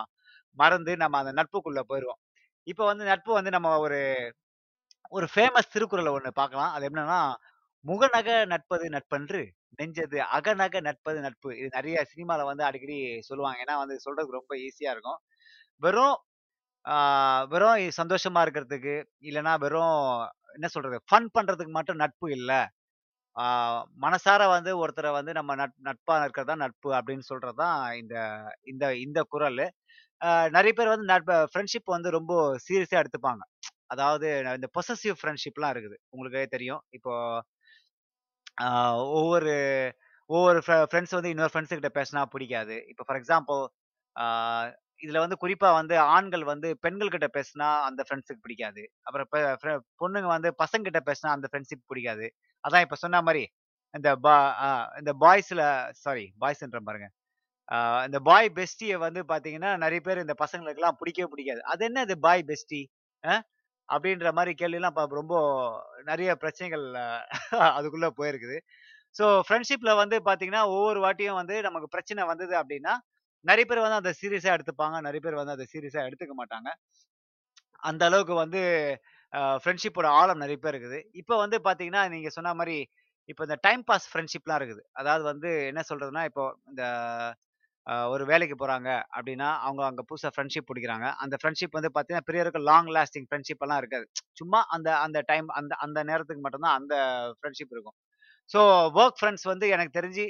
மறந்து 0.57 0.97
நம்ம 0.97 1.17
அந்த 1.21 1.33
நட்புக்குள்ள 1.33 1.81
போயிடுவோம் 1.89 2.21
இப்போ 2.67 2.83
வந்து 2.85 3.05
நட்பு 3.05 3.31
வந்து 3.33 3.51
நம்ம 3.51 3.69
ஒரு 3.79 3.99
ஒரு 5.09 5.27
ஃபேமஸ் 5.35 5.71
திருக்குறளை 5.73 6.11
ஒண்ணு 6.13 6.31
பார்க்கலாம். 6.33 6.71
அது 6.73 6.85
என்னன்னா 6.89 7.19
முகநக 7.85 8.29
நட்பது 8.45 8.85
நட்பன்று 8.89 9.41
நெஞ்சது 9.79 10.17
அகநக 10.37 10.81
நட்பது 10.81 11.19
நட்பு. 11.21 11.49
இது 11.57 11.69
நிறைய 11.71 11.97
சினிமால 12.11 12.43
வந்து 12.45 12.63
அடிக்கடி 12.63 12.97
சொல்லுவாங்க. 13.21 13.59
ஏன்னா 13.65 13.77
வந்து 13.77 13.97
சொல்றதுக்கு 14.05 14.39
ரொம்ப 14.39 14.53
ஈஸியா 14.57 14.91
இருக்கும். 14.95 15.19
வெறும் 15.81 16.17
ஆஹ் 16.85 17.45
வெறும் 17.47 17.77
இ- 17.77 17.95
சந்தோஷமா 18.01 18.41
இருக்கிறதுக்கு 18.45 18.95
இல்லைன்னா 19.21 19.53
வெறும் 19.59 19.97
என்ன 20.55 20.67
சொல்றது 20.75 20.97
ஃபன் 21.09 21.29
பண்றதுக்கு 21.37 21.73
மட்டும் 21.77 22.01
நட்பு 22.03 22.27
இல்லை. 22.37 22.61
மனசார 24.05 24.41
வந்து 24.55 24.71
ஒருத்தரை 24.83 25.11
வந்து 25.17 25.31
நம்ம 25.39 25.51
நட் 25.61 25.75
நட்பா 25.87 26.15
இருக்கிறதா 26.23 26.55
நட்பு 26.63 26.89
அப்படின்னு 26.97 27.25
சொல்றதுதான் 27.31 27.79
இந்த 28.01 28.15
இந்த 28.71 28.85
இந்த 29.05 29.19
குரல். 29.33 29.63
நிறைய 30.55 30.73
பேர் 30.79 30.93
வந்து 30.93 31.07
நட்பு 31.13 31.35
ஃப்ரெண்ட்ஷிப் 31.51 31.95
வந்து 31.95 32.09
ரொம்ப 32.17 32.33
சீரியஸா 32.67 32.99
எடுத்துப்பாங்க. 33.03 33.43
அதாவது 33.93 34.27
இந்த 34.57 34.67
பொசசிவ் 34.77 35.17
ஃப்ரெண்ட்ஷிப்லாம் 35.21 35.73
இருக்குது. 35.75 35.97
உங்களுக்கே 36.13 36.45
தெரியும். 36.55 36.83
இப்போ 36.97 37.13
ஒவ்வொரு 39.19 39.53
ஒவ்வொரு 40.29 40.59
ஃப்ரெண்ட்ஸ் 40.89 41.15
வந்து 41.17 41.31
இன்னொரு 41.33 41.51
ஃப்ரெண்ட்ஸ் 41.53 41.73
கிட்ட 41.77 41.91
பேசினா 41.99 42.21
பிடிக்காது. 42.35 42.75
இப்போ 42.91 43.03
ஃபார் 43.07 43.19
எக்ஸாம்பிள் 43.21 43.61
இதுல 45.01 45.19
வந்து 45.23 45.37
குறிப்பா 45.41 45.69
வந்து 45.77 45.95
ஆண்கள் 46.15 46.43
வந்து 46.51 46.69
பெண்கள் 46.83 47.13
கிட்ட 47.13 47.27
பேசினா 47.37 47.67
அந்த 47.87 48.01
ஃப்ரெண்ட்ஸுக்கு 48.05 48.43
பிடிக்காது. 48.45 48.83
அப்புறம் 49.07 49.29
பொண்ணுங்க 50.01 50.29
வந்து 50.35 50.49
பசங்க 50.63 50.85
கிட்ட 50.87 51.01
பேசினா 51.09 51.31
அந்த 51.35 51.47
ஃப்ரெண்ட்ஷிப் 51.51 51.89
பிடிக்காது. 51.91 52.27
அதான் 52.63 52.85
இப்ப 52.87 52.97
சொன்ன 53.03 53.21
மாதிரி 53.27 53.43
இந்த 53.93 54.09
பா 54.25 54.35
இந்த 54.99 55.11
பாய்ஸ்ல 55.23 55.61
சாரி 56.03 56.25
பாய்ஸ்ன்ற 56.41 56.79
பாருங்க. 56.83 57.07
இந்த 58.07 58.19
பாய் 58.29 58.49
பெஸ்டியை 58.57 58.97
வந்து 59.05 59.21
பாத்தீங்கன்னா 59.31 59.71
நிறைய 59.83 60.01
பேர் 60.07 60.23
இந்த 60.25 60.35
பசங்களுக்குலாம் 60.43 60.97
பிடிக்கவே 61.01 61.29
பிடிக்காது. 61.33 61.61
அது 61.73 61.83
என்ன 61.89 62.03
இது 62.07 62.17
பாய் 62.27 62.43
பெஸ்டி 62.51 62.81
அப்படின்ற 63.89 64.29
மாதிரி 64.37 64.53
கேள்வியெல்லாம் 64.61 64.97
ரொம்ப 65.19 65.35
நிறைய 66.09 66.31
பிரச்சனைகள் 66.43 66.85
அதுக்குள்ள 67.77 68.07
போயிருக்குது. 68.19 68.57
ஸோ 69.15 69.25
ஃப்ரெண்ட்ஷிப்ல 69.47 69.91
வந்து 70.01 70.17
பாத்தீங்கன்னா 70.29 70.63
ஒவ்வொரு 70.75 70.99
வாட்டியும் 71.05 71.39
வந்து 71.41 71.55
நமக்கு 71.67 71.89
பிரச்சனை 71.95 72.23
வந்தது 72.31 72.53
அப்படின்னா 72.61 72.93
நிறைய 73.45 73.65
பேர் 73.69 73.83
வந்து 73.85 73.99
அந்த 74.01 74.11
சீரியஸா 74.21 74.53
எடுத்துப்பாங்க. 74.57 74.97
நிறைய 75.07 75.21
பேர் 75.25 75.39
வந்து 75.41 75.55
அதை 75.57 75.65
சீரியஸா 75.73 76.01
எடுத்துக்க 76.09 76.33
மாட்டாங்க. 76.41 76.69
அந்த 77.89 78.01
அளவுக்கு 78.09 78.33
வந்து 78.43 78.61
ஃப்ரெண்ட்ஷிப்போட 79.63 80.07
ஆழம் 80.21 80.41
நிறைய 80.43 80.57
பேர் 80.63 80.73
இருக்குது. 80.75 80.99
இப்போ 81.21 81.35
வந்து 81.43 81.57
பாத்தீங்கன்னா 81.67 82.01
நீங்க 82.15 82.29
சொன்ன 82.37 82.53
மாதிரி 82.59 82.77
இப்போ 83.29 83.41
இந்த 83.47 83.57
டைம் 83.65 83.83
பாஸ் 83.89 84.07
ஃப்ரெண்ட்ஷிப்லாம் 84.11 84.59
இருக்குது. 84.61 84.83
அதாவது 85.01 85.23
வந்து 85.31 85.49
என்ன 85.71 85.81
சொல்றதுன்னா 85.89 86.23
இப்போ 86.29 86.43
இந்த 86.71 86.83
ஒரு 88.13 88.23
வேலைக்கு 88.31 88.55
போறாங்க 88.61 88.89
அப்படின்னா 89.17 89.47
அவங்க 89.67 89.81
அங்க 89.89 90.01
புதுசா 90.09 90.29
ஃப்ரெண்ட்ஷிப் 90.33 90.67
பிடிக்கிறாங்க. 90.69 91.07
அந்த 91.23 91.35
ஃப்ரெண்ட்ஷிப் 91.41 91.77
வந்து 91.77 91.89
பார்த்தீங்கன்னா 91.93 92.27
பெரியவருக்கு 92.29 92.61
லாங் 92.69 92.89
லாஸ்டிங் 92.97 93.27
ஃப்ரெண்ட்ஷிப் 93.29 93.63
எல்லாம் 93.65 93.79
இருக்காது. 93.83 94.05
சும்மா 94.39 94.59
அந்த 94.75 94.89
அந்த 95.05 95.19
டைம் 95.31 95.47
அந்த 95.59 95.73
அந்த 95.85 95.99
நேரத்துக்கு 96.09 96.43
மட்டும்தான் 96.45 96.77
அந்த 96.79 96.95
ஃப்ரெண்ட்ஷிப் 97.39 97.73
இருக்கும். 97.75 97.97
ஸோ 98.49 98.59
ஒர்க் 99.01 99.19
ஃப்ரெண்ட்ஸ் 99.21 99.47
வந்து 99.51 99.65
எனக்கு 99.75 99.97
தெரிஞ்சு 99.99 100.25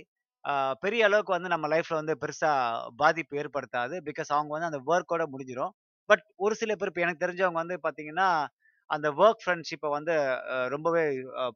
பெரிய 0.84 1.02
அளவுக்கு 1.08 1.34
வந்து 1.34 1.50
நம்ம 1.50 1.68
லைஃப்ல 1.74 1.96
வந்து 1.98 2.16
பெருசா 2.22 2.52
பாதிப்பு 2.98 3.40
ஏற்படுத்தாது. 3.42 3.96
பிகாஸ் 4.08 4.32
அவங்க 4.36 4.52
வந்து 4.56 4.70
அந்த 4.72 4.82
ஒர்க்கோட 4.90 5.26
முடிஞ்சிடும் 5.34 5.74
பட் 6.10 6.24
ஒரு 6.40 6.56
சில 6.62 6.76
பேர் 6.76 6.92
இப்போ 6.92 7.02
எனக்கு 7.02 7.24
தெரிஞ்சவங்க 7.26 7.60
வந்து 7.64 7.78
பாத்தீங்கன்னா 7.86 8.28
அந்த 8.90 9.08
ஒர்க் 9.20 9.44
ஃப்ரெண்ட்ஷிப்பை 9.44 9.90
வந்து 9.94 10.14
அஹ், 10.54 10.68
ரொம்பவே 10.74 11.04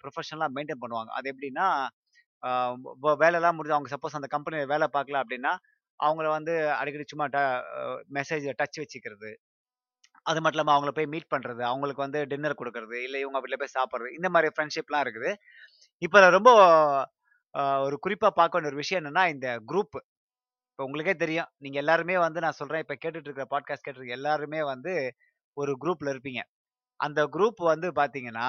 ப்ரொஃபஷனலாக 0.01 0.53
மெயின்டைன் 0.57 0.83
பண்ணுவாங்க. 0.83 1.11
அது 1.17 1.27
எப்படின்னா 1.33 1.67
ஆஹ், 2.43 2.75
வ- 3.03 3.17
வேலைலாம் 3.21 3.57
முடிஞ்சு 3.57 3.75
அவங்க 3.75 3.91
சப்போஸ் 3.93 4.17
அந்த 4.19 4.29
கம்பெனியில் 4.33 4.71
வேலை 4.73 4.87
பார்க்கல 4.95 5.21
அப்படின்னா 5.23 5.53
அவங்கள 5.99 6.27
வந்து 6.35 6.53
அடிக்கடி 6.79 7.05
சும்மா 7.07 7.27
ட 7.29 7.39
மெசேஜ் 8.17 8.45
டச் 8.59 8.79
வச்சுக்கிறது. 8.81 9.29
அது 10.25 10.39
மட்டும் 10.39 10.57
இல்லாமல் 10.57 10.75
அவங்கள 10.75 10.91
போய் 10.93 11.11
மீட் 11.13 11.31
பண்ணுறது 11.31 11.61
அவங்களுக்கு 11.69 12.05
வந்து 12.05 12.19
டின்னர் 12.31 12.59
கொடுக்கறது 12.59 12.97
இல்லை 13.05 13.19
இவங்க 13.23 13.39
வீட்டில் 13.39 13.61
போய் 13.63 13.75
சாப்பிட்றது 13.75 14.17
இந்த 14.17 14.29
மாதிரி 14.35 14.53
ஃப்ரெண்ட்ஷிப்லாம் 14.55 15.03
இருக்குது. 15.05 15.31
இப்போ 16.01 16.19
ரொம்ப 16.37 16.51
ஒரு 17.85 17.95
குறிப்பா 18.05 18.29
பார்க்க 18.39 18.55
வேண்டிய 18.55 18.71
ஒரு 18.71 18.75
விஷயம் 18.75 19.01
என்னன்னா 19.01 19.23
இந்த 19.29 19.47
குரூப் 19.67 19.95
இப்போ 20.71 20.85
உங்களுக்கே 20.87 21.13
தெரியும். 21.15 21.49
நீங்க 21.57 21.77
எல்லாருமே 21.79 22.15
வந்து 22.17 22.39
நான் 22.39 22.57
சொல்றேன். 22.59 22.81
இப்போ 22.83 22.95
கேட்டுட்டு 23.03 23.27
இருக்கிற 23.29 23.45
பாட்காஸ்ட் 23.53 23.85
கேட்டு 23.87 24.15
எல்லாருமே 24.17 24.61
வந்து 24.63 24.93
ஒரு 25.57 25.73
குரூப்ல 25.83 26.11
இருப்பீங்க. 26.13 26.41
அந்த 26.99 27.21
குரூப் 27.35 27.61
வந்து 27.73 27.87
பாத்தீங்கன்னா 27.95 28.47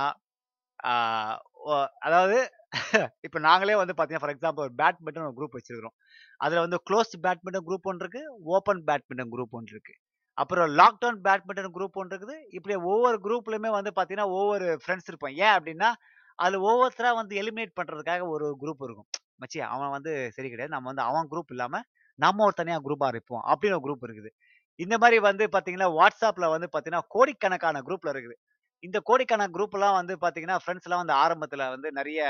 அதாவது 2.07 2.39
இப்போ 3.27 3.39
நாங்களே 3.39 3.75
வந்து 3.75 3.95
பார்த்தீங்கன்னா 3.97 4.23
ஃபார் 4.25 4.35
எக்ஸாம்பிள் 4.35 4.65
ஒரு 4.67 4.75
பேட்மிண்டன் 4.83 5.27
ஒரு 5.29 5.37
குரூப் 5.39 5.57
வச்சிருக்கிறோம். 5.59 5.95
அதில் 6.41 6.63
வந்து 6.65 6.79
க்ளோஸ் 6.91 7.13
பேட்மிண்டன் 7.25 7.67
குரூப் 7.69 7.89
ஒன்று 7.91 8.05
இருக்கு 8.05 8.23
ஓப்பன் 8.55 8.83
பேட்மிண்டன் 8.89 9.33
குரூப் 9.35 9.57
ஒன்று 9.59 9.75
இருக்கு. 9.77 9.95
அப்புறம் 10.39 10.69
லாக்டவுன் 10.81 11.21
பேட்மிண்டன் 11.27 11.75
குரூப் 11.77 11.99
ஒன்று 12.01 12.15
இருக்குது. 12.17 12.37
இப்படி 12.51 12.75
ஒவ்வொரு 12.93 13.19
குரூப்லையுமே 13.27 13.71
வந்து 13.79 13.93
பார்த்தீங்கன்னா 13.97 14.29
ஒவ்வொரு 14.41 14.67
ஃப்ரெண்ட்ஸ் 14.83 15.11
இருப்போம். 15.13 15.35
ஏன் 15.45 15.55
அப்படின்னா 15.57 15.91
அதில் 16.39 16.65
ஒவ்வொருத்தரா 16.69 17.11
வந்து 17.21 17.35
எலிமினேட் 17.43 17.77
பண்றதுக்காக 17.79 18.25
ஒரு 18.35 18.47
குரூப் 18.63 18.83
இருக்கும். 18.87 19.09
மச்சி 19.43 19.59
அவன் 19.75 19.95
வந்து 19.97 20.13
சரி 20.37 20.49
கிடையாது. 20.53 20.75
நம்ம 20.75 20.89
வந்து 20.91 21.05
அவன் 21.11 21.31
குரூப் 21.33 21.53
இல்லாம 21.55 21.81
நம்ம 22.19 22.45
ஒரு 22.49 22.55
தனியா 22.61 22.77
குரூப்பா 22.87 23.09
இருப்போம் 23.13 23.43
அப்படின்னு 23.51 23.77
ஒரு 23.79 23.85
குரூப் 23.87 24.05
இருக்குது. 24.07 24.31
இந்த 24.79 24.95
மாதிரி 25.03 25.19
வந்து 25.29 25.45
பாத்தீங்கன்னா 25.55 25.89
வாட்ஸ்அப்ல 25.99 26.47
வந்து 26.55 26.69
பாத்தீங்கன்னா 26.75 27.07
கோடிக்கணக்கான 27.15 27.83
குரூப்ல 27.89 28.13
இருக்குது. 28.15 28.37
இந்த 28.83 28.99
கோடிக்கணக்கான 29.09 29.53
குரூப் 29.57 29.77
எல்லாம் 29.79 29.99
வந்து 30.01 30.15
பாத்தீங்கன்னா 30.25 30.57
ஃப்ரெண்ட்ஸ் 30.63 30.87
எல்லாம் 30.89 31.03
வந்து 31.05 31.17
ஆரம்பத்துல 31.25 31.69
வந்து 31.75 31.91
நிறைய 31.99 32.21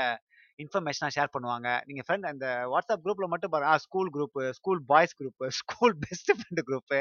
இன்ஃபர்மேஷனா 0.59 1.09
ஷேர் 1.15 1.33
பண்ணுவாங்க. 1.35 1.67
நீங்க 1.87 2.01
ஃப்ரெண்ட் 2.05 2.27
அந்த 2.31 2.45
வாட்ஸ்அப் 2.73 3.03
குரூப்ல 3.05 3.27
மட்டும் 3.33 3.51
பாருங்க. 3.53 3.73
School 3.85 4.09
group 4.15 4.39
school 4.59 4.81
boys 4.91 5.17
group 5.19 5.45
school 5.59 5.95
best 6.05 6.31
friend 6.37 6.63
group 6.69 6.95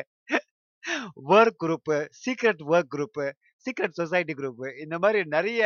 work 1.32 1.60
group 1.64 1.92
secret 2.24 2.62
work 2.72 2.90
group 2.94 3.22
secret 3.66 3.96
society 4.00 4.34
group 4.40 4.60
இந்த 4.84 4.96
மாதிரி 5.04 5.20
நிறைய 5.36 5.62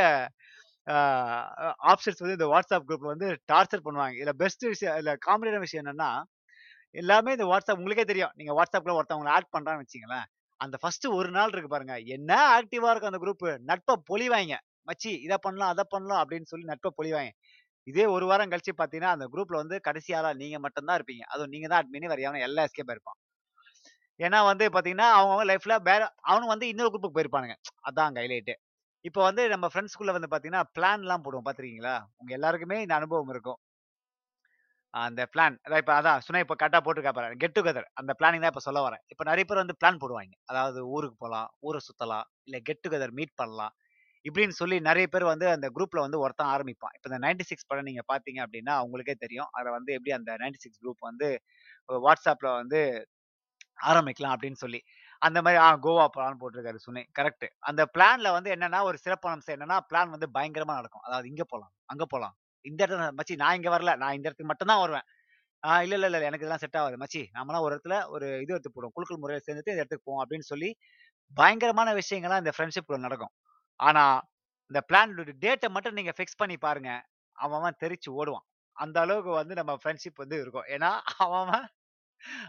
ஆப்ஷன்ஸ் 1.93 2.21
வந்து 2.23 2.37
இந்த 2.39 2.49
வாட்ஸ்அப் 2.53 2.87
குரூப்ல 2.89 3.09
வந்து 3.15 3.29
டார்ச்சர் 3.53 3.85
பண்ணுவாங்க. 3.87 4.15
இதுல 4.21 4.33
பெஸ்ட் 4.43 4.65
விஷயம் 4.73 4.97
இல்ல 5.01 5.13
காமெடியான 5.27 5.61
விஷயம் 5.67 5.85
என்னன்னா 5.85 6.11
எல்லாமே 6.95 7.31
இந்த 7.37 7.47
வாட்ஸ்அப் 7.53 7.81
உங்களுக்கே 7.81 8.07
தெரியும். 8.13 8.33
நீங்க 8.39 8.53
வாட்ஸ்அப்ல 8.59 8.95
ஒருத்தவங்களை 8.99 9.33
ஆட் 9.37 9.53
பண்றான்னு 9.57 9.83
வச்சுங்களேன் 9.85 10.27
அந்த 10.61 10.77
ஃபர்ஸ்ட் 10.83 11.07
ஒரு 11.19 11.31
நாள் 11.37 11.53
இருக்கு 11.55 11.71
பாருங்க. 11.75 11.95
என்ன 12.17 12.33
ஆக்டிவா 12.57 12.91
இருக்கும் 12.93 13.13
அந்த 13.13 13.21
குரூப் 13.25 13.47
நட்பை 13.71 13.95
பொழிவாங்க 14.11 14.57
மச்சி 14.89 15.11
இதை 15.27 15.37
பண்ணலாம் 15.47 15.73
அதை 15.75 15.85
பண்ணலாம் 15.95 16.21
அப்படின்னு 16.23 16.51
சொல்லி 16.53 16.67
நட்பை 16.73 16.91
பொழிவாங்க 16.99 17.31
இதே 17.87 18.05
ஒரு 18.15 18.25
வாரம் 18.31 18.51
கழிச்சு 18.53 18.73
பாத்தீங்கன்னா 18.81 19.13
அந்த 19.17 19.27
குரூப்ல 19.33 19.57
வந்து 19.63 19.77
கடைசி 19.89 20.11
நீங்க 20.43 20.59
மட்டும்தான் 20.67 20.99
இருப்பீங்க. 21.01 21.25
அதுவும் 21.33 21.53
நீங்க 21.55 21.69
தான் 21.73 21.81
அட்மினி 21.83 22.11
வேற 22.13 22.21
எவனும் 22.27 22.47
எல்லா 22.49 22.65
எஸ்கேப்பா 22.69 22.95
இருப்பான் 22.97 23.19
ஏன்னா 24.21 24.39
வந்து 24.51 24.65
பாத்தீங்கன்னா 24.75 25.09
அவங்க 25.19 25.45
லைஃப்ல 25.51 25.75
வேற 25.91 26.03
அவனும் 26.31 26.53
வந்து 26.55 26.67
இன்னொரு 26.73 26.91
குரூப்புக்கு 26.93 27.17
போயிருப்பானுங்க. 27.19 27.55
அதான் 27.89 28.17
ஹைலைட்டு 28.21 28.55
இப்போ 29.05 29.21
வந்து 29.29 29.43
நம்ம 29.53 29.67
ஃப்ரெண்ட்ஸ்குள்ள 29.73 30.13
வந்து 30.17 30.29
பார்த்தீங்கன்னா 30.33 30.63
பிளான்லாம் 30.77 31.25
போடுவோம். 31.27 31.45
பார்த்துருக்கீங்களா 31.47 31.97
உங்கள் 32.21 32.37
எல்லாருக்குமே 32.39 32.79
இந்த 32.85 32.95
அனுபவம் 33.01 33.33
இருக்கும். 33.35 33.59
அந்த 34.95 35.23
பிளான் 35.33 35.57
அதான் 35.67 35.81
இப்போ 35.83 35.95
அதான் 36.01 36.23
சுனா 36.27 36.39
இப்போ 36.45 36.55
கரெக்டாக 36.61 36.83
போட்டுருக்கா 36.85 37.13
பாரு. 37.19 37.37
கெட் 37.43 37.55
டுகெதர் 37.59 37.87
அந்த 38.01 38.13
பிளானிங் 38.21 38.43
தான் 38.45 38.53
இப்போ 38.53 38.65
சொல்ல 38.69 38.81
வரேன். 38.87 39.03
இப்போ 39.13 39.25
நிறைய 39.31 39.45
பேர் 39.51 39.63
வந்து 39.63 39.77
பிளான் 39.81 40.01
போடுவாங்க. 40.03 40.35
அதாவது 40.51 40.81
ஊருக்கு 40.95 41.17
போகலாம் 41.25 41.49
ஊரை 41.69 41.81
சுற்றலாம் 41.87 42.27
இல்லை 42.49 42.61
கெட் 42.69 42.83
டுகெதர் 42.87 43.15
மீட் 43.19 43.35
பண்ணலாம். 43.43 43.75
இப்படின்னு 44.25 44.55
சொல்லி 44.61 44.77
நிறைய 44.89 45.07
பேர் 45.13 45.31
வந்து 45.33 45.47
அந்த 45.57 45.67
குரூப்பில் 45.77 46.05
வந்து 46.07 46.19
ஒருத்தன் 46.25 46.51
ஆரம்பிப்பான். 46.55 46.95
இப்போ 46.97 47.09
இந்த 47.11 47.19
நைன்டி 47.27 47.45
சிக்ஸ் 47.51 47.69
படம் 47.71 47.89
நீங்கள் 47.91 48.09
பார்த்தீங்க 48.13 48.41
அப்படின்னா 48.47 48.75
அவங்களுக்கே 48.81 49.17
தெரியும். 49.25 49.51
அதை 49.59 49.69
வந்து 49.77 49.91
எப்படி 49.99 50.13
அந்த 50.19 50.33
நைன்டி 50.43 50.61
சிக்ஸ் 50.65 50.83
குரூப் 50.85 51.09
வந்து 51.11 51.29
வாட்ஸ்அப்பில் 52.07 52.51
வந்து 52.61 52.81
ஆரம்பிக்கலாம் 53.91 54.35
அப்படின்னு 54.37 54.61
சொல்லி. 54.65 54.81
அந்த 55.23 55.39
மாதிரி 55.43 55.59
ஆ 55.63 55.71
கோவா 55.81 56.05
பிளான் 56.15 56.39
போட்டிருக்காரு 56.41 56.79
சுனை. 56.85 57.03
கரெக்ட் 57.19 57.47
அந்த 57.69 57.83
பிளான்ல 57.95 58.29
வந்து 58.37 58.51
என்னன்னா 58.55 58.81
ஒரு 58.85 58.99
சிறப்பு 58.99 59.29
அம்சம் 59.31 59.55
என்னன்னா 59.57 59.79
பிளான் 59.91 60.13
வந்து 60.15 60.29
பயங்கரமா 60.37 60.75
நடக்கும். 60.79 61.05
அதாவது 61.07 61.29
இங்க 61.29 61.45
போலாம் 61.45 61.73
அங்க 61.89 62.05
போலாம். 62.07 62.35
இந்த 62.65 62.81
இடத்துல 62.85 63.09
மச்சி 63.19 63.35
நான் 63.43 63.57
இங்க 63.59 63.71
வரல. 63.75 63.93
நான் 64.03 64.15
இந்த 64.17 64.27
இடத்துக்கு 64.29 64.53
மட்டும் 64.53 64.71
தான் 64.73 64.83
வருவேன். 64.83 65.07
ஆ 65.63 65.73
இல்ல 65.85 65.95
இல்ல 65.99 66.09
இல்ல 66.11 66.29
எனக்கு 66.29 66.45
இதெல்லாம் 66.45 66.65
செட் 66.65 66.79
ஆகாது 66.81 66.99
மச்சி 67.03 67.23
நம்மளாம் 67.37 67.65
ஒரு 67.67 67.75
இடத்துல 67.75 67.97
ஒரு 68.11 68.27
இது 68.43 68.53
எடுத்து 68.55 68.71
போடுவோம் 68.71 68.95
குழுக்கள் 68.97 69.21
முறையில் 69.23 69.45
சேர்ந்துட்டு 69.47 69.73
இந்த 69.73 69.83
இடத்துக்கு 69.83 70.07
போவோம் 70.09 70.23
அப்படின்னு 70.25 70.49
சொல்லி 70.51 70.71
பயங்கரமான 71.33 71.91
விஷயங்கள்லாம் 72.01 72.43
இந்த 72.45 72.53
ஃப்ரெண்ட்ஷிப்ல 72.57 72.99
நடக்கும். 73.07 73.33
ஆனா 73.81 74.05
இந்த 74.71 74.81
பிளான் 74.89 75.13
டேட்டை 75.45 75.69
மட்டும் 75.71 75.99
நீங்க 75.99 76.13
ஃபிக்ஸ் 76.19 76.41
பண்ணி 76.43 76.57
பாருங்க. 76.61 76.91
அவன் 77.39 77.59
அவன் 77.61 77.81
தெரிச்சு 77.83 78.11
ஓடுவான். 78.17 78.47
அந்த 78.77 78.97
அளவுக்கு 79.05 79.33
வந்து 79.35 79.55
நம்ம 79.61 79.73
ஃப்ரெண்ட்ஷிப் 79.83 80.23
வந்து 80.23 80.37
இருக்கும். 80.43 80.69
ஏன்னா 80.75 80.91
அவன் 81.25 81.43
அவன் 81.45 81.67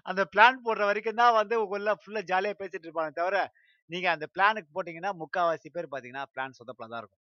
அந்த 0.10 0.21
பிளான் 0.34 0.63
போடுற 0.67 0.84
வரைக்கும் 0.89 1.19
தான் 1.21 1.36
வந்து 1.39 1.55
உள்ள 1.75 1.95
ஃபுல்லா 2.01 2.23
ஜாலியா 2.31 2.55
பேசிட்டு 2.62 2.88
இருப்பாங்க 2.88 3.13
தவிர 3.19 3.38
நீங்க 3.89 4.07
அந்த 4.15 4.25
பிளானுக்கு 4.36 4.69
போட்டீங்கன்னா 4.75 5.12
முக்காவாசி 5.21 5.69
பேர் 5.75 5.93
பாத்தீங்கன்னா 5.93 6.25
பிளான் 6.34 6.57
சொதப்பல 6.60 6.89
தான் 6.93 7.01
இருக்கும். 7.03 7.21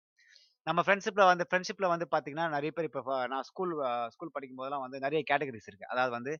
நம்ம 0.67 0.79
ஃப்ரெண்ட்ஷிப்ல 0.85 1.25
வந்து 1.31 1.45
ஃப்ரெண்ட்ஷிப்ல 1.49 1.87
வந்து 1.93 2.05
பாத்தீங்கன்னா 2.13 2.47
நிறைய 2.55 2.71
பேர் 2.77 2.87
இப்போ 2.89 3.17
நான் 3.33 3.45
ஸ்கூல் 3.49 3.73
ஸ்கூல் 4.13 4.33
படிக்கும் 4.35 4.59
போதெல்லாம் 4.61 4.83
வந்து 4.85 4.97
நிறைய 5.05 5.21
கேட்டகரிஸ் 5.29 5.69
இருக்கு. 5.69 5.91
அதாவது 5.93 6.11
வந்து 6.17 6.33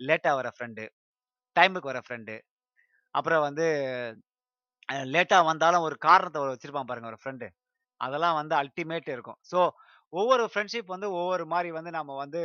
லேட்டா 0.00 0.32
வர 0.40 0.50
ஃப்ரெண்டு 0.56 0.84
டைமுக்கு 1.56 1.90
வர 1.92 2.00
ஃப்ரெண்டு 2.06 2.36
அப்புறம் 3.14 3.42
வந்து 3.48 3.66
லேட்டா 5.14 5.38
வந்தாலும் 5.50 5.84
ஒரு 5.88 5.96
காரணத்தை 6.06 6.40
வச்சிருப்பான் 6.52 6.90
பாருங்க 6.90 7.08
ஒரு 7.12 7.20
ஃப்ரெண்டு 7.22 7.48
அதெல்லாம் 8.00 8.36
வந்து 8.40 8.54
அல்டிமேட் 8.60 9.08
இருக்கும். 9.14 9.38
ஸோ 9.50 9.58
ஒவ்வொரு 10.12 10.44
ஃப்ரெண்ட்ஷிப் 10.52 10.94
வந்து 10.94 11.08
ஒவ்வொரு 11.18 11.44
மாதிரி 11.52 11.70
வந்து 11.76 11.90
நம்ம 11.98 12.16
வந்து 12.22 12.40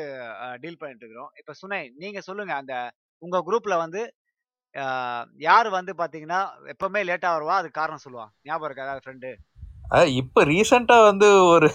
டீல் 0.63 0.79
பண்ணிட்டு 0.81 1.03
இருக்கிறோம். 1.05 1.31
இப்போ 1.39 1.53
சுனை 1.61 1.79
நீங்க 2.03 2.19
சொல்லுங்க 2.27 2.53
அந்த 2.61 2.75
உங்க 3.21 3.37
குரூப்ல 3.45 3.75
வந்து 3.81 4.01
யார் 5.45 5.69
வந்து 5.75 5.91
பாத்தீங்கன்னா 5.99 6.39
எப்பவுமே 6.73 7.01
லேட்டா 7.09 7.29
வருவா 7.33 7.55
அது 7.57 7.69
காரணம் 7.73 8.03
சொல்லுவா. 8.05 8.25
ஞாபகம் 8.43 8.67
இருக்கா? 8.67 8.87
ஏதாவது 8.87 9.05
ஃப்ரெண்டு 9.05 9.31
இப்ப 10.21 10.43
ரீசெண்டா 10.45 10.95
வந்து 11.03 11.27
ஒரு 11.47 11.67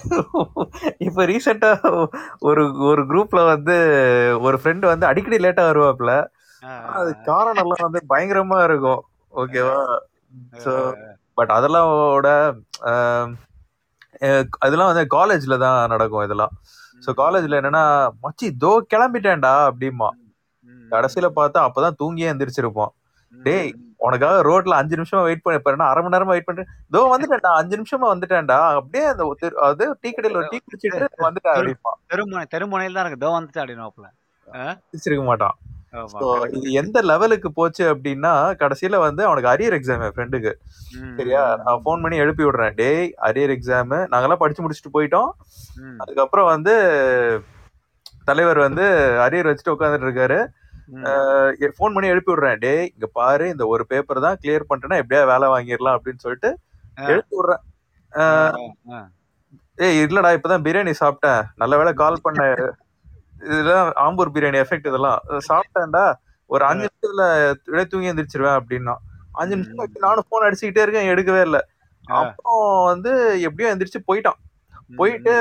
இப்ப 1.07 1.25
ரீசெண்டா 1.27 1.71
ஒரு 2.49 2.63
ஒரு 2.89 3.03
குரூப்ல 3.09 3.41
வந்து 3.47 3.77
ஒரு 4.43 4.57
ஃப்ரெண்ட் 4.59 4.85
வந்து 4.87 5.07
அடிக்கடி 5.07 5.39
லேட்டா 5.39 5.65
வருவாப்ல. 5.69 6.13
ஆனா 6.83 6.97
அது 7.01 7.13
காரணம் 7.31 7.65
எல்லாம் 7.65 7.87
வந்து 7.87 8.01
பயங்கரமா 8.11 8.59
இருக்கும். 8.65 9.03
ஓகேவா? 9.33 9.79
ஸோ 10.59 10.73
பட் 11.39 11.53
அதெல்லாம் 11.57 11.91
அஹ் 12.91 13.29
அதெல்லாம் 14.61 14.91
வந்து 14.91 15.05
காலேஜ்ல 15.15 15.55
தான் 15.59 15.91
நடக்கும் 15.91 16.25
இதெல்லாம். 16.25 16.53
ஸோ 17.03 17.11
காலேஜ்ல 17.19 17.59
என்னன்னா 17.61 17.85
மச்சி 18.25 18.49
தோ 18.59 18.73
கிளம்பிட்டேன்டா 18.93 19.55
அப்படிமா 19.71 20.09
கடைசியில 20.95 21.29
பார்த்தா 21.39 21.67
அப்பதான் 21.69 21.99
தூங்கியே 22.03 22.31
எந்திரிச்சிருப்போம். 22.33 22.93
டேய் 23.35 23.71
உனக்காக 24.07 24.41
ரோட்ல 24.49 24.79
அஞ்சு 24.81 24.99
நிமிஷமா 24.99 25.23
வெயிட் 25.27 25.43
பண்ணி 25.43 25.59
இப்ப 25.59 25.73
என்ன 25.75 25.89
அரை 25.91 26.01
மணி 26.03 26.15
நேரமா 26.15 26.35
வெயிட் 26.35 26.47
பண்ணிட்டு 26.49 26.73
தோ 26.95 27.01
வந்துட்டேன்டா 27.13 27.53
அஞ்சு 27.61 27.75
நிமிஷமா 27.81 28.07
வந்துட்டேன்டா. 28.13 28.59
அப்படியே 28.79 29.05
அந்த 29.13 29.25
அது 29.69 29.85
டீ 30.03 30.11
கடையில 30.17 30.41
ஒரு 30.41 30.51
டீ 30.53 30.59
குடிச்சிட்டு 30.65 31.27
வந்துட்டேன் 31.27 31.55
அப்படிமா 31.57 31.93
தெருமுனை 32.13 32.43
தெருமுனையில் 32.55 32.97
தான் 32.99 33.05
இருக்கு. 33.05 33.23
தோ 33.25 33.31
வந்துட்டு 33.37 33.63
வச்சிருக்க 34.95 35.25
மாட்டான். 35.31 35.57
இது 36.57 36.69
எந்த 36.81 36.99
லெவலுக்கு 37.11 37.49
போச்சு 37.57 37.83
அப்படின்னா 37.93 38.33
கடைசியில 38.61 38.99
வந்து 39.07 39.23
அவனுக்கு 39.29 39.51
அரியர் 39.51 39.77
எக்ஸாம் 39.79 40.05
என் 40.07 40.15
ஃப்ரெண்டுக்கு 40.17 40.53
சரியா? 41.19 41.43
நான் 41.65 41.83
ஃபோன் 41.83 42.03
பண்ணி 42.05 42.23
எழுப்பி 42.25 42.45
விடுறேன். 42.47 42.77
டேய் 42.81 43.09
அரியர் 43.29 43.53
எக்ஸாம் 43.57 43.93
நாங்கெல்லாம் 44.13 44.43
படிச்சு 44.43 44.65
முடிச்சுட்டு 44.65 44.95
போயிட்டோம். 44.97 45.31
அதுக்கப்புறம் 46.03 46.51
வந்து 46.55 46.75
தலைவர் 48.31 48.61
வந்து 48.67 48.87
அரியர் 49.27 49.51
வச்சுட்டு 49.51 49.75
உட்காந்துட்டு 49.75 50.09
இருக்காரு. 50.09 50.41
ஃபோன் 51.77 51.95
பண்ணி 51.95 52.13
எழுப்பி 52.13 52.31
விடுறேன். 52.33 52.61
டேய் 52.65 52.87
இங்க 52.95 53.07
பாரு 53.19 53.47
இந்த 53.55 53.65
ஒரு 53.73 53.83
பேப்பர் 53.93 54.25
தான் 54.27 54.39
கிளியர் 54.43 54.69
பண்ணிட்டேன்னா 54.69 55.01
எப்படியா 55.03 55.23
வேலை 55.33 55.49
வாங்கிடலாம் 55.55 55.97
அப்படின்னு 55.99 56.25
சொல்லிட்டு. 56.27 56.51
எழுப்பி 57.13 57.35
விடுறேன். 57.39 57.63
ஏய் 59.79 60.01
இல்லடா 60.07 60.31
இப்பதான் 60.37 60.65
பிரியாணி 60.67 60.93
சாப்பிட்டேன். 61.03 61.43
நல்ல 61.63 61.77
வேளை 61.81 61.93
கால் 62.03 62.25
பண்ண 62.27 62.41
இதெல்லாம் 63.53 63.89
ஆம்பூர் 64.03 64.33
பிரியாணி 64.35 64.59
எஃபெக்ட் 64.65 64.91
இதெல்லாம். 64.91 65.21
சாப்பிட்டேன்டா 65.49 66.05
ஒரு 66.51 66.63
அஞ்சு 66.69 66.85
நிமிஷத்துல 66.89 67.25
விட 67.73 67.83
தூங்கி 67.93 68.11
எந்திரிச்சிருவேன் 68.11 68.59
அப்படின்னா. 68.59 68.95
அஞ்சு 69.41 69.55
நிமிஷம் 69.57 70.05
நானும் 70.07 70.29
போன் 70.31 70.47
அடிச்சுக்கிட்டே 70.47 70.85
இருக்கேன் 70.85 71.11
எடுக்கவே 71.13 71.41
இல்லை. 71.49 71.63
அப்புறம் 72.05 72.63
வந்து 72.91 73.13
எப்படியோ 73.47 73.71
எந்திரிச்சு 73.73 74.01
போயிட்டான். 74.11 74.39
போயிட்டு 75.01 75.35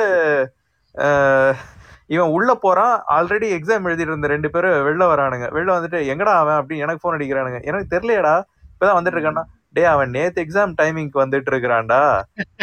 இவன் 2.13 2.33
உள்ள 2.35 2.51
போறான் 2.65 2.95
ஆல்ரெடி 3.15 3.47
எக்ஸாம் 3.57 3.85
எழுதிட்டு 3.87 4.13
இருந்த 4.13 4.29
ரெண்டு 4.33 4.49
பேரும் 4.53 4.73
வெளில 4.87 5.03
வரானுங்க. 5.11 5.45
வெளில 5.55 5.71
வந்துட்டு 5.77 5.99
எங்கடா 6.11 6.33
அவன்? 6.41 6.57
அப்படின்னு 6.59 6.83
எனக்கு 6.85 7.01
ஃபோன் 7.01 7.15
அடிக்கிறானுங்க. 7.17 7.59
எனக்கு 7.69 7.91
தெரியலையடா 7.93 8.35
இப்பதான் 8.71 8.97
வந்துட்டு 8.97 9.17
இருக்கான்னா 9.17 9.43
டேய் 9.77 9.91
அவன் 9.93 10.09
நேத்து 10.09 10.43
எக்ஸாம் 10.45 10.73
டைமிங்க்கு 10.81 11.17
வந்துட்டு 11.23 11.49
இருக்கிறான்டா. 11.53 12.01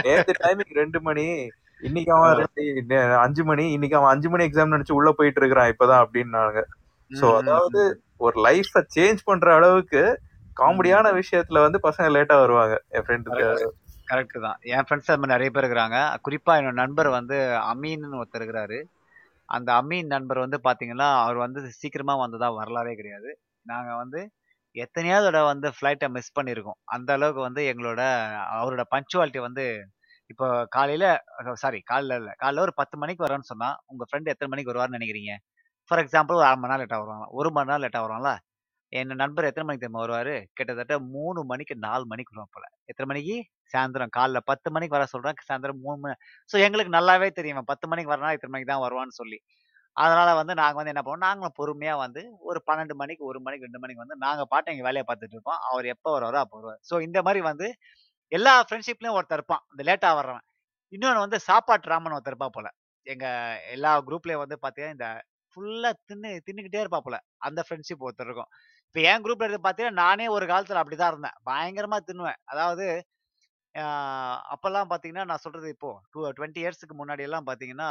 நேத்து 0.07 0.33
டைமிங் 0.45 0.75
ரெண்டு 0.81 1.01
மணி 1.01 1.27
இன்னைக்கு 1.81 2.13
அவன் 2.17 2.39
அஞ்சு 3.25 3.43
மணி 3.45 3.65
இன்னைக்கு 3.73 3.97
அவன் 3.97 4.13
அஞ்சு 4.15 4.29
மணி 4.31 4.47
எக்ஸாம் 4.49 4.75
நினைச்சு 4.75 4.99
உள்ள 4.99 5.11
போயிட்டு 5.13 5.41
இருக்கிறான் 5.41 5.71
இப்பதான் 5.73 6.03
அப்படின்னாங்க 6.05 6.61
சோ 7.11 7.27
அதாவது 7.41 7.81
ஒரு 8.17 8.37
லைஃப 8.47 8.83
சேஞ்ச் 8.97 9.21
பண்ற 9.25 9.55
அளவுக்கு 9.55 10.03
காமெடியான 10.61 11.13
விஷயத்துல 11.21 11.61
வந்து 11.67 11.79
பசங்க 11.89 12.09
லேட்டா 12.17 12.37
வருவாங்க 12.45 12.77
என் 12.89 13.05
ஃப்ரெண்டு 13.07 13.37
கரெக்ட் 14.11 14.39
தான். 14.45 14.59
என் 14.75 14.85
ஃப்ரெண்ட்ஸ் 14.85 15.11
அது 15.13 15.21
மாதிரி 15.21 15.35
நிறைய 15.35 15.49
பேர் 15.55 15.65
இருக்கிறாங்க. 15.65 15.97
குறிப்பா 16.27 16.53
என்னோட 16.59 16.77
நண்பர் 16.83 17.09
வந்து 17.17 17.37
அமீன்னு 17.73 18.21
ஒருத்தர் 18.21 18.41
இருக்கிறாரு. 18.41 18.79
அந்த 19.49 19.71
அமீன் 19.81 20.13
நண்பர் 20.15 20.45
வந்து 20.45 20.59
பார்த்தீங்கன்னா 20.67 21.09
அவர் 21.25 21.39
வந்து 21.45 21.61
சீக்கிரமாக 21.81 22.23
வந்ததாக 22.25 22.59
வரலாறே 22.61 22.95
கிடையாது. 23.01 23.31
நாங்கள் 23.67 24.01
வந்து 24.03 24.21
எத்தனையாவது 24.77 25.43
வந்து 25.53 25.69
ஃப்ளைட்டை 25.77 26.09
மிஸ் 26.17 26.37
பண்ணியிருக்கோம். 26.39 26.79
அந்த 26.97 27.11
அளவுக்கு 27.17 27.43
வந்து 27.49 27.63
எங்களோட 27.73 28.03
அவரோட 28.59 28.83
பஞ்சுவாலிட்டி 28.95 29.41
வந்து 29.49 29.65
இப்போ 30.31 30.47
காலையில் 30.77 31.09
சாரி 31.63 31.79
காலையில் 31.91 32.17
இல்லை 32.21 32.33
காலையில் 32.43 32.65
ஒரு 32.67 32.75
பத்து 32.81 32.97
மணிக்கு 33.03 33.25
வரோன்னு 33.27 33.51
சொன்னால் 33.53 33.77
உங்கள் 33.91 34.09
ஃப்ரெண்டு 34.09 34.33
எத்தனை 34.33 34.51
மணிக்கு 34.53 34.73
வருவார்னு 34.73 34.99
நினைக்கிறீங்க? 34.99 35.35
ஃபார் 35.91 36.03
எக்ஸாம்பிள் 36.05 36.39
ஒரு 36.41 36.47
அரை 36.49 36.59
மணி 36.63 36.71
நேரம் 36.73 36.83
லேட்டாக 36.83 37.03
வருவாங்க. 37.05 37.27
ஒரு 37.39 37.51
மணி 37.57 37.69
நேரம் 37.71 37.85
லேட்டாக 37.85 38.05
வருவாங்களா? 38.07 38.35
என் 38.93 39.15
நண்பர் 39.23 39.49
எத்தனை 39.51 39.67
மணிக்கு 39.67 39.85
தெரியுமா 39.85 40.05
வருவார்? 40.05 40.35
கிட்டத்தட்ட 40.59 40.95
மூணு 41.17 41.41
மணிக்கு 41.53 41.75
நாலு 41.87 42.05
மணிக்கு 42.13 42.33
வருவோம் 42.35 42.55
போல 42.57 42.67
எத்தனை 42.91 43.09
மணிக்கு? 43.13 43.37
சாயந்தரம் 43.73 44.13
காலைல 44.19 44.41
பத்து 44.51 44.69
மணிக்கு 44.75 44.97
வர 44.99 45.07
சொல்றேன் 45.15 45.47
சாயந்தரம் 45.49 45.81
மூணு 45.87 45.99
மணி 46.05 46.15
ஸோ 46.51 46.57
எங்களுக்கு 46.67 46.93
நல்லாவே 46.99 47.29
தெரியும். 47.39 47.63
பத்து 47.73 47.87
மணிக்கு 47.93 48.13
வரனா 48.15 48.33
இத்தனை 48.37 48.53
மணிக்கு 48.55 48.73
தான் 48.73 48.85
வருவான்னு 48.87 49.17
சொல்லி. 49.21 49.39
அதனால 49.97 50.31
வந்து 50.41 50.55
நாங்கள் 50.61 50.79
வந்து 50.81 50.93
என்ன 50.93 51.03
பண்ணுவோம் 51.05 51.25
நாங்களும் 51.29 51.57
பொறுமையாக 51.61 51.99
வந்து 52.05 52.23
ஒரு 52.49 52.59
பன்னெண்டு 52.69 52.95
மணிக்கு 53.03 53.23
ஒரு 53.31 53.39
மணிக்கு 53.47 53.67
ரெண்டு 53.69 53.81
மணிக்கு 53.83 54.03
வந்து 54.05 54.17
நாங்கள் 54.27 54.49
பாட்டு 54.53 54.73
எங்கள் 54.73 54.89
வேலையை 54.89 55.05
பார்த்துட்டு 55.09 55.37
இருப்போம். 55.37 55.61
அவர் 55.71 55.87
எப்போ 55.95 56.11
வருவாரோ 56.17 56.41
அப்போ 56.45 56.57
வருவார். 56.61 56.81
ஸோ 56.91 56.97
இந்த 57.09 57.21
மாதிரி 57.29 57.43
வந்து 57.51 57.69
எல்லா 58.33 58.55
ஃப்ரெண்ட்ஷிப்லேயும் 58.67 59.17
ஒருத்தர் 59.19 59.41
இருப்பான். 59.41 59.65
இந்த 59.73 59.83
லேட்டாக 59.89 60.17
வர்றவன். 60.21 60.45
இன்னொன்று 60.93 61.25
வந்து 61.27 61.39
சாப்பாட்டு 61.49 61.91
ராமன் 61.93 62.15
ஒருத்தர் 62.17 62.35
இருப்பா 62.35 62.51
போல. 62.57 62.69
எங்கள் 63.07 63.37
எல்லா 63.75 63.93
குரூப்லேயும் 64.09 64.45
வந்து 64.45 64.59
பார்த்தீங்கன்னா 64.65 64.97
இந்த 64.99 65.09
ஃபுல்லாக 65.57 65.95
தின்னு 66.09 66.31
தின்னுக்கிட்டே 66.47 66.83
இருப்பா 66.85 67.01
போல. 67.07 67.17
அந்த 67.49 67.61
ஃப்ரெண்ட்ஷிப் 67.67 68.05
ஒருத்தர் 68.07 68.29
இருக்கும். 68.31 68.51
இப்போ 68.89 69.01
என் 69.11 69.25
குரூப்ல 69.25 69.47
இருந்து 69.47 69.63
பார்த்தீங்கன்னா 69.65 70.01
நானே 70.05 70.27
ஒரு 70.37 70.47
காலத்துல 70.53 70.83
அப்படிதான் 70.83 71.13
இருந்தேன். 71.15 71.37
பயங்கரமாக 71.51 72.03
தின்னுவேன். 72.11 72.41
அதாவது 72.53 72.87
அப்போல்லாம் 74.55 74.91
பார்த்தீங்கன்னா 74.91 75.27
நான் 75.31 75.45
சொல்றது 75.45 75.69
இப்போ 75.75 75.91
டூ 76.13 76.21
டுவெண்ட்டி 76.39 76.61
இயர்ஸ்க்கு 76.65 76.95
முன்னாடி 77.01 77.23
எல்லாம் 77.29 77.49
பாத்தீங்கன்னா 77.51 77.91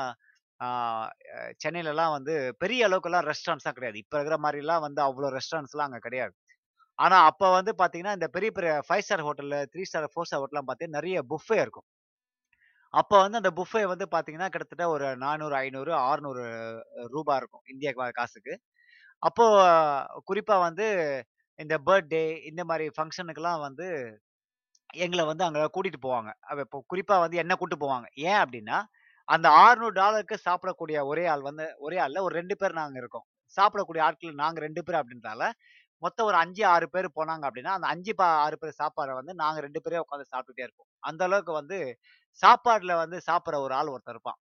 சென்னையிலலாம் 1.63 2.13
வந்து 2.17 2.35
பெரிய 2.61 2.87
அளவுக்குலாம் 2.87 3.25
ரெஸ்டாரண்ட்ஸ்லாம் 3.31 3.77
கிடையாது. 3.77 3.97
இப்போ 4.03 4.15
இருக்கிற 4.17 4.37
மாதிரிலாம் 4.45 4.85
வந்து 4.87 5.01
அவ்வளோ 5.07 5.29
ரெஸ்டாரண்ட்ஸ்லாம் 5.37 5.87
அங்கே 5.89 6.01
கிடையாது. 6.07 6.33
ஆனா 6.99 7.17
அப்போ 7.29 7.47
வந்து 7.57 7.71
பார்த்தீங்கன்னா 7.81 8.15
இந்த 8.17 8.27
பெரிய 8.35 8.51
பெரிய 8.57 8.71
ஃபைவ் 8.87 9.05
ஸ்டார் 9.07 9.25
ஹோட்டலில் 9.27 9.67
த்ரீ 9.73 9.83
ஸ்டார் 9.89 10.07
ஃபோர் 10.13 10.27
ஸ்டார் 10.29 10.41
ஹோட்டல்லாம் 10.43 10.67
பார்த்தீங்கன்னா 10.69 10.99
நிறைய 10.99 11.17
புஃபே 11.31 11.57
இருக்கும். 11.65 11.87
அப்போ 12.93 13.15
வந்து 13.23 13.39
அந்த 13.41 13.51
புஃபே 13.59 13.83
வந்து 13.93 14.05
பாத்தீங்கன்னா 14.15 14.49
கிட்டத்தட்ட 14.53 14.85
ஒரு 14.95 15.07
நானூறு 15.25 15.55
ஐநூறு 15.63 15.91
ஆறுநூறு 16.09 16.43
ரூபாய் 17.15 17.39
இருக்கும் 17.41 17.65
இந்திய 17.73 17.91
காசுக்கு. 18.19 18.53
அப்போ 19.23 19.45
குறிப்பா 20.29 20.55
வந்து 20.67 20.87
இந்த 21.59 21.75
பர்த்டே 21.87 22.23
இந்த 22.49 22.63
மாதிரி 22.71 22.87
ஃபங்க்ஷனுக்கெல்லாம் 22.95 23.61
வந்து 23.67 23.87
எங்களை 25.03 25.23
வந்து 25.29 25.43
அங்கே 25.47 25.63
கூட்டிட்டு 25.75 25.99
போவாங்க. 26.05 26.29
இப்போ 26.63 26.79
குறிப்பாக 26.91 27.23
வந்து 27.23 27.37
என்ன 27.43 27.53
கூட்டு 27.61 27.77
போவாங்க? 27.83 28.07
ஏன் 28.29 28.39
அப்படின்னா 28.43 28.77
அந்த 29.27 29.47
600 29.61 29.89
டாலருக்கு 29.99 30.35
சாப்பிடக்கூடிய 30.47 30.97
ஒரே 31.11 31.23
ஆள் 31.33 31.43
வந்து 31.49 31.65
ஒரே 31.85 31.97
ஆள்ல 32.03 32.21
ஒரு 32.27 32.33
ரெண்டு 32.39 32.55
பேர் 32.61 32.79
நாங்கள் 32.79 33.01
இருக்கோம். 33.01 33.25
சாப்பிடக்கூடிய 33.57 34.01
ஆட்கள் 34.07 34.39
நாங்கள் 34.43 34.65
ரெண்டு 34.67 34.81
பேர் 34.85 34.99
அப்படின்றதால 35.01 35.43
மொத்தம் 36.03 36.27
ஒரு 36.29 36.37
அஞ்சு 36.43 36.63
ஆறு 36.73 36.87
பேர் 36.95 37.07
போனாங்க 37.17 37.43
அப்படின்னா 37.47 37.71
அந்த 37.77 37.87
அஞ்சு 37.93 38.13
பா 38.19 38.27
ஆறு 38.45 38.57
பேர் 38.61 38.79
சாப்பாடை 38.81 39.13
வந்து 39.19 39.33
நாங்கள் 39.41 39.63
ரெண்டு 39.67 39.79
பேரே 39.85 40.01
உட்காந்து 40.03 40.31
சாப்பிட்டுட்டே 40.33 40.65
இருப்போம். 40.67 40.89
அந்த 41.03 41.21
அளவுக்கு 41.27 41.53
வந்து 41.59 41.77
சாப்பாட்டில் 42.41 42.93
வந்து 43.03 43.17
சாப்பிட்ற 43.29 43.59
ஒரு 43.65 43.73
ஆள் 43.79 43.91
ஒருத்தர் 43.93 44.15
இருப்பான். 44.15 44.39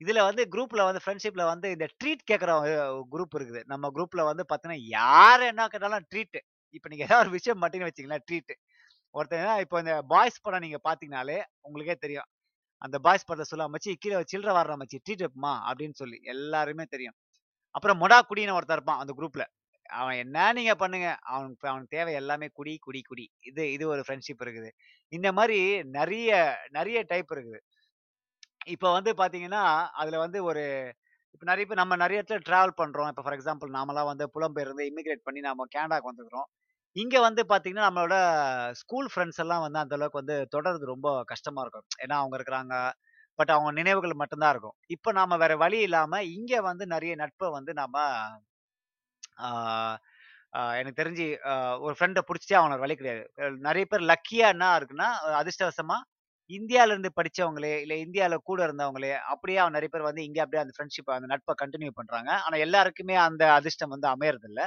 இதுல 0.00 0.22
வந்து 0.28 0.42
குரூப்ல 0.54 0.84
வந்து 0.88 1.02
ஃப்ரெண்ட்ஷிப்ல 1.04 1.44
வந்து 1.52 1.68
இந்த 1.76 1.86
ட்ரீட் 2.00 2.22
கேட்குற 2.30 2.52
குரூப் 3.12 3.36
இருக்குது. 3.38 3.62
நம்ம 3.72 3.90
குரூப்ல 3.96 4.24
வந்து 4.30 4.44
பார்த்தீங்கன்னா 4.50 4.82
யார் 4.98 5.44
என்ன 5.50 5.68
கேட்டாலும் 5.74 6.06
ட்ரீட் 6.12 6.38
இப்போ 6.74 6.88
நீங்க 6.92 7.04
ஏதாவது 7.08 7.24
ஒரு 7.24 7.32
விஷயம் 7.38 7.60
மாட்டீங்கன்னு 7.62 7.92
வச்சுங்களேன் 7.92 8.24
ட்ரீட் 8.28 8.52
ஒருத்தன் 9.16 9.60
இப்போ 9.64 9.76
இந்த 9.82 9.94
பாய்ஸ் 10.12 10.42
படம் 10.46 10.64
நீங்க 10.64 10.78
பாத்தீங்கனாலே 10.88 11.38
உங்களுக்கே 11.66 11.96
தெரியும். 12.04 12.28
அந்த 12.82 12.96
பாய்ஸ் 13.06 13.26
படத்தை 13.28 13.46
சொல்ல 13.50 13.66
மச்சி 13.74 13.90
கீழே 14.02 14.16
சில்லற 14.32 14.52
வர்ற 14.58 14.74
மச்சி 14.82 14.98
ட்ரீட் 15.06 15.24
அப்படின்னு 15.68 15.96
சொல்லி 16.02 16.18
எல்லாருமே 16.34 16.84
தெரியும். 16.94 17.16
அப்புறம் 17.76 18.00
மொடா 18.02 18.18
குடின்னு 18.30 18.56
ஒருத்தர் 18.58 18.78
இருப்பான் 18.78 19.00
அந்த 19.02 19.12
குரூப்ல 19.18 19.44
அவன் 20.00 20.16
என்ன 20.24 20.36
நீங்க 20.58 20.72
பண்ணுங்க? 20.82 21.08
அவனுக்கு 21.34 21.66
அவனுக்கு 21.70 21.94
தேவை 21.96 22.12
எல்லாமே 22.20 22.46
குடி 22.58 22.72
குடி 22.86 23.00
குடி. 23.10 23.26
இது 23.48 23.64
இது 23.74 23.84
ஒரு 23.92 24.02
ஃப்ரெண்ட்ஷிப் 24.06 24.42
இருக்குது. 24.46 24.70
இந்த 25.12 25.28
மாதிரி 25.38 25.58
நிறைய 25.98 26.30
நிறைய 26.78 26.98
டைப் 27.12 27.30
இருக்குது. 27.36 27.60
இப்போ 28.74 28.88
வந்து 28.96 29.10
பாத்தீங்கன்னா 29.20 29.62
அதுல 30.00 30.18
வந்து 30.24 30.38
ஒரு 30.50 30.62
இப்போ 31.34 31.46
நிறைய 31.50 31.64
பேர் 31.68 31.82
நம்ம 31.82 31.96
நிறைய 32.02 32.20
இடத்துல 32.20 32.40
டிராவல் 32.48 32.78
பண்றோம். 32.80 33.10
இப்போ 33.12 33.22
ஃபார் 33.24 33.36
எக்ஸாம்பிள் 33.38 33.70
நாமலாம் 33.78 34.10
வந்து 34.12 34.26
புலம்பெயர்ந்து 34.34 34.84
இமிகிரேட் 34.90 35.26
பண்ணி 35.28 35.40
நாம 35.48 35.66
கேனடாக்கு 35.74 36.10
வந்துக்கிறோம். 36.10 36.48
இங்கே 36.96 37.18
வந்து 37.26 37.42
பார்த்தீங்கன்னா 37.50 37.86
நம்மளோட 37.88 38.16
ஸ்கூல் 38.80 39.08
ஃப்ரெண்ட்ஸ் 39.12 39.40
எல்லாம் 39.44 39.64
வந்து 39.64 39.80
அந்த 39.82 39.94
அளவுக்கு 39.98 40.20
வந்து 40.22 40.36
தொடர்றது 40.54 40.84
ரொம்ப 40.92 41.08
கஷ்டமா 41.32 41.62
இருக்கும். 41.64 41.86
ஏன்னா 42.04 42.16
அவங்க 42.22 42.36
இருக்கிறாங்க. 42.38 42.74
பட் 43.38 43.52
அவங்க 43.54 43.70
நினைவுகள் 43.80 44.20
மட்டும்தான் 44.22 44.52
இருக்கும். 44.54 44.76
இப்போ 44.94 45.10
நாம 45.18 45.36
வேற 45.42 45.54
வழி 45.64 45.78
இல்லாமல் 45.88 46.28
இங்கே 46.36 46.60
வந்து 46.70 46.84
நிறைய 46.94 47.14
நட்பை 47.22 47.48
வந்து 47.58 47.72
நாம் 47.80 47.98
எனக்கு 50.78 50.98
தெரிஞ்சு 51.00 51.26
ஒரு 51.86 51.94
ஃப்ரெண்டை 51.96 52.22
பிடிச்சிட்டே 52.28 52.56
அவனோட 52.60 52.80
வழி 52.84 52.94
கிடையாது. 53.00 53.24
நிறைய 53.68 53.84
பேர் 53.92 54.04
லக்கியா 54.12 54.46
என்ன 54.54 54.66
இருக்குன்னா 54.78 55.08
அதிர்ஷ்டவசமாக 55.40 56.06
இந்தியாவிலேருந்து 56.50 57.10
படித்தவங்களே 57.18 57.72
இல்லை 57.84 57.96
படிச்சவங்களே 58.02 58.38
கூட 58.48 58.60
இருந்தவங்களே 58.68 59.12
அப்படியே 59.32 59.58
அவன் 59.62 59.76
நிறைய 59.78 59.90
பேர் 59.94 60.08
வந்து 60.08 60.24
இங்கே 60.28 60.42
அப்படியே 60.44 60.62
அந்த 60.64 60.74
ஃப்ரெண்ட்ஷிப் 60.76 61.14
அந்த 61.16 61.28
நட்பை 61.32 61.54
கண்டினியூ 61.62 61.92
பண்ணுறாங்க 61.98 62.30
ஆனால் 62.44 62.62
எல்லாருக்குமே 62.66 63.16
அந்த 63.28 63.44
அதிர்ஷ்டம் 63.58 63.94
வந்து 63.94 64.08
அமையறதில்ல. 64.14 64.62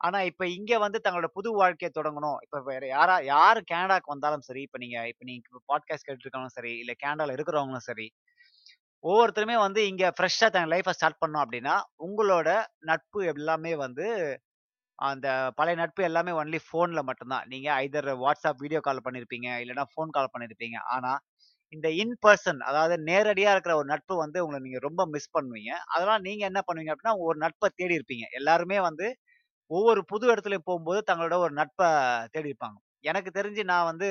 ஆனா 0.00 0.18
இப்ப 0.22 0.46
இங்க 0.48 0.72
வந்து 0.78 0.98
தங்களோட 1.04 1.28
புது 1.34 1.50
வாழ்க்கையை 1.54 1.90
தொடங்கணும். 1.94 2.38
இப்ப 2.44 2.60
வேற 2.62 2.82
யாரா 2.88 3.16
யாரு 3.28 3.60
கனடாக்கு 3.70 4.14
வந்தாலும் 4.14 4.44
சரி 4.48 4.62
இப்ப 4.62 4.78
நீங்க 4.78 4.98
இப்ப 5.08 5.24
நீங்க 5.24 5.62
பாட்காஸ்ட் 5.70 6.06
கேட்டு 6.08 6.24
இருக்கவங்களும் 6.24 6.56
சரி 6.58 6.72
இல்ல 6.78 6.94
கனடால 7.04 7.36
இருக்கிறவங்களும் 7.38 7.88
சரி 7.90 8.06
ஒவ்வொருத்தருமே 9.04 9.56
வந்து 9.58 9.80
இங்க 9.88 10.04
ஃப்ரெஷ்ஷா 10.16 10.48
தங்க 10.48 10.68
லைஃபை 10.74 10.92
ஸ்டார்ட் 10.94 11.22
பண்ணோம் 11.22 11.44
அப்படின்னா 11.44 11.74
உங்களோட 12.06 12.48
நட்பு 12.82 13.20
எல்லாமே 13.32 13.72
வந்து 13.78 14.06
அந்த 14.98 15.26
பழைய 15.56 15.76
நட்பு 15.76 16.02
எல்லாமே 16.04 16.32
ஒன்லி 16.40 16.60
ஃபோனில் 16.64 17.06
மட்டும்தான். 17.08 17.46
நீங்கள் 17.48 17.76
ஐதர் 17.84 18.08
வாட்ஸ்அப் 18.22 18.62
வீடியோ 18.64 18.80
கால் 18.80 19.04
பண்ணியிருப்பீங்க 19.06 19.48
இல்லைன்னா 19.62 19.84
ஃபோன் 19.92 20.14
கால் 20.16 20.32
பண்ணியிருப்பீங்க 20.34 20.78
ஆனால் 20.94 21.20
இந்த 21.72 21.88
இன் 22.02 22.16
பர்சன் 22.24 22.60
அதாவது 22.68 22.94
நேரடியாக 23.04 23.54
இருக்கிற 23.54 23.74
ஒரு 23.76 23.88
நட்பு 23.88 24.14
வந்து 24.16 24.38
உங்களை 24.44 24.60
நீங்கள் 24.62 24.84
ரொம்ப 24.86 25.02
மிஸ் 25.06 25.34
பண்ணுவீங்க. 25.36 25.72
அதெல்லாம் 25.94 26.22
நீங்கள் 26.22 26.48
என்ன 26.50 26.60
பண்ணுவீங்க 26.68 26.92
அப்படின்னா 26.94 27.16
ஒரு 27.26 27.38
நட்பை 27.38 27.68
தேடி 27.76 27.96
இருப்பீங்க. 27.98 28.26
எல்லாருமே 28.40 28.78
வந்து 28.80 29.08
ஒவ்வொரு 29.70 30.00
புது 30.12 30.24
இடத்துலையும் 30.32 30.68
போகும்போது 30.68 31.00
தங்களோட 31.10 31.36
ஒரு 31.46 31.54
நட்பை 31.60 31.88
தேடி 32.34 32.50
இருப்பாங்க. 32.52 32.78
எனக்கு 33.10 33.30
தெரிஞ்சு 33.38 33.62
நான் 33.72 33.88
வந்து 33.90 34.08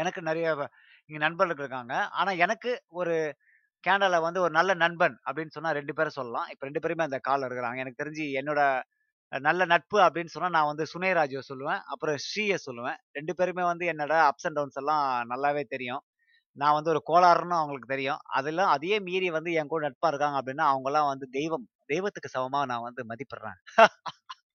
எனக்கு 0.00 0.20
நிறைய 0.28 0.46
இங்கே 1.10 1.20
நண்பர்கள் 1.26 1.60
இருக்காங்க. 1.62 1.94
ஆனால் 2.20 2.40
எனக்கு 2.44 2.70
ஒரு 3.00 3.14
கேனடாவில் 3.84 4.24
வந்து 4.26 4.40
ஒரு 4.46 4.52
நல்ல 4.58 4.72
நண்பன் 4.84 5.16
அப்படின்னு 5.26 5.54
சொன்னால் 5.56 5.76
ரெண்டு 5.78 5.92
பேரை 5.98 6.10
சொல்லலாம். 6.18 6.48
இப்போ 6.52 6.64
ரெண்டு 6.68 6.82
பேருமே 6.84 7.06
அந்த 7.08 7.18
காலில் 7.28 7.46
இருக்கிறாங்க. 7.48 7.78
எனக்கு 7.84 8.02
தெரிஞ்சு 8.02 8.24
என்னோட 8.40 8.62
நல்ல 9.32 9.62
நட்பு 9.72 9.98
அப்படின்னு 10.06 10.32
சொன்னால் 10.34 10.54
நான் 10.56 10.70
வந்து 10.72 10.84
சுனேராஜுவை 10.92 11.42
சொல்லுவேன். 11.50 11.82
அப்புறம் 11.92 12.18
ஸ்ரீயை 12.26 12.58
சொல்லுவேன். 12.68 12.98
ரெண்டு 13.18 13.32
பேருமே 13.40 13.64
வந்து 13.72 13.86
என்னோட 13.92 14.14
அப்ஸ் 14.30 14.46
அண்ட் 14.48 14.58
டவுன்ஸ் 14.60 14.80
எல்லாம் 14.82 15.04
நல்லாவே 15.32 15.64
தெரியும். 15.74 16.02
நான் 16.56 16.76
வந்து 16.78 16.92
ஒரு 16.94 17.02
கோளாறுன்னு 17.10 17.56
அவங்களுக்கு 17.60 17.94
தெரியும். 17.94 18.20
அதெல்லாம் 18.38 18.72
அதையே 18.76 18.98
மீறி 19.08 19.28
வந்து 19.38 19.50
என் 19.60 19.72
கூட 19.74 19.82
நட்பாக 19.88 20.12
இருக்காங்க 20.14 20.38
அப்படின்னா 20.40 20.66
அவங்களாம் 20.74 21.10
வந்து 21.12 21.28
தெய்வம். 21.38 21.66
தெய்வத்துக்கு 21.92 22.34
சமமா 22.36 22.60
நான் 22.72 22.86
வந்து 22.88 23.02
மதிப்பிடுறேன். 23.10 23.58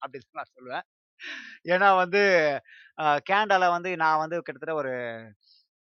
அப்படின்னு 0.04 0.40
நான் 0.42 0.54
சொல்லுவேன். 0.56 0.86
ஏன்னா 1.74 1.90
வந்து 2.04 2.22
கேண்டால 3.30 3.66
வந்து 3.76 3.90
நான் 4.04 4.22
வந்து 4.24 4.38
கிட்டத்தட்ட 4.48 4.76
ஒரு 4.82 4.94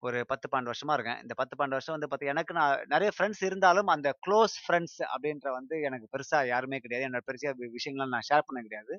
ஒரு 0.03 0.19
பத்து 0.31 0.47
பன்னெண்டு 0.51 0.71
வருஷமா 0.71 0.95
இருக்கேன். 0.97 1.19
இந்த 1.23 1.33
பத்து 1.41 1.53
பன்னெண்டு 1.57 1.77
வருஷம் 1.77 1.95
வந்து 1.95 2.09
பார்த்து 2.11 2.31
எனக்கு 2.33 2.53
நான் 2.57 2.81
நிறைய 2.93 3.09
ஃப்ரெண்ட்ஸ் 3.15 3.43
இருந்தாலும் 3.49 3.89
அந்த 3.95 4.09
க்ளோஸ் 4.25 4.55
ஃப்ரெண்ட்ஸ் 4.63 4.99
அப்படின்ற 5.13 5.47
வந்து 5.57 5.75
எனக்கு 5.89 6.07
பெருசா 6.13 6.39
யாருமே 6.53 6.79
கிடையாது. 6.85 7.05
என்னோட 7.07 7.23
பெருசா 7.29 7.51
விஷயங்கள்லாம் 7.77 8.13
நான் 8.15 8.27
ஷேர் 8.29 8.47
பண்ண 8.47 8.61
கிடையாது. 8.67 8.93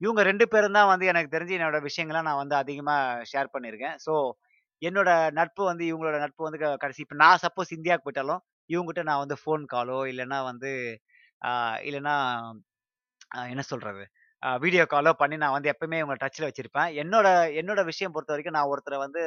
இவங்க 0.00 0.20
ரெண்டு 0.30 0.44
பேரும் 0.52 0.76
தான் 0.78 0.90
வந்து 0.92 1.06
எனக்கு 1.12 1.34
தெரிஞ்சு 1.34 1.56
என்னோட 1.58 1.78
விஷயங்களை 1.88 2.20
நான் 2.28 2.40
வந்து 2.42 2.56
அதிகமாக 2.62 3.24
ஷேர் 3.32 3.52
பண்ணியிருக்கேன். 3.54 3.96
ஸோ 4.06 4.14
என்னோட 4.82 5.10
நட்பு 5.38 5.62
வந்து 5.70 5.84
இவங்களோட 5.90 6.18
நட்பு 6.24 6.42
வந்து 6.48 6.60
கடைசி 6.84 7.02
இப்போ 7.06 7.16
நான் 7.24 7.42
சப்போஸ் 7.44 7.76
இந்தியாவுக்கு 7.78 8.06
போயிட்டாலும் 8.06 8.42
இவங்ககிட்ட 8.70 9.02
நான் 9.10 9.22
வந்து 9.24 9.36
ஃபோன் 9.42 9.64
காலோ 9.74 9.98
இல்லைன்னா 10.12 10.38
வந்து 10.50 10.70
இல்லைன்னா 11.88 12.16
என்ன 13.50 13.62
சொல்றது? 13.70 14.02
வீடியோ 14.64 14.84
காலோ 14.92 15.12
பண்ணி 15.20 15.36
நான் 15.42 15.56
வந்து 15.56 15.70
எப்பவுமே 15.72 15.98
இவங்க 16.02 16.16
டச்சில் 16.22 16.46
வச்சிருப்பேன். 16.48 16.90
என்னோட 17.02 17.28
என்னோட 17.60 17.80
விஷயம் 17.90 18.14
பொறுத்த 18.14 18.32
வரைக்கும் 18.34 18.56
நான் 18.58 18.70
ஒருத்தரை 18.72 18.98
வந்து 19.04 19.22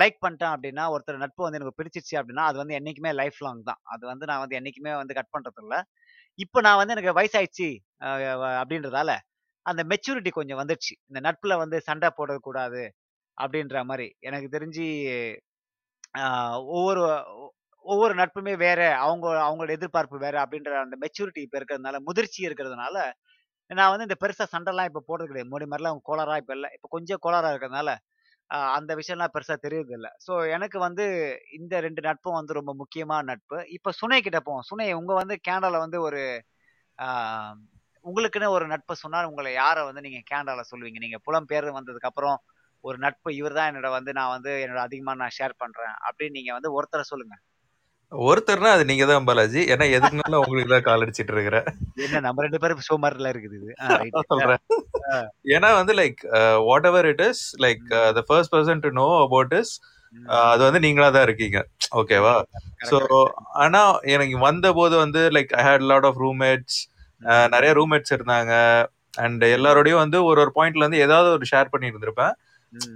லைக் 0.00 0.18
பண்ணிட்டேன் 0.24 0.54
அப்படின்னா 0.54 0.84
ஒருத்தர் 0.94 1.22
நட்பு 1.24 1.44
வந்து 1.46 1.58
எனக்கு 1.60 1.78
பிரிச்சிச்சு 1.80 2.14
அப்படின்னா 2.20 2.44
அது 2.50 2.58
வந்து 2.62 2.76
என்றைக்குமே 2.78 3.10
லைஃப் 3.20 3.38
லாங் 3.46 3.62
தான். 3.70 3.80
அது 3.94 4.04
வந்து 4.12 4.26
நான் 4.30 4.42
வந்து 4.44 4.58
என்றைக்குமே 4.60 4.94
வந்து 5.02 5.16
கட் 5.18 5.32
பண்ணுறதில்ல 5.36 5.76
இப்போ 6.38 6.58
நான் 6.66 6.80
வந்து 6.80 6.94
எனக்கு 6.96 7.18
வயசாயிடுச்சு 7.20 7.68
அப்படின்றதால 8.60 9.12
அந்த 9.66 9.82
மெச்சூரிட்டி 9.92 10.30
கொஞ்சம் 10.38 10.60
வந்துடுச்சு 10.62 10.94
இந்த 11.10 11.20
நட்பில் 11.28 11.60
வந்து 11.62 11.78
சண்டை 11.88 12.10
போடக்கூடாது 12.18 12.82
அப்படின்ற 13.38 13.78
மாதிரி. 13.90 14.08
எனக்கு 14.28 14.48
தெரிஞ்சு 14.56 14.86
ஒவ்வொரு 16.76 17.02
ஒவ்வொரு 17.84 18.14
நட்புமே 18.20 18.54
வேற 18.66 18.80
அவங்க 19.04 19.26
அவங்களோட 19.46 19.72
எதிர்பார்ப்பு 19.78 20.16
வேற 20.26 20.36
அப்படின்ற 20.44 20.72
அந்த 20.84 20.96
மெச்சூரிட்டி 21.04 21.40
இப்போ 21.46 21.58
இருக்கிறதுனால 21.60 21.98
முதிர்ச்சி 22.08 22.40
இருக்கிறதுனால 22.48 22.96
நான் 23.70 23.92
வந்து 23.92 24.06
இந்த 24.08 24.16
பெருசாக 24.22 24.48
சண்டைலாம் 24.54 24.88
இப்போ 24.90 25.00
போடுறது 25.08 25.30
கிடையாது. 25.30 25.50
முடி 25.54 25.66
மாதிரிலாம் 25.70 25.92
அவங்க 25.92 26.06
கோளாராக 26.10 26.42
இப்போ 26.42 26.54
இல்லை. 26.58 26.68
இப்போ 26.76 26.88
கொஞ்சம் 26.96 27.20
கோளாராக 27.24 27.52
இருக்கிறதுனால 27.54 27.90
அந்த 28.76 28.92
விஷயம்லாம் 29.00 29.32
பெருசாக 29.34 29.58
தெரியுது 29.64 29.92
இல்லை. 29.96 30.10
ஸோ 30.26 30.32
எனக்கு 30.56 30.78
வந்து 30.86 31.04
இந்த 31.58 31.74
ரெண்டு 31.86 32.02
நட்பும் 32.08 32.38
வந்து 32.38 32.52
ரொம்ப 32.58 32.72
முக்கியமான 32.82 33.22
நட்பு. 33.32 33.58
இப்போ 33.76 33.90
சுனை 34.00 34.20
கிட்ட 34.26 34.38
போவோம். 34.46 34.64
சுனை 34.70 34.86
உங்க 35.00 35.12
வந்து 35.20 35.34
கேனடாவில் 35.48 35.84
வந்து 35.84 35.98
ஒரு 36.08 36.22
உங்களுக்குன்னு 38.04 38.48
ஒரு 38.56 38.66
நட்பு 38.72 38.94
சொன்னால் 39.02 39.28
உங்களை 39.30 39.50
யாரை 39.54 39.82
வந்து 39.88 40.04
நீங்கள் 40.06 40.26
கேனடாவில் 40.30 40.70
சொல்லுவீங்க? 40.72 41.00
நீங்கள் 41.06 41.22
புலம்பெயர் 41.26 41.68
வந்ததுக்கப்புறம் 41.78 42.38
ஒரு 42.84 42.96
நட்பு 43.04 43.30
இவர்தான் 43.40 43.68
என்னோட 43.70 43.88
வந்து 43.98 44.10
நான் 44.18 44.32
வந்து 44.36 44.52
என்னோட 44.64 44.80
அதிகமாக 44.88 45.20
நான் 45.22 45.36
ஷேர் 45.38 45.54
பண்ணுறேன் 45.62 45.94
அப்படின்னு 46.08 46.36
நீங்கள் 46.38 46.56
வந்து 46.58 46.70
ஒருத்தரை 46.78 47.04
சொல்லுங்கள் 47.12 47.42
ஒருத்தர்னா 48.12 48.70
அது 48.74 48.84
நீங்க 48.90 49.04
தான் 49.08 49.26
பாலாஜி 49.28 49.60
ஏன்னா 49.72 49.86
எதுக்குனாலும் 49.96 50.42
உங்களுக்கு 50.42 50.72
தான் 50.74 50.86
கால் 50.86 51.02
அடிச்சிட்டு 51.04 51.32
இருக்கிற? 51.34 51.58
என்ன 52.04 52.20
நம்ம 52.26 52.42
ரெண்டு 52.46 52.60
பேரும் 52.62 52.84
ஷோ 52.86 52.96
மாதிரில 53.04 53.30
இருக்குது 53.32 53.56
இது. 53.58 53.72
சொல்றேன். 54.32 54.62
ஏன்னா 55.54 55.70
வந்து 55.80 55.94
like 56.00 56.20
whatever 56.90 57.08
it 57.12 57.22
is 57.28 57.42
like 57.64 57.84
the 58.18 58.22
first 58.28 58.52
person 58.54 58.82
to 58.86 58.90
know 59.00 59.06
about 59.26 59.54
is 59.60 59.72
அது 60.50 60.62
வந்து 60.66 60.80
நீங்களா 60.86 61.08
தான் 61.16 61.26
இருக்கீங்க. 61.28 61.58
ஓகேவா? 62.00 62.34
ஸோ 62.90 62.98
ஆனா 63.64 63.80
எனக்கு 64.14 64.36
வந்த 64.48 64.68
போது 64.78 64.94
வந்து 65.04 65.22
like 65.36 65.52
I 65.60 65.64
hate 65.68 65.88
lot 65.90 66.06
of 66.10 66.20
roommates 66.24 66.78
நிறைய 67.54 67.70
ரூம்மேட்ஸ் 67.80 68.14
இருந்தாங்க. 68.16 68.52
அண்ட் 69.24 69.42
எல்லாரோடையும் 69.56 70.02
வந்து 70.04 70.18
ஒரு 70.30 70.38
ஒரு 70.44 70.52
பாயிண்ட்ல 70.58 70.84
இருந்து 70.84 71.04
ஏதாவது 71.06 71.28
ஒரு 71.36 71.46
ஷேர் 71.52 71.72
பண்ணி 71.72 71.90
இருந்திருப்பேன். 71.90 72.34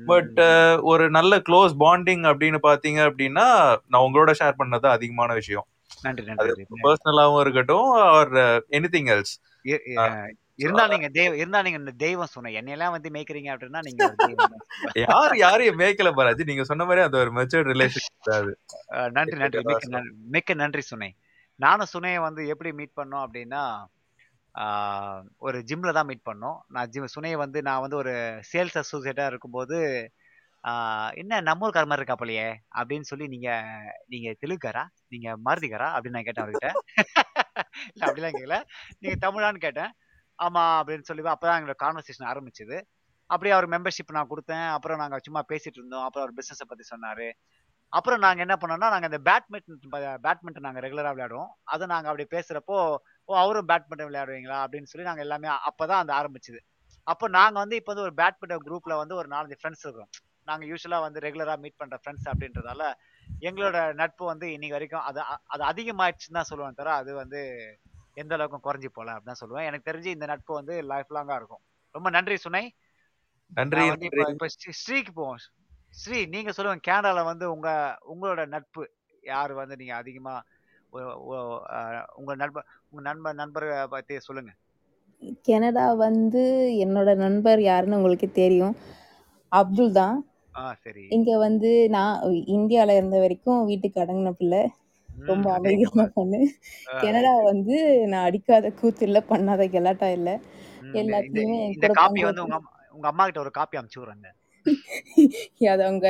பட் 0.07 0.39
ஒரு 0.83 1.05
நல்ல 1.11 1.39
க்ளோஸ் 1.39 1.73
பாண்டிங் 1.79 2.25
அப்படின்னு 2.31 2.59
பாத்தீங்க 2.63 3.01
அப்படின்னா 3.09 3.47
நான் 3.89 4.05
உங்களோட 4.07 4.33
ஷேர் 4.41 4.59
பண்ணது 4.59 4.89
அதிகமான 4.89 5.31
விஷயம். 5.35 5.67
நன்றி 6.03 6.65
பர்சனலாவும் 6.85 7.41
இருக்கட்டும் 7.41 7.89
ஆர் 8.11 8.33
எனிதிங் 8.71 9.11
எல்ஸ் 9.15 9.35
இருந்தா 10.59 10.85
நீங்க 10.87 11.09
தெய்வம் 11.09 11.39
இருந்தா 11.39 11.61
நீங்க 11.63 11.79
இந்த 11.79 11.93
தெய்வம் 11.99 12.33
சொன்ன 12.33 12.53
என்னையெல்லாம் 12.59 12.95
வந்து 12.97 13.11
மேய்க்கிறீங்க 13.11 13.51
அப்படின்னா 13.53 13.81
நீங்க. 13.81 14.03
யார் 15.05 15.35
யாரையும் 15.37 15.79
மேய்க்கல 15.79 16.11
பாராஜி 16.13 16.45
நீங்க 16.45 16.65
சொன்ன 16.65 16.85
மாதிரி 16.85 17.03
அது 17.05 17.17
ஒரு 17.19 17.31
மெச்சூர்ட் 17.39 17.71
ரிலேஷன் 17.73 18.07
நன்றி 19.17 19.37
நன்றி. 19.39 19.63
மிக்க 20.31 20.55
நன்றி 20.55 20.83
சுனை 20.83 21.11
நானும் 21.61 21.93
சுனையை 21.93 22.21
வந்து 22.21 22.43
எப்படி 22.49 22.71
மீட் 22.73 22.99
பண்ணோம் 23.01 23.25
அப்படின்னா 23.25 23.63
ஒரு 25.39 25.59
ஜிம்மில் 25.59 25.93
தான் 25.93 26.07
மீட் 26.07 26.29
பண்ணோம். 26.31 26.59
நான் 26.67 26.89
ஜிம் 26.89 27.13
சுனையை 27.15 27.37
வந்து 27.37 27.63
நான் 27.63 27.81
வந்து 27.81 27.97
ஒரு 27.97 28.13
சேல்ஸ் 28.53 28.79
அசோசியேட்டாக 28.83 29.27
இருக்கும்போது 29.27 29.79
என்ன 31.15 31.41
நம்ம 31.41 31.71
மாதிரி 31.71 32.01
இருக்கா 32.01 32.17
அப்படின்னு 32.81 33.01
சொல்லி 33.01 33.27
நீங்கள் 33.29 33.89
நீங்கள் 34.07 34.37
தெலுங்குக்காரா 34.43 34.85
நீங்கள் 35.09 35.39
மாருதிக்காரா 35.45 35.89
அப்படின்னு 35.95 36.19
நான் 36.19 36.23
கேட்டேன் 36.23 36.45
அவர்கிட்ட. 36.45 36.71
இல்லை 37.95 38.07
அப்படிலாம் 38.09 38.37
கேட்கல 38.37 38.63
நீங்கள் 38.99 39.23
தமிழான்னு 39.25 39.59
கேட்டேன். 39.59 39.93
ஆமாம் 40.39 40.83
அப்படின்னு 40.83 41.01
சொல்லி 41.01 41.23
அப்பதான் 41.23 41.59
எங்களோட 41.59 41.77
கான்வர்சேஷன் 41.85 42.31
ஆரம்பிச்சது. 42.33 42.77
அப்படியே 43.27 43.55
அவர் 43.55 43.69
மெம்பர்ஷிப் 43.69 44.17
நான் 44.19 44.31
கொடுத்தேன். 44.31 44.69
அப்புறம் 44.77 44.99
நாங்கள் 44.99 45.25
சும்மா 45.25 45.43
பேசிகிட்டு 45.49 45.81
இருந்தோம். 45.81 46.05
அப்புறம் 46.05 46.25
அவர் 46.27 46.39
பிஸ்னஸை 46.41 46.67
பற்றி 46.69 46.85
சொன்னார். 46.85 47.27
அப்புறம் 47.89 48.19
நாங்கள் 48.19 48.45
என்ன 48.47 48.57
பண்ணோம்னா 48.61 48.91
நாங்கள் 48.95 49.11
இந்த 49.13 49.21
பேட்மிண்டன் 49.31 50.21
பேட்மிண்டன் 50.27 50.67
நாங்கள் 50.67 50.85
ரெகுலராக 50.87 51.15
விளையாடுவோம். 51.17 51.51
அதை 51.65 51.87
நாங்கள் 51.87 52.11
அப்படி 52.13 52.27
பேசுகிறப்போ 52.37 52.79
ஓ 53.33 53.39
அவரும் 53.41 53.69
பேட்மிண்டன் 53.71 54.09
விளையாடுவீங்களா? 54.09 54.59
அப்படின்னு 54.65 54.91
சொல்லி 54.93 55.09
நாங்க 55.09 55.23
எல்லாமே 55.27 55.49
அப்பதான் 55.69 56.03
அந்த 56.03 56.13
ஆரம்பிச்சது. 56.21 56.61
அப்போ 57.07 57.27
நாங்க 57.37 57.57
வந்து 57.63 57.77
இப்போ 57.81 57.91
வந்து 57.93 58.07
ஒரு 58.09 58.15
பேட்மிண்டன் 58.21 58.65
குரூப்ல 58.67 58.97
வந்து 59.01 59.15
ஒரு 59.21 59.29
நாலஞ்சு 59.35 59.57
ஃப்ரெண்ட்ஸ் 59.61 59.85
இருக்கோம். 59.87 60.11
நாங்க 60.49 60.65
யூஸ்வலா 60.71 60.99
வந்து 61.07 61.19
ரெகுலரா 61.27 61.55
மீட் 61.65 61.81
பண்ற 61.81 61.97
ஃப்ரெண்ட்ஸ் 62.03 62.29
அப்படின்றதால 62.33 62.83
எங்களோட 63.43 63.77
நட்பு 64.01 64.25
வந்து 64.31 64.47
இன்னைக்கு 64.55 64.77
வரைக்கும் 64.77 65.05
அது 65.09 65.21
அது 65.55 65.63
அதிகமாயிடுச்சுன்னு 65.71 66.39
தான் 66.39 66.51
சொல்லுவேன் 66.51 66.79
தவிர 66.79 66.93
அது 67.01 67.11
வந்து 67.21 67.41
எந்த 68.17 68.33
அளவுக்கும் 68.37 68.65
குறைஞ்சி 68.67 68.89
போல 68.91 69.11
அப்படின்னு 69.13 69.33
தான் 69.33 69.43
சொல்லுவேன். 69.43 69.67
எனக்கு 69.69 69.89
தெரிஞ்சு 69.91 70.11
இந்த 70.17 70.27
நட்பு 70.33 70.53
வந்து 70.61 70.75
லைஃப் 70.93 71.15
லாங்கா 71.17 71.37
இருக்கும். 71.41 71.63
ரொம்ப 71.95 72.09
நன்றி 72.17 72.37
சுனை. 72.45 72.65
நன்றி 73.53 73.85
இப்போ 74.33 74.47
ஸ்ரீக்கு 74.83 75.13
போவோம். 75.13 75.41
ஸ்ரீ 75.95 76.19
நீங்க 76.35 76.51
சொல்லுங்க 76.57 76.87
கனடால 76.89 77.23
வந்து 77.31 77.47
உங்க 77.55 77.69
உங்களோட 78.13 78.43
நட்பு 78.55 78.83
யார் 79.23 79.53
வந்து 79.61 79.75
நீங்க 79.81 79.95
அதிகமா 79.95 80.35
உங்க 82.21 82.33
நண்பர் 82.43 82.67
உங்க 82.93 83.03
நண்பர் 83.07 83.39
நண்பரை 83.39 83.67
பத்தி 83.93 84.15
சொல்லுங்க. 84.23 84.53
கனடா 85.47 85.85
வந்து 86.01 86.43
என்னோட 86.85 87.11
நண்பர் 87.23 87.61
யாருன்னு 87.65 87.99
உங்களுக்கு 87.99 88.29
தெரியும். 88.37 88.77
அப்துல் 89.53 89.93
தான். 89.95 90.17
ஆ 90.55 90.67
சரி. 90.83 91.07
இங்க 91.17 91.31
வந்து 91.43 91.71
நான் 91.95 92.15
இந்தியால 92.55 92.97
இருந்த 92.99 93.17
வரைக்கும் 93.21 93.61
வீட்டுக்கு 93.69 94.03
அடங்கின 94.03 94.33
பிள்ளை. 94.35 94.63
ம் 95.09 95.29
ரொம்ப 95.29 95.47
அமைதியான 95.55 96.07
பொண்ணு. 96.15 96.41
ஆ 96.89 96.97
கனடா 97.03 97.33
வந்து 97.51 97.77
நான் 98.11 98.27
அடிக்காத 98.29 98.67
கூத்து 98.79 99.05
இல்ல 99.09 99.21
பண்ணாத 99.29 99.69
கெலாட்டா 99.73 100.09
இல்ல. 100.19 100.31
ம் 100.81 100.97
இந்த 101.01 101.13
இந்த 101.27 101.41
எல்லாத்துலயுமே 101.43 101.59
என் 101.61 101.75
இந்த 101.75 101.87
கூட 101.95 101.95
காப்பி 101.97 102.23
வந்து 102.23 102.45
உங்க 102.45 102.57
அம்மா 102.59 102.73
உங்க 102.97 103.07
அம்மா 103.11 103.25
கிட்ட 103.25 103.45
ஒரு 103.45 103.53
காப்பி 103.55 103.79
அமுச்சு 103.79 104.01
விடுறேங்க. 104.01 104.29
அது 105.71 105.83
அவங்க 105.85 106.09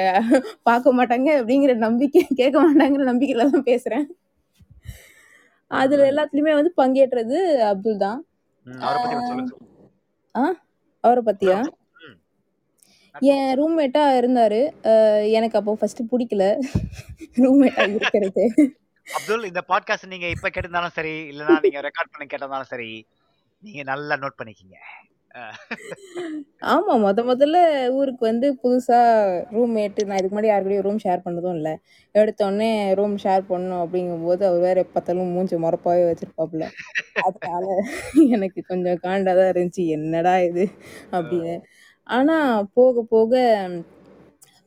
பார்க்க 0.66 0.96
மாட்டாங்க 0.98 1.28
அப்படிங்கிற 1.38 1.74
நம்பிக்கை 1.84 2.22
கேட்க 2.32 2.56
மாட்டாங்கிற 2.60 3.04
நம்பிக்கையில 3.10 3.46
தான் 3.50 3.68
பேசுறேன். 3.68 4.06
அதுல 5.72 6.10
எல்லாத்துலயுமே 6.10 6.54
வந்து 6.54 6.72
பங்கேற்றது 6.76 7.60
அப்துல் 7.60 7.96
தான். 7.96 8.26
ஆ? 10.34 10.52
அவரை 11.00 11.22
பத்தியா? 11.26 11.56
என் 13.20 13.58
ரூம்மேட்டா 13.58 14.02
இருந்தாரு. 14.20 14.60
எனக்கு 15.30 15.58
அப்போ 15.58 15.74
ஃபர்ஸ்ட் 15.74 16.02
பிடிக்கல. 16.10 16.44
ரூம்மேட்டா 17.36 17.94
இருக்கிறது. 17.94 18.44
அப்துல் 19.14 19.44
இந்த 19.44 19.64
பாட்காஸ்ட் 19.68 20.06
நீங்க 20.06 20.26
இப்ப 20.28 20.48
கேட்டிருந்தாலும் 20.48 20.94
சரி 20.94 21.30
இல்லனா 21.30 21.56
நீங்க 21.60 21.80
ரெக்கார்ட் 21.80 22.12
பண்ணி 22.12 22.26
கேட்டிருந்தாலும் 22.26 22.72
சரி 22.72 23.06
நீங்க 23.62 23.82
நல்லா 23.82 24.14
நோட் 24.14 24.38
பண்ணிக்கிங்க. 24.38 24.76
ஆமா 26.66 26.94
முத 27.04 27.20
முதல்ல 27.28 27.58
ஊருக்கு 27.96 28.24
வந்து 28.26 28.48
புதுசா 28.62 28.98
ரூம்மேட்டு 29.54 30.06
நான் 30.08 30.18
இதுக்கு 30.18 30.34
முன்னாடி 30.34 30.50
யாரு 30.50 30.64
கூடயும் 30.64 30.86
ரூம் 30.86 31.02
ஷேர் 31.04 31.24
பண்ணதும் 31.26 31.56
இல்லை. 31.58 31.74
எடுத்த 32.14 32.40
உடனே 32.46 32.68
ரூம் 33.00 33.16
ஷேர் 33.24 33.44
பண்ணணும் 33.50 33.82
அப்படிங்கும்போது 33.84 34.42
அவர் 34.48 34.64
வேற 34.66 34.76
எப்ப 34.80 34.94
பார்த்தாலும் 34.94 35.32
மூஞ்சி 35.36 35.56
முறப்பாவே 35.64 36.04
வச்சிருப்பாப்புல. 36.10 36.66
அதனால 37.28 37.66
எனக்கு 38.36 38.60
கொஞ்சம் 38.70 39.00
காண்டாதான் 39.04 39.52
இருந்துச்சு. 39.52 39.84
என்னடா 39.98 40.34
இது? 40.50 40.66
அப்படின்னு. 41.12 41.54
ஆனா 42.08 42.36
போக 42.76 43.04
போக 43.10 43.32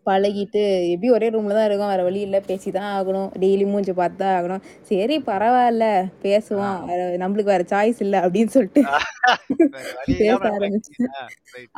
பழகிட்டு 0.10 0.62
எப்படி 0.93 1.10
ஒரே 1.18 1.28
ரூம்ல 1.36 1.56
தான் 1.58 1.68
இருக்கோம். 1.70 1.91
வேற 1.93 2.03
வழி 2.08 2.20
இல்லை. 2.28 2.39
பேசி 2.49 2.70
தான் 2.78 2.89
ஆகணும். 2.97 3.30
டெய்லி 3.43 3.66
மூஞ்சி 3.72 3.93
பார்த்து 3.99 4.20
தான் 4.24 4.36
ஆகணும். 4.38 4.64
சரி 4.89 5.18
பரவாயில்ல. 5.30 5.86
பேசுவோம். 6.26 6.80
நம்மளுக்கு 7.24 7.53
வேற 7.53 7.66
சாய்ஸ் 7.74 8.01
இல்லை 8.06 8.20
அப்படின்னு 8.26 8.56
சொல்லிட்டு 8.58 8.84
பேச 10.22 10.39
ஆரம்பிச்சேன். 10.56 11.14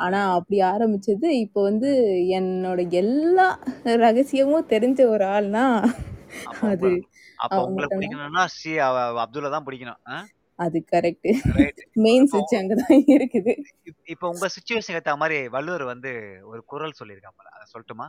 ஆனா 0.05 0.19
அப்படி 0.37 0.57
ஆரம்பிச்சது. 0.73 1.27
இப்போ 1.45 1.59
வந்து 1.69 1.91
என்னோட 2.39 2.79
எல்லா 3.03 3.47
ரகசியமும் 4.05 4.69
தெரிஞ்ச 4.73 4.99
ஒரு 5.15 5.25
ஆள்னா 5.35 5.65
அது 6.71 6.89
அப்ப 7.43 7.57
உங்களை 7.67 7.87
பிடிக்கணும்னா 7.91 8.43
அவ 8.87 8.95
அப்துல்ல 9.23 9.53
தான் 9.55 9.65
பிடிக்கணும். 9.67 10.01
அது 10.57 10.85
கரெக்ட் 10.91 11.39
மெயின் 11.93 12.25
சுவிட்ச் 12.25 12.55
அங்கதான் 12.55 13.01
இருக்குது. 13.07 13.61
இப்- 13.85 13.97
இப்போ 14.05 14.29
உங்க 14.29 14.47
சுச்சுவேஷன் 14.47 14.91
ஏத்த 14.91 15.15
மாதிரி 15.15 15.47
வள்ளுவர் 15.47 15.83
வந்து 15.83 16.39
ஒரு 16.43 16.63
குறள் 16.65 16.93
சொல்லியிருக்காங்க 17.03 17.41
அதை 17.41 17.65
சொல்லட்டுமா? 17.73 18.07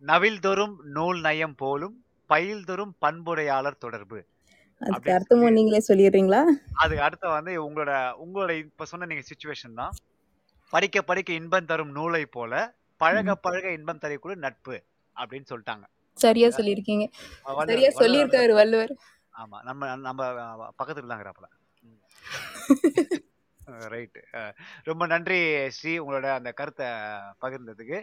நவில் 0.00 0.40
தோறும் 0.40 0.80
நூல் 0.84 1.20
நயம் 1.20 1.54
போலும் 1.54 2.04
பயில் 2.26 2.64
தோறும் 2.64 2.94
பண்புடையாளர் 2.98 3.78
தொடர்பு. 3.78 4.24
அதுக்கு 4.78 5.12
அர்த்தமும் 5.12 5.52
நீங்களே 5.52 5.82
சொல்லிடுறீங்களா? 5.88 6.42
அதுக்கு 6.72 7.02
அடுத்த 7.02 7.28
வந்து 7.28 7.70
உங்களோட 7.70 8.12
உங்களோட 8.26 8.58
இப்ப 8.58 8.84
சொன்ன 8.84 9.06
நீங்க 9.06 9.22
சுச்சுவேஷன் 9.22 9.74
தான். 9.74 9.92
படிக்க 10.70 11.02
படிக்க 11.02 11.32
இன்பம் 11.32 11.64
தரும் 11.64 11.90
நூலை 11.90 12.26
போல 12.26 12.74
பழக. 12.96 13.34
பழக 13.34 13.72
இன்பம் 13.72 13.98
தரக்கூடிய 13.98 14.40
நட்பு 14.40 14.82
அப்படின்னு 15.16 15.44
சொல்லிட்டாங்க. 15.50 15.82
சரியா 16.14 16.48
சொல்லியிருக்கீங்க. 16.48 17.06
வள்ளுவர் 17.42 17.66
சரியா 17.66 17.88
சொல்லியிருக்காரு 17.88 18.52
வள்ளுவர். 18.52 18.96
ஆமா. 19.38 19.58
நம்ம 19.68 19.88
நம்ம 20.06 20.20
பக்கத்துல 20.78 21.08
தான் 21.08 21.18
இருக்கிறாப்புல. 21.18 21.48
ரைட் 23.92 24.18
ரொம்ப 24.88 25.02
நன்றி 25.06 25.38
ஸ்ரீ 25.76 25.92
உங்களோட 26.02 26.26
அந்த 26.38 26.50
கருத்தை 26.52 26.86
பகிர்ந்ததுக்கு. 27.42 27.98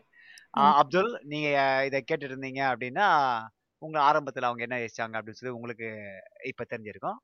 அப்துல் 0.81 1.11
நீங்க 1.31 1.47
இதை 1.87 1.99
கேட்டுட்டு 2.01 2.33
இருந்தீங்க 2.33 2.61
அப்படின்னா 2.71 3.07
உங்க 3.81 3.97
ஆரம்பத்துல 4.01 4.47
அவங்க 4.49 4.63
என்ன 4.63 4.77
யோசிச்சாங்க 4.81 5.17
அப்படின்னு 5.19 5.39
சொல்லி 5.39 5.55
உங்களுக்கு 5.57 5.87
இப்ப 6.51 6.65
தெரிஞ்சிருக்கும். 6.71 7.17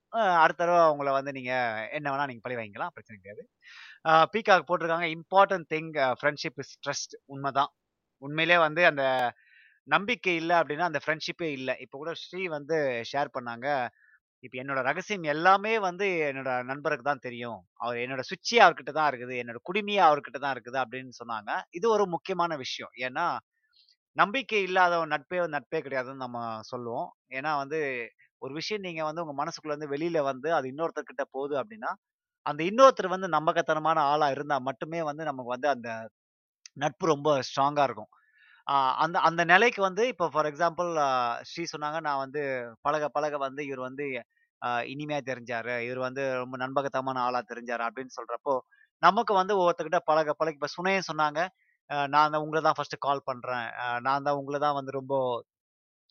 அடுத்த 0.44 0.60
தடவை 0.62 0.82
உங்களை 0.94 1.12
வந்து 1.18 1.32
நீங்க 1.32 1.54
என்ன 1.98 2.08
வேணா 2.14 2.28
நீங்க 2.30 2.44
பழி 2.46 2.58
வாங்கிக்கலாம். 2.60 2.94
பிரச்சனை 2.96 3.18
கிடையாது. 3.20 3.44
பீகாக் 4.34 4.68
போட்டிருக்காங்க 4.70 5.10
important 5.18 5.70
thing 5.74 5.90
friendship 6.20 6.60
is 6.64 6.76
trust 6.86 7.16
உண்மைதான். 7.34 7.72
உண்மையிலே 8.22 8.58
வந்து 8.68 8.82
அந்த 8.92 9.06
நம்பிக்கை 9.88 10.34
இல்லை 10.42 10.56
அப்படின்னா 10.60 10.90
அந்த 10.90 11.00
ஃப்ரெண்ட்ஷிப்பே 11.04 11.50
இல்லை. 11.58 11.76
இப்போ 11.86 11.98
கூட 11.98 12.12
ஸ்ரீ 12.24 12.42
வந்து 12.58 12.78
ஷேர் 13.12 13.36
பண்ணாங்க. 13.38 13.68
இப்போ 14.44 14.56
என்னோட 14.62 14.80
ரகசியம் 14.88 15.26
எல்லாமே 15.34 15.74
வந்து 15.88 16.06
என்னோட 16.30 16.52
நண்பருக்கு 16.70 17.06
தான் 17.08 17.24
தெரியும். 17.26 17.60
அவர் 17.84 17.98
என்னோட 18.04 18.22
சுவிட்சே 18.30 18.58
அவர்கிட்ட 18.66 18.92
தான் 18.98 19.10
இருக்குது. 19.12 19.34
என்னோட 19.42 19.60
குடுமையே 19.70 20.02
அவர்கிட்ட 20.08 20.40
தான் 20.44 20.54
இருக்குது 20.56 20.80
அப்படின்னு 20.84 21.14
சொன்னாங்க. 21.22 21.52
இது 21.78 21.86
ஒரு 21.96 22.06
முக்கியமான 22.16 22.56
விஷயம். 22.64 22.94
ஏன்னா 23.08 23.26
நம்பிக்கை 24.18 24.62
இல்லாத 24.68 24.96
நட்பே 25.14 25.40
நட்பே 25.56 25.80
கிடையாதுன்னு 25.86 26.26
நம்ம 26.26 26.40
சொல்லுவோம். 26.72 27.10
ஏன்னா 27.38 27.52
வந்து 27.64 27.80
ஒரு 28.42 28.54
விஷயம் 28.60 28.86
நீங்க 28.88 29.02
வந்து 29.10 29.24
உங்க 29.26 29.36
மனசுக்குள்ள 29.42 29.74
இருந்து 29.76 29.94
வெளியில 29.96 30.20
வந்து 30.32 30.50
அது 30.58 30.66
இன்னொருத்தர்கிட்ட 30.74 31.24
போகுது 31.36 31.56
அப்படின்னா 31.62 31.92
அந்த 32.46 32.62
இன்னொருத்தர் 32.70 33.14
வந்து 33.16 33.28
நம்பகத்தனமான 33.38 34.00
ஆளா 34.14 34.28
இருந்தா 34.36 34.58
மட்டுமே 34.70 35.02
வந்து 35.10 35.24
நமக்கு 35.30 35.54
வந்து 35.56 35.70
அந்த 35.76 35.90
நட்பு 36.78 37.06
ரொம்ப 37.14 37.30
ஸ்ட்ராங்கா 37.50 37.84
இருக்கும். 37.90 38.12
ஆஹ் 38.68 38.94
அந்த 39.04 39.18
அந்த 39.28 39.42
நிலைக்கு 39.46 39.82
வந்து 39.88 40.04
இப்போ 40.12 40.26
ஃபார் 40.34 40.50
எக்ஸாம்பிள் 40.50 40.90
ஸ்ரீ 41.50 41.64
சொன்னாங்க 41.74 42.00
நான் 42.08 42.22
வந்து 42.24 42.42
பழக 42.86 43.06
பழக 43.10 43.38
வந்து 43.46 43.62
இவர் 43.68 43.84
வந்து 43.88 44.06
ஆஹ் 44.62 44.84
இனிமையா 44.92 45.20
தெரிஞ்சாரு. 45.30 45.76
இவர் 45.88 46.02
வந்து 46.08 46.24
ரொம்ப 46.42 46.56
நண்பகத்தமான 46.64 47.22
ஆளா 47.28 47.40
தெரிஞ்சாரு 47.52 47.84
அப்படின்னு 47.88 48.14
சொல்றப்போ 48.18 48.54
நமக்கு 49.04 49.34
வந்து 49.40 49.54
ஒவ்வொருத்தர்கிட்ட 49.60 50.00
பழக 50.10 50.34
பழக 50.34 50.58
இப்போ 50.58 50.70
சுனையன் 50.76 51.10
சொன்னாங்க 51.10 51.40
ஆஹ் 51.90 52.10
நான் 52.14 52.34
தான் 52.34 52.44
உங்களை 52.46 52.62
தான் 52.68 52.78
ஃபர்ஸ்ட் 52.78 52.98
கால் 53.06 53.28
பண்றேன். 53.30 53.68
ஆஹ் 53.84 54.00
நான் 54.08 54.26
தான் 54.28 54.38
உங்களை 54.42 54.60
தான் 54.66 54.78
வந்து 54.80 54.92
ரொம்ப 55.00 55.14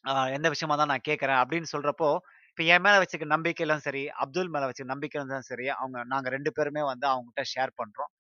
ஆஹ் 0.05 0.31
எந்த 0.37 0.49
விஷயமா 0.55 0.77
தான் 0.81 0.91
நான் 0.93 1.07
கேட்கறேன் 1.09 1.41
அப்படின்னு 1.43 1.69
சொல்றப்போ 1.75 2.09
இப்போ 2.51 2.63
என் 2.73 2.85
மேல 2.85 2.97
வச்சுக்க 3.03 3.27
நம்பிக்கையிலும் 3.35 3.83
சரி 3.87 4.03
அப்துல் 4.23 4.51
மேல 4.55 4.65
வச்சுக்க 4.69 4.89
நம்பிக்கையிலும் 4.93 5.49
சரி 5.51 5.67
அவங்க 5.77 5.99
நாங்க 6.13 6.29
ரெண்டு 6.35 6.51
பேருமே 6.57 6.83
வந்து 6.91 7.07
அவங்ககிட்ட 7.11 7.43
ஷேர் 7.53 7.73
பண்றோம். 7.81 8.11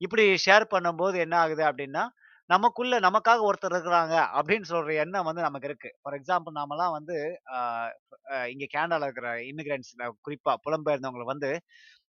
இப்படி 0.00 0.24
ஷேர் 0.44 0.64
பண்ணும்போது 0.74 1.16
என்ன 1.24 1.34
ஆகுது 1.42 1.62
அப்படின்னா 1.70 2.02
நமக்குள்ள 2.50 2.98
நமக்காக 3.00 3.40
ஒருத்தர் 3.48 3.74
இருக்கிறாங்க 3.74 4.14
அப்படின்னு 4.38 4.64
சொல்ற 4.68 4.94
எண்ணம் 4.94 5.24
வந்து 5.24 5.42
நமக்கு 5.42 5.68
இருக்கு. 5.68 5.90
ஃபார் 6.02 6.14
எக்ஸாம்பிள் 6.14 6.50
நாமெல்லாம் 6.50 6.90
வந்து 6.90 7.16
இங்க 8.52 8.66
கேனடால 8.74 9.02
இருக்கிற 9.02 9.28
இமிகிரண்ட்ஸ் 9.50 9.92
குறிப்பா 10.26 10.54
புலம்பெயர்ந்தவங்களை 10.66 11.24
வந்து 11.24 11.50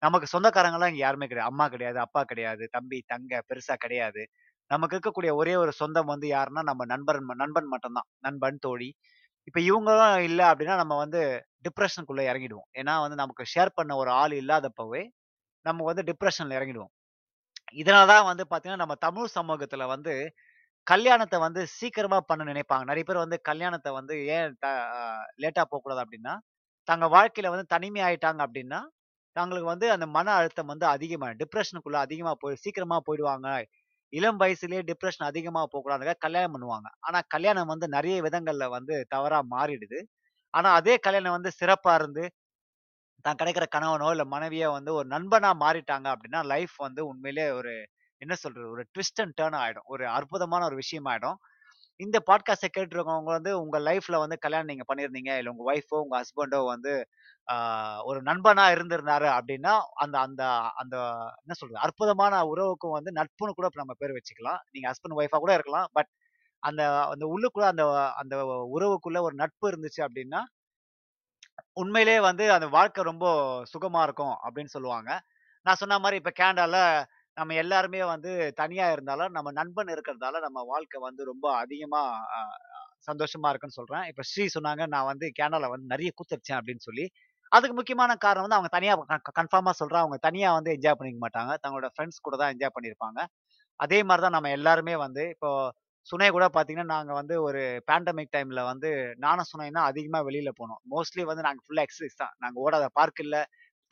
நமக்கு 0.02 0.26
சொந்தக்காரங்களாம் 0.34 0.90
இங்க 0.92 1.02
யாருமே 1.06 1.26
கிடையாது. 1.26 1.54
அம்மா 1.54 1.68
கிடையாது 1.68 1.98
அப்பா 1.98 2.22
கிடையாது 2.24 2.68
தம்பி 2.70 3.02
தங்க 3.06 3.42
பெருசா 3.48 3.74
கிடையாது. 3.76 4.22
நமக்கு 4.70 4.98
இருக்கக்கூடிய 4.98 5.32
ஒரே 5.34 5.54
ஒரு 5.56 5.72
சொந்தம் 5.72 6.06
வந்து 6.06 6.28
யாருன்னா 6.30 6.62
நம்ம 6.70 6.84
நண்பன் 6.84 7.24
ம- 7.28 7.34
நண்பன் 7.34 7.66
மட்டும்தான். 7.66 8.08
நண்பன் 8.18 8.58
தோழி. 8.60 8.90
இப்ப 9.48 9.60
இவங்களும் 9.60 10.18
இல்லை 10.18 10.44
அப்படின்னா 10.46 10.76
நம்ம 10.76 10.96
வந்து 10.96 11.22
டிப்ரெஷனுக்குள்ள 11.64 12.22
இறங்கிடுவோம். 12.30 12.68
ஏன்னா 12.78 13.00
வந்து 13.00 13.16
நமக்கு 13.16 13.44
ஷேர் 13.54 13.74
பண்ண 13.74 13.96
ஒரு 13.96 14.10
ஆள் 14.10 14.30
இல்லாதப்பவே 14.30 15.02
நம்ம 15.66 15.84
வந்து 15.84 16.04
டிப்ரெஷன்ல 16.10 16.54
இறங்கிடுவோம். 16.60 16.92
இதனாலதான் 17.76 18.28
வந்து 18.30 18.44
பாத்தீங்கன்னா 18.50 18.82
நம்ம 18.84 18.96
தமிழ் 19.04 19.34
சமூகத்துல 19.36 19.86
வந்து 19.88 20.12
கல்யாணத்தை 20.86 21.38
வந்து 21.38 21.62
சீக்கிரமா 21.76 22.18
பண்ண 22.22 22.42
நினைப்பாங்க. 22.44 22.84
நிறைய 22.90 23.04
பேர் 23.08 23.24
வந்து 23.24 23.38
கல்யாணத்தை 23.42 23.90
வந்து 23.98 24.14
ஏன் 24.36 24.48
லேட்டா 25.42 25.62
போகக்கூடாது 25.66 26.02
அப்படின்னா 26.04 26.34
தங்க 26.88 27.06
வாழ்க்கையில 27.14 27.50
வந்து 27.54 27.66
தனிமை 27.74 28.02
ஆயிட்டாங்க 28.04 28.40
அப்படின்னா 28.46 28.80
தங்களுக்கு 29.36 29.68
வந்து 29.72 29.86
அந்த 29.90 30.06
மன 30.08 30.28
அழுத்தம் 30.38 30.70
வந்து 30.72 30.86
அதிகமாக 30.88 31.34
டிப்ரெஷனுக்குள்ள 31.40 31.98
அதிகமா 31.98 32.32
போய் 32.40 32.60
சீக்கிரமா 32.64 32.98
போயிடுவாங்க. 33.08 33.48
இளம் 34.12 34.40
வயசுலயே 34.40 34.82
டிப்ரெஷன் 34.90 35.28
அதிகமா 35.28 35.62
போகக்கூடாதுங்க 35.66 36.14
கல்யாணம் 36.18 36.54
பண்ணுவாங்க. 36.56 36.88
ஆனா 37.00 37.20
கல்யாணம் 37.28 37.70
வந்து 37.74 37.86
நிறைய 37.88 38.16
விதங்கள்ல 38.24 38.66
வந்து 38.70 38.96
தவறா 39.08 39.40
மாறிடுது. 39.54 40.00
ஆனா 40.54 40.70
அதே 40.72 40.96
கல்யாணம் 40.98 41.36
வந்து 41.38 41.52
சிறப்பா 41.60 41.94
இருந்து 41.94 42.24
தான் 43.24 43.38
கிடைக்கிற 43.40 43.64
கணவனோ 43.74 44.08
இல்லை 44.14 44.26
மனைவியோ 44.26 44.68
வந்து 44.70 44.92
ஒரு 44.98 45.06
நண்பனா 45.08 45.50
மாறிட்டாங்க 45.64 46.06
அப்படின்னா 46.14 46.40
லைஃப் 46.52 46.76
வந்து 46.78 47.02
உண்மையிலே 47.10 47.46
ஒரு 47.60 47.72
என்ன 48.22 48.34
சொல்றது 48.42 48.66
ஒரு 48.74 48.82
ட்விஸ்ட் 48.94 49.20
அண்ட் 49.22 49.36
டேர்ன் 49.40 49.56
ஆயிடும். 49.62 49.86
ஒரு 49.86 50.04
அற்புதமான 50.18 50.62
ஒரு 50.64 50.76
விஷயம் 50.82 51.08
ஆயிடும். 51.12 51.38
இந்த 52.00 52.18
பாட்காஸ்டை 52.28 52.68
கேட்டுருக்கவங்க 52.76 53.30
வந்து 53.36 53.52
உங்க 53.62 53.76
லைஃப்ல 53.80 54.16
வந்து 54.24 54.36
கல்யாணம் 54.38 54.70
நீங்க 54.72 54.84
பண்ணியிருந்தீங்க 54.90 55.32
இல்லை 55.38 55.50
உங்க 55.54 55.64
ஒய்ஃபோ 55.72 55.96
உங்க 56.04 56.14
ஹஸ்பண்டோ 56.20 56.60
வந்து 56.66 56.92
ஒரு 58.04 58.20
நண்பனா 58.22 58.64
இருந்திருந்தாரு 58.74 59.28
அப்படின்னா 59.38 59.72
அந்த 60.04 60.16
அந்த 60.26 60.42
அந்த 60.82 60.96
என்ன 61.42 61.56
சொல்றது 61.60 61.84
அற்புதமான 61.86 62.42
உறவுக்கும் 62.52 62.96
வந்து 62.98 63.12
நட்புன்னு 63.20 63.56
கூட 63.58 63.68
நம்ம 63.82 63.96
பேர் 64.02 64.16
வச்சுக்கலாம். 64.18 64.60
நீங்க 64.72 64.86
ஹஸ்பண்ட் 64.90 65.18
ஒய்ஃபா 65.20 65.40
கூட 65.44 65.54
இருக்கலாம். 65.58 65.88
பட் 65.98 66.10
அந்த 66.62 66.82
அந்த 67.12 67.24
உள்ளுக்குள்ள 67.34 67.68
அந்த 67.74 67.84
அந்த 68.22 68.34
உறவுக்குள்ள 68.76 69.20
ஒரு 69.28 69.34
நட்பு 69.34 69.66
இருந்துச்சு 69.72 70.02
அப்படின்னா 70.08 70.42
உண்மையிலேயே 71.76 72.20
வந்து 72.20 72.44
அந்த 72.52 72.66
வாழ்க்கை 72.68 73.02
ரொம்ப 73.04 73.26
சுகமா 73.72 74.00
இருக்கும் 74.02 74.34
அப்படின்னு 74.44 74.74
சொல்லுவாங்க. 74.74 75.10
நான் 75.66 75.80
சொன்ன 75.82 75.98
மாதிரி 75.98 76.16
இப்ப 76.20 76.32
கேனடால 76.40 76.76
நம்ம 77.36 77.54
எல்லாருமே 77.54 78.00
வந்து 78.06 78.30
தனியா 78.56 78.86
இருந்தாலும், 78.92 79.32
நம்ம 79.32 79.48
நண்பன் 79.52 79.92
இருக்கிறதால 79.94 80.40
நம்ம 80.44 80.60
வாழ்க்கை 80.72 80.98
வந்து 81.02 81.22
ரொம்ப 81.24 81.46
அதிகமா 81.60 82.02
சந்தோஷமா 83.08 83.48
இருக்குன்னு 83.50 83.78
சொல்றேன். 83.78 84.04
இப்ப 84.10 84.22
ஸ்ரீ 84.30 84.44
சொன்னாங்க, 84.56 84.82
நான் 84.94 85.08
வந்து 85.10 85.26
கேனடால 85.38 85.70
வந்து 85.72 85.92
நிறைய 85.94 86.10
கூத்தடிச்சேன் 86.18 86.58
அப்படின்னு 86.60 86.84
சொல்லி. 86.88 87.04
அதுக்கு 87.52 87.74
முக்கியமான 87.78 88.12
காரணம் 88.18 88.46
வந்து 88.46 88.58
அவங்க 88.58 88.70
தனியா 88.76 88.92
க 89.20 89.32
கன்ஃபார்மா 89.40 89.72
சொல்றேன். 89.80 90.02
அவங்க 90.04 90.18
தனியா 90.22 90.50
வந்து 90.58 90.70
என்ஜாய் 90.76 90.98
பண்ணிக்க 91.00 91.20
மாட்டாங்க. 91.24 91.52
தங்களோட 91.64 91.88
ஃப்ரெண்ட்ஸ் 91.94 92.24
கூட 92.26 92.36
தான் 92.42 92.52
என்ஜாய் 92.54 92.74
பண்ணியிருப்பாங்க. 92.76 93.20
அதே 93.80 94.00
மாதிரி 94.08 94.24
தான் 94.26 94.36
நம்ம 94.36 94.50
எல்லாருமே 94.58 94.94
வந்து 95.04 95.24
இப்போ 95.34 95.50
சுனை 96.06 96.28
கூட 96.34 96.46
பார்த்தீங்கன்னா, 96.48 96.92
நாங்கள் 96.94 97.18
வந்து 97.20 97.34
ஒரு 97.46 97.60
பேண்டமிக் 97.88 98.32
டைமில் 98.34 98.62
வந்து 98.70 98.90
நானும் 99.24 99.48
சுனையும் 99.50 99.88
அதிகமாக 99.90 100.26
வெளியில் 100.28 100.58
போனோம். 100.60 100.80
மோஸ்ட்லி 100.94 101.24
வந்து 101.30 101.44
நாங்கள் 101.46 101.64
ஃபுல்லாக 101.66 101.86
எக்ஸசைஸ் 101.88 102.20
தான். 102.22 102.34
நாங்கள் 102.42 102.62
ஓடாத 102.64 102.86
பார்க் 102.98 103.20
இல்லை 103.24 103.42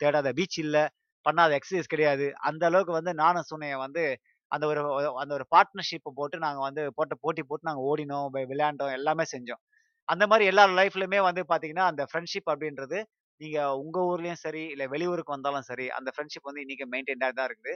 தேடாத 0.01 0.29
பீச் 0.39 0.59
இல்லை 0.65 0.83
பண்ணாத 1.25 1.51
எக்ஸசைஸ் 1.59 1.91
கிடையாது. 1.93 2.27
அந்த 2.49 2.63
அளவுக்கு 2.69 2.93
வந்து 2.99 3.11
நானும் 3.23 3.47
சுனையை 3.51 3.77
வந்து 3.85 4.03
அந்த 4.51 4.63
ஒரு 4.71 4.81
அந்த 5.21 5.31
ஒரு 5.37 5.45
பார்ட்னர்ஷிப்பை 5.53 6.11
போட்டு 6.19 6.37
நாங்கள் 6.45 6.65
வந்து 6.67 6.83
போட்ட 6.97 7.13
போட்டி 7.23 7.43
போட்டு 7.49 7.67
நாங்கள் 7.69 7.87
ஓடினோம், 7.91 8.29
விளையாண்டோம், 8.51 8.93
எல்லாமே 8.99 9.25
செஞ்சோம். 9.33 9.61
அந்த 10.07 10.23
மாதிரி 10.31 10.45
எல்லார் 10.51 10.73
லைஃப்லையுமே 10.79 11.19
வந்து 11.29 11.41
பார்த்தீங்கன்னா, 11.51 11.85
அந்த 11.91 12.03
ஃப்ரெண்ட்ஷிப் 12.09 12.49
அப்படின்றது 12.53 12.99
நீங்கள் 13.41 13.77
உங்கள் 13.83 14.07
ஊர்லேயும் 14.09 14.41
சரி, 14.45 14.63
இல்லை 14.73 14.85
வெளியூருக்கு 14.93 15.35
வந்தாலும் 15.35 15.67
சரி, 15.69 15.85
அந்த 15.97 16.09
ஃப்ரெண்ட்ஷிப் 16.15 16.49
வந்து 16.49 16.63
இன்றைக்கி 16.65 16.85
மெயின்டைன்டாக 16.93 17.33
தான் 17.39 17.47
இருக்குது. 17.51 17.75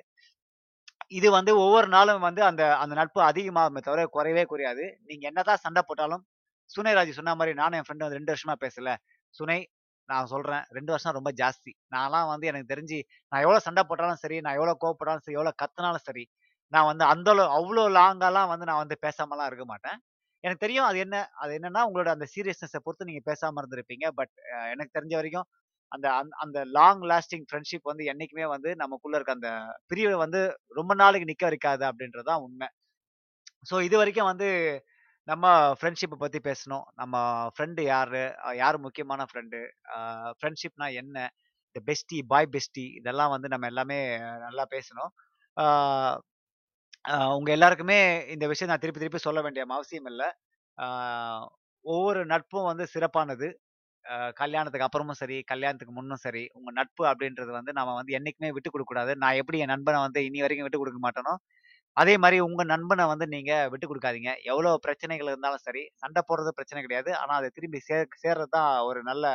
இது 1.11 1.27
வந்து 1.31 1.51
ஒவ்வொரு 1.57 1.87
நாளும் 1.87 2.23
வந்து 2.27 2.41
அந்த 2.43 2.63
அந்த 2.77 2.93
நட்பு 2.95 3.19
அதிகமாகுமே 3.21 3.81
தவிர 3.81 4.03
குறையவே 4.15 4.43
குறையாது. 4.45 4.85
நீங்க 5.05 5.23
என்னதான் 5.27 5.61
சண்டை 5.61 5.81
போட்டாலும், 5.83 6.23
சுனை 6.69 6.93
ராஜ் 6.93 7.11
சொன்ன 7.11 7.35
மாதிரி 7.35 7.53
நானும் 7.53 7.77
என் 7.79 7.87
ஃப்ரெண்டு 7.87 8.05
வந்து 8.05 8.19
ரெண்டு 8.19 8.33
வருஷமா 8.33 8.55
பேசல. 8.63 8.89
சுனை 9.33 9.59
நான் 10.09 10.27
சொல்றேன் 10.27 10.63
ரெண்டு 10.71 10.91
வருஷம் 10.93 11.15
ரொம்ப 11.17 11.29
ஜாஸ்தி. 11.41 11.71
நான்லாம் 11.91 12.27
வந்து 12.33 12.45
எனக்கு 12.47 12.71
தெரிஞ்சு 12.73 12.97
நான் 13.31 13.43
எவ்வளோ 13.45 13.59
சண்டை 13.59 13.83
போட்டாலும் 13.83 14.21
சரி, 14.23 14.37
நான் 14.41 14.57
எவ்வளோ 14.59 14.73
கோவப்பட்டாலும் 14.83 15.23
சரி, 15.25 15.37
எவ்வளோ 15.39 15.53
கத்தினாலும் 15.63 16.05
சரி, 16.07 16.23
நான் 16.73 16.89
வந்து 16.91 17.05
அந்த 17.05 17.29
அவ்வளோ 17.57 17.85
லாங்காலாம் 17.99 18.51
வந்து 18.53 18.65
நான் 18.65 18.81
வந்து 18.83 18.97
பேசாமலாம் 19.05 19.49
இருக்க 19.51 19.65
மாட்டேன். 19.65 19.97
எனக்கு 20.43 20.63
தெரியும் 20.65 20.87
அது 20.89 20.97
என்ன 20.99 21.15
அது 21.43 21.51
என்னன்னா 21.57 21.81
உங்களோட 21.87 22.09
அந்த 22.15 22.25
சீரியஸ்னஸை 22.33 22.79
பொறுத்து 22.85 23.09
நீங்க 23.09 23.21
பேசாம 23.29 23.61
இருந்திருப்பீங்க. 23.61 24.05
பட் 24.19 24.33
எனக்கு 24.73 24.95
தெரிஞ்ச 24.97 25.13
வரைக்கும் 25.15 25.47
அந்த 25.95 26.07
அந் 26.19 26.31
அந்த 26.43 26.59
லாங் 26.77 27.03
லாஸ்டிங் 27.11 27.45
ஃப்ரெண்ட்ஷிப் 27.49 27.89
வந்து 27.91 28.03
என்னைக்குமே 28.11 28.45
வந்து 28.53 28.69
நமக்குள்ள 28.83 29.17
இருக்க 29.19 29.39
அந்த 29.39 29.51
பிரிவை 29.91 30.15
வந்து 30.23 30.41
ரொம்ப 30.79 30.93
நாளைக்கு 31.03 31.29
நிக்க 31.31 31.45
வைக்காது 31.49 31.85
அப்படின்றதான் 31.89 32.43
உண்மை. 32.47 32.69
ஸோ 33.67 33.75
இது 33.87 33.95
வரைக்கும் 34.01 34.31
வந்து 34.31 34.49
நம்ம 35.27 35.45
ஃப்ரெண்ட்ஷிப்பை 35.79 36.17
பற்றி 36.19 36.39
பேசணும் 36.47 36.85
நம்ம 37.01 37.15
ஃப்ரெண்டு 37.55 37.81
யார் 37.91 38.13
யார் 38.57 38.77
முக்கியமான 38.85 39.21
ஃப்ரெண்டு? 39.29 39.59
ஃப்ரெண்ட்ஷிப்னா 40.37 40.87
என்ன? 41.01 41.17
இந்த 41.69 41.79
பெஸ்டி, 41.89 42.17
பாய் 42.31 42.51
பெஸ்டி 42.55 42.85
இதெல்லாம் 42.99 43.33
வந்து 43.35 43.47
நம்ம 43.53 43.67
எல்லாமே 43.73 43.99
நல்லா 44.45 44.65
பேசணும் 44.75 45.11
உங்கள் 47.35 47.55
எல்லாருக்குமே 47.55 47.97
இந்த 48.33 48.45
விஷயம் 48.51 48.71
நான் 48.71 48.83
திருப்பி 48.83 49.01
திருப்பி 49.01 49.21
சொல்ல 49.25 49.39
வேண்டிய 49.45 49.63
அவசியம் 49.69 50.09
இல்லை 50.11 50.27
ஒவ்வொரு 51.85 52.21
நட்பும் 52.31 52.69
வந்து 52.69 52.85
சிறப்பானது. 52.93 53.47
கல்யாணத்துக்கு 54.41 54.87
அப்புறமும் 54.87 55.19
சரி, 55.21 55.37
கல்யாணத்துக்கு 55.51 55.93
முன்னும் 55.97 56.23
சரி, 56.25 56.43
உங்க 56.57 56.69
நட்பு 56.79 57.03
அப்படின்றது 57.11 57.51
வந்து 57.57 57.71
நாம 57.77 57.93
வந்து 57.99 58.15
என்னைக்குமே 58.17 58.49
விட்டு 58.55 58.69
கொடுக்க 58.71 58.89
கூடாது. 58.91 59.13
நான் 59.23 59.39
எப்படி 59.41 59.59
என் 59.65 59.73
நண்பனை 59.73 59.99
வந்து 60.05 60.21
இனி 60.27 60.41
வரைக்கும் 60.45 60.67
விட்டு 60.67 60.81
கொடுக்க 60.81 61.01
மாட்டேனோ, 61.05 61.33
அதே 61.97 62.15
மாதிரி 62.23 62.37
உங்க 62.47 62.63
நண்பனை 62.73 63.03
வந்து 63.11 63.25
நீங்க 63.35 63.53
விட்டு 63.73 63.87
கொடுக்காதீங்க 63.89 64.31
எவ்வளோ 64.51 64.71
பிரச்சனைகள் 64.85 65.31
இருந்தாலும் 65.31 65.65
சரி, 65.67 65.83
சண்டை 66.03 66.21
போடுறது 66.29 66.57
பிரச்சனை 66.59 66.81
கிடையாது. 66.85 67.11
ஆனா 67.21 67.33
அதை 67.39 67.49
திரும்பி 67.57 67.81
சே 67.89 67.99
சேர்றது 68.23 68.53
தான் 68.57 68.71
ஒரு 68.89 69.01
நல்ல 69.11 69.25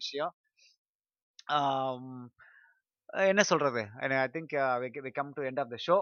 விஷயம். 0.00 0.32
என்ன 3.30 3.42
சொல்றது? 3.50 3.82
I 4.02 4.06
think 4.34 4.54
we 4.82 4.88
we 5.06 5.12
come 5.18 5.32
to 5.36 5.42
end 5.48 5.60
of 5.62 5.72
the 5.74 5.78
show. 5.86 5.96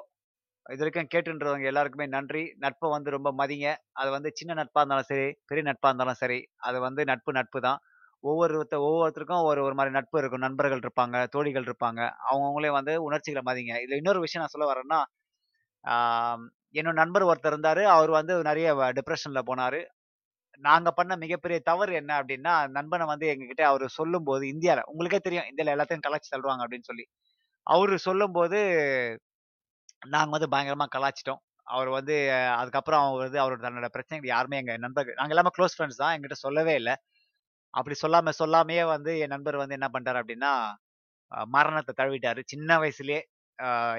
இது 0.67 0.81
வரைக்கும் 0.83 1.11
கேட்டுன்றவங்க 1.15 1.67
எல்லாருக்குமே 1.71 2.07
நன்றி. 2.15 2.43
நட்பை 2.65 2.89
வந்து 2.95 3.11
ரொம்ப 3.17 3.31
மதிங்க. 3.41 3.69
அது 4.01 4.11
வந்து 4.17 4.31
சின்ன 4.39 4.55
நட்பாக 4.61 4.83
இருந்தாலும் 4.83 5.09
சரி, 5.13 5.29
பெரிய 5.51 5.65
நட்பாக 5.69 5.91
இருந்தாலும் 5.93 6.21
சரி, 6.23 6.39
அது 6.69 6.79
வந்து 6.87 7.03
நட்பு 7.13 7.33
நட்பு 7.39 7.61
தான். 7.69 7.81
ஒவ்வொருத்த 8.25 8.77
ஒவ்வொருத்தருக்கும் 8.87 9.47
ஒரு 9.51 9.61
ஒரு 9.67 9.75
மாதிரி 9.79 9.93
நட்பு 9.97 10.17
இருக்கும். 10.21 10.45
நண்பர்கள் 10.47 10.83
இருப்பாங்க, 10.85 11.17
தோழிகள் 11.35 11.67
இருப்பாங்க. 11.69 12.01
அவங்கவுங்களே 12.29 12.71
வந்து 12.79 12.93
உணர்ச்சிகளை 13.07 13.43
மதிங்க. 13.49 13.75
இதில் 13.85 14.01
இன்னொரு 14.01 14.21
விஷயம் 14.25 14.43
நான் 14.45 14.55
சொல்ல 14.55 14.69
வரேன்னா, 14.73 14.99
என்னோட 16.75 16.97
நண்பர் 17.03 17.29
ஒருத்தர் 17.31 17.55
இருந்தார் 17.55 17.83
அவர் 17.95 18.11
வந்து 18.19 18.35
நிறைய 18.49 18.69
டிப்ரெஷனில் 18.99 19.49
போனார் 19.51 19.81
நாங்கள் 20.65 20.97
பண்ண 20.99 21.13
மிகப்பெரிய 21.23 21.59
தவறு 21.69 21.93
என்ன 22.01 22.13
அப்படின்னா 22.21 22.55
நண்பனை 22.77 23.05
வந்து 23.13 23.27
எங்ககிட்ட 23.33 23.65
அவர் 23.71 23.85
சொல்லும்போது 23.99 24.45
இந்தியாவில் 24.55 24.89
உங்களுக்கே 24.93 25.21
தெரியும் 25.21 25.49
இந்தியாவில் 25.51 25.75
எல்லாத்தையும் 25.75 26.07
கலாச்சி 26.07 26.31
தள்ளுவாங்க 26.33 26.65
அப்படின்னு 26.65 26.89
சொல்லி. 26.91 27.05
அவர் 27.67 27.95
சொல்லும்போது 28.09 28.59
நாங்கள் 30.09 30.37
வந்து 30.37 30.51
பயங்கரமாக 30.55 30.91
கலாச்சிட்டோம் 30.97 31.41
அவர் 31.67 31.91
வந்து 31.99 32.15
அதுக்கப்புறம் 32.61 33.03
அவர் 33.07 33.25
வந்து 33.27 33.41
அவரோட 33.43 33.61
தன்னோட 33.67 33.89
பிரச்சனைகள் 33.97 34.33
யாருமே 34.35 34.59
எங்கள் 34.63 34.83
நண்பர்கள் 34.85 35.19
நாங்கள் 35.19 35.35
எல்லாமே 35.37 35.53
க்ளோஸ் 35.59 35.77
ஃப்ரெண்ட்ஸ் 35.77 36.01
தான். 36.03 36.15
எங்கிட்ட 36.17 36.39
சொல்லவே 36.47 36.75
இல்லை 36.81 36.95
அப்படி 37.75 37.97
சொல்லாம 38.03 38.33
சொல்லாமையே 38.41 38.85
வந்து 38.95 39.13
என் 39.25 39.33
நண்பர் 39.35 39.63
வந்து 39.63 39.77
என்ன 39.79 39.89
பண்ணிட்டாரு 39.93 40.21
அப்படின்னா 40.23 40.53
மரணத்தை 41.55 41.93
தழுவிட்டாரு. 42.01 42.41
சின்ன 42.53 42.79
வயசுலயே 42.83 43.21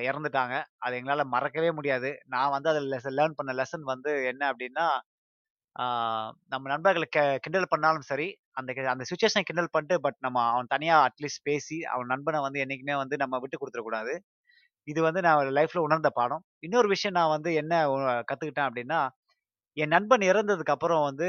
இறந்துட்டாங்க. 0.10 0.56
அது 0.86 0.94
எங்களால் 1.00 1.32
மறக்கவே 1.36 1.70
முடியாது. 1.80 2.10
நான் 2.34 2.54
வந்து 2.56 2.70
அதில் 2.72 2.90
லெசன் 2.94 3.18
லேர்ன் 3.20 3.38
பண்ண 3.40 3.52
லெசன் 3.62 3.86
வந்து 3.94 4.12
என்ன 4.32 4.44
அப்படின்னா 4.54 4.88
நம்ம 6.54 6.66
நண்பர்களை 6.74 7.08
கெ 7.16 7.24
கிண்டல் 7.46 7.72
பண்ணாலும் 7.74 8.08
சரி, 8.10 8.28
அந்த 8.60 8.72
அந்த 8.94 9.04
சுச்சுவேஷனை 9.12 9.44
கிண்டல் 9.50 9.74
பண்ணிட்டு 9.76 9.98
பட் 10.06 10.18
நம்ம 10.26 10.38
அவன் 10.54 10.72
தனியாக 10.74 11.06
அட்லீஸ்ட் 11.08 11.44
பேசி, 11.50 11.78
அவன் 11.94 12.12
நண்பனை 12.14 12.40
வந்து 12.48 12.62
என்றைக்குமே 12.64 12.96
வந்து 13.04 13.18
நம்ம 13.24 13.40
விட்டு 13.44 13.60
கொடுத்துடக்கூடாது 13.62 14.14
இது 14.88 15.00
வந்து 15.08 15.22
நான் 15.28 15.54
லைஃப்பில் 15.60 15.86
உணர்ந்த 15.88 16.10
பாடம். 16.20 16.44
இன்னொரு 16.68 16.88
விஷயம் 16.94 17.18
நான் 17.20 17.34
வந்து 17.36 17.52
என்ன 17.62 17.74
கற்றுக்கிட்டேன் 18.30 18.70
அப்படின்னா 18.70 19.00
என் 19.78 19.94
நண்பன் 19.94 20.24
இறந்ததுக்கு 20.28 20.74
அப்புறம் 20.74 21.04
வந்து, 21.04 21.28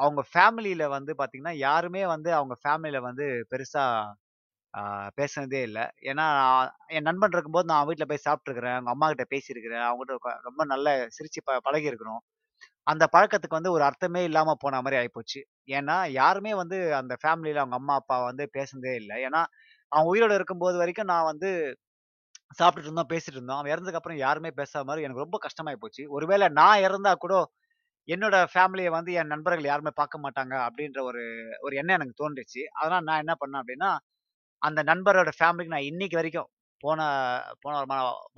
அவங்க 0.00 0.20
ஃபேமிலியில 0.30 0.84
வந்து 0.92 1.12
பாத்தீங்கன்னா, 1.18 1.54
யாருமே 1.62 2.02
வந்து 2.06 2.30
அவங்க 2.34 2.54
ஃபேமிலியில 2.60 2.98
வந்து 3.06 3.24
பெருசா 3.50 3.84
பேசுனதே 5.18 5.60
இல்லை 5.68 5.82
ஏன்னா, 6.10 6.26
என் 6.96 7.06
நண்பன் 7.08 7.34
இருக்கும்போது 7.34 7.68
நான் 7.70 7.86
வீட்டில் 7.88 8.08
போய் 8.10 8.26
சாப்பிட்ருக்குறேன் 8.26 8.76
அவங்க 8.76 8.92
அம்மாகிட்ட 8.94 9.24
பேசியிருக்கிறேன். 9.32 9.84
அவங்ககிட்ட 9.88 10.18
உக்கா 10.18 10.32
ரொம்ப 10.48 10.64
நல்ல 10.72 10.88
சிரிச்சு 11.16 11.40
ப 11.44 11.58
பழகியிருக்கிறோம். 11.66 12.20
அந்த 12.86 13.04
பழக்கத்துக்கு 13.12 13.58
வந்து 13.58 13.72
ஒரு 13.72 13.84
அர்த்தமே 13.88 14.22
இல்லாம 14.26 14.54
போன 14.62 14.80
மாதிரி 14.82 14.98
ஆயிப்போச்சு. 15.00 15.40
ஏன்னா, 15.72 15.96
யாருமே 16.16 16.52
வந்து 16.62 16.78
அந்த 17.00 17.14
ஃபேமிலியில் 17.22 17.62
அவங்க 17.62 17.78
அம்மா, 17.80 17.96
அப்பா 18.02 18.18
வந்து 18.26 18.46
பேசுனதே 18.56 18.94
இல்லை 19.02 19.18
ஏன்னா, 19.26 19.42
அவன் 19.92 20.10
உயிரோட 20.12 20.34
இருக்கும்போது 20.36 20.76
வரைக்கும் 20.78 21.10
நான் 21.12 21.30
வந்து 21.32 21.50
சாப்பிட்டுட்டு 22.58 22.88
இருந்தோம், 22.88 23.12
பேசிட்டு 23.12 23.36
இருந்தோம். 23.36 23.58
அவன் 23.58 23.72
இறந்ததுக்கு 23.72 24.00
அப்புறம் 24.00 24.20
யாருமே 24.20 24.50
பேசாத 24.56 24.84
மாதிரி 24.86 25.04
எனக்கு 25.06 25.24
ரொம்ப 25.24 25.38
கஷ்டமாயி 25.44 25.78
போச்சு. 25.80 26.04
ஒருவேளை 26.16 26.46
நான் 26.58 26.82
இறந்தா 26.86 27.12
கூட, 27.18 27.34
என்னோட 28.10 28.36
ஃபேமிலியை 28.52 28.90
வந்து 28.96 29.10
என் 29.20 29.32
நண்பர்கள் 29.34 29.70
யாருமே 29.70 29.92
பார்க்க 30.00 30.24
மாட்டாங்க 30.24 30.54
அப்படின்ற 30.66 31.00
ஒரு 31.10 31.22
ஒரு 31.66 31.74
எண்ணம் 31.80 31.96
எனக்கு 31.98 32.20
தோன்றுச்சு. 32.22 32.62
அதனால் 32.80 33.06
நான் 33.08 33.22
என்ன 33.24 33.34
பண்ணேன் 33.42 33.60
அப்படின்னா 33.62 33.90
அந்த 34.62 34.80
நண்பரோட 34.90 35.30
ஃபேமிலிக்கு 35.38 35.74
நான் 35.76 35.90
இன்னைக்கு 35.90 36.18
வரைக்கும் 36.20 36.50
போன 36.80 37.00
போன 37.64 37.74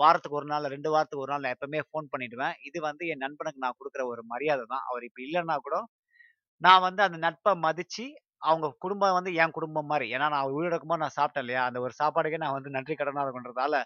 வாரத்துக்கு 0.03 0.39
ஒரு 0.41 0.49
நாள், 0.53 0.66
ரெண்டு 0.75 0.89
வாரத்துக்கு 0.95 1.25
ஒரு 1.25 1.33
நாள் 1.33 1.45
நான் 1.45 1.57
எப்பவுமே 1.57 1.81
ஃபோன் 1.89 2.07
பண்ணிடுவேன். 2.12 2.55
இது 2.68 2.79
வந்து 2.89 3.05
என் 3.12 3.25
நண்பனுக்கு 3.27 3.64
நான் 3.64 3.79
கொடுக்குற 3.81 4.05
ஒரு 4.12 4.23
மரியாதை 4.33 4.64
தான். 4.75 4.85
அவர் 4.91 5.07
இப்போ 5.09 5.20
இல்லைன்னா 5.27 5.57
கூட, 5.66 5.77
நான் 6.62 6.85
வந்து 6.87 7.03
அந்த 7.07 7.18
நட்பை 7.27 7.53
மதித்து 7.66 8.07
அவங்க 8.43 8.68
குடும்பம் 8.85 9.16
வந்து 9.18 9.33
என் 9.43 9.57
குடும்பம் 9.59 9.91
மாதிரி 9.93 10.07
ஏன்னா 10.14 10.29
நான் 10.35 10.53
உயிரிழக்கும்போது 10.55 11.03
நான் 11.05 11.16
சாப்பிட்டேன் 11.18 11.45
இல்லையா? 11.47 11.62
அந்த 11.68 11.79
ஒரு 11.87 11.95
சாப்பாடுக்கே 12.01 12.41
நான் 12.45 12.57
வந்து 12.59 12.77
நன்றி 12.77 12.95
கடனாக 12.97 13.27
இருக்கின்றதால 13.27 13.77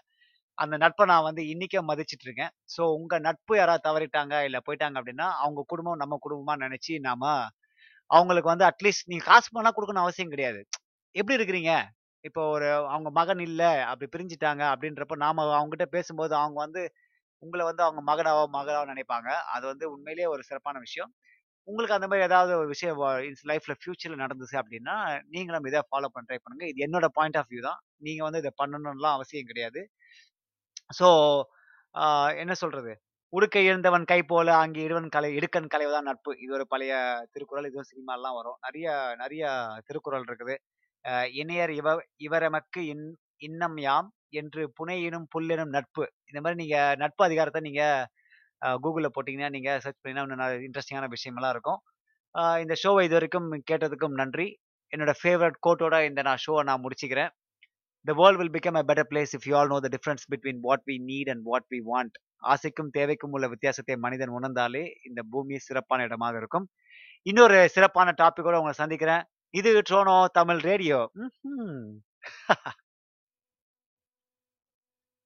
அந்த 0.57 0.75
நட்பை 0.83 1.05
நான் 1.09 1.27
வந்து 1.27 1.43
இன்னைக்கே 1.51 1.81
மதிச்சுட்டு 1.89 2.25
இருக்கேன். 2.27 2.51
ஸோ 2.75 2.81
உங்க 2.97 3.15
நட்பு 3.25 3.53
யாராவது 3.57 3.85
தவறிட்டாங்க, 3.87 4.35
இல்லை 4.47 4.59
போயிட்டாங்க 4.67 4.97
அப்படின்னா 4.99 5.27
அவங்க 5.41 5.61
குடும்பம் 5.71 6.01
நம்ம 6.03 6.17
குடும்பமா 6.25 6.55
நினச்சி 6.65 6.93
நாம 7.07 7.23
அவங்களுக்கு 8.09 8.51
வந்து 8.51 8.67
அட்லீஸ்ட் 8.69 9.09
நீங்க 9.11 9.25
காசு 9.27 9.49
பணம் 9.51 9.75
கொடுக்கணும் 9.77 10.05
அவசியம் 10.05 10.33
கிடையாது. 10.33 10.61
எப்படி 11.15 11.37
இருக்கிறீங்க? 11.39 11.73
இப்போ 12.23 12.41
ஒரு 12.55 12.67
அவங்க 12.89 13.09
மகன் 13.19 13.41
இல்லை 13.47 13.71
அப்படி 13.89 14.07
பிரிஞ்சுட்டாங்க" 14.13 14.63
அப்படின்றப்ப 14.73 15.17
நாம 15.25 15.45
அவங்ககிட்ட 15.51 15.87
பேசும்போது, 15.95 16.33
அவங்க 16.41 16.59
வந்து 16.65 16.81
உங்களை 17.43 17.63
வந்து 17.67 17.83
அவங்க 17.85 18.01
மகனாவோ, 18.09 18.43
மகளாவோ 18.55 18.85
நினைப்பாங்க 18.91 19.29
அது 19.55 19.65
வந்து 19.71 19.85
உண்மையிலேயே 19.93 20.29
ஒரு 20.33 20.43
சிறப்பான 20.49 20.77
விஷயம். 20.85 21.11
உங்களுக்கு 21.67 21.97
அந்த 21.97 22.07
மாதிரி 22.09 22.25
ஏதாவது 22.27 22.53
ஒரு 22.59 22.69
விஷயம் 22.73 22.99
இன்ஸ் 23.27 23.45
லைஃப்ல 23.51 23.73
ஃபியூச்சர்ல 23.79 24.17
நடந்துச்சு 24.23 24.57
அப்படின்னா 24.61 24.95
நீங்களும் 25.33 25.67
இதை 25.69 25.81
ஃபாலோ 25.89 26.09
பண்ண 26.09 26.25
ட்ரை 26.29 26.39
பண்ணுங்க. 26.39 26.65
இது 26.71 26.85
என்னோட 26.87 27.07
பாயிண்ட் 27.17 27.39
ஆஃப் 27.41 27.51
வியூ 27.51 27.63
தான். 27.67 27.79
நீங்க 28.07 28.21
வந்து 28.27 28.41
இதை 28.43 28.51
பண்ணணும்லாம் 28.61 29.17
அவசியம் 29.17 29.49
கிடையாது. 29.51 29.81
ஸோ, 30.89 31.07
என்ன 32.41 32.53
சொல்றது? 32.61 32.91
உடுக்கை 33.33 33.63
இருந்தவன் 33.69 34.05
கை 34.05 34.19
போல 34.23 34.49
அங்கே 34.63 34.81
இருவன் 34.87 35.09
கலை 35.15 35.29
இடுக்கன் 35.37 35.71
கலைவதான் 35.73 36.07
நட்பு. 36.09 36.31
இது 36.43 36.51
ஒரு 36.57 36.65
பழைய 36.73 36.93
திருக்குறள் 37.33 37.67
இதுவும் 37.69 37.89
சினிமாலாம் 37.91 38.37
வரும். 38.39 38.57
நிறைய 38.65 38.87
நிறைய 39.21 39.43
திருக்குறள் 39.87 40.25
இருக்குது. 40.27 40.55
இணையர் 41.41 41.73
இவ 41.79 41.89
இவரமக்கு 42.27 42.81
இன் 42.93 43.05
இன்னம் 43.47 43.77
யாம் 43.87 44.09
என்று 44.41 44.63
புனையினும் 44.79 45.27
புல்லினும் 45.35 45.73
நட்பு. 45.77 46.05
இந்த 46.29 46.39
மாதிரி 46.43 46.59
நீங்க 46.63 46.77
நட்பு 47.03 47.23
அதிகாரத்தை 47.27 47.61
நீங்க 47.67 47.83
கூகுளில் 48.83 49.13
போட்டிங்கன்னா 49.15 49.51
நீங்க 49.55 49.71
சர்ச் 49.85 50.01
பண்ணீங்கன்னா 50.01 50.47
இன்னும் 50.49 50.65
இன்ட்ரெஸ்டிங்கான 50.67 51.09
விஷயமெல்லாம் 51.15 51.53
இருக்கும். 51.55 51.79
இந்த 52.63 52.75
ஷோவை 52.83 53.03
இது 53.07 53.15
வரைக்கும் 53.17 53.49
கேட்டதுக்கும் 53.71 54.17
நன்றி. 54.21 54.47
என்னோட 54.93 55.13
ஃபேவரட் 55.21 55.57
கோட்டோட 55.67 55.95
இந்த 56.09 56.21
நான் 56.29 56.43
ஷோவை 56.45 56.63
நான் 56.69 56.83
முடிச்சுக்கிறேன். 56.85 57.31
The 58.07 58.13
world 58.19 58.39
will 58.41 58.53
become 58.55 58.77
a 58.81 58.83
better 58.89 59.09
place 59.11 59.33
if 59.37 59.45
you 59.49 59.53
all 59.59 59.71
know 59.73 59.77
the 59.85 59.89
difference 59.95 60.25
between 60.33 60.59
what 60.67 60.83
we 60.89 60.95
need 61.09 61.29
and 61.33 61.43
what 61.49 61.67
we 61.73 61.79
want 61.91 62.15
ஆசைக்கும் 62.53 62.91
தேவைக்கும் 62.97 63.33
உள்ள 63.35 63.45
வித்தியாசத்தை 63.53 63.95
மனிதன் 64.05 64.33
உணர்ந்தாலே 64.37 64.83
இந்த 65.09 65.21
பூமி 65.31 65.55
சிறப்பான 65.67 66.03
இடமாக 66.07 66.35
இருக்கும். 66.41 66.65
இன்னொரு 67.25 67.57
சிறப்பான 67.75 68.13
டாபிக்கோட 68.21 68.57
உங்களை 68.61 68.75
சந்திக்கிறேன். 68.81 69.23
இது 69.53 69.71
ட்ரோனோ 69.89 70.17
தமிழ் 70.39 70.61
ரேடியோ 70.69 70.99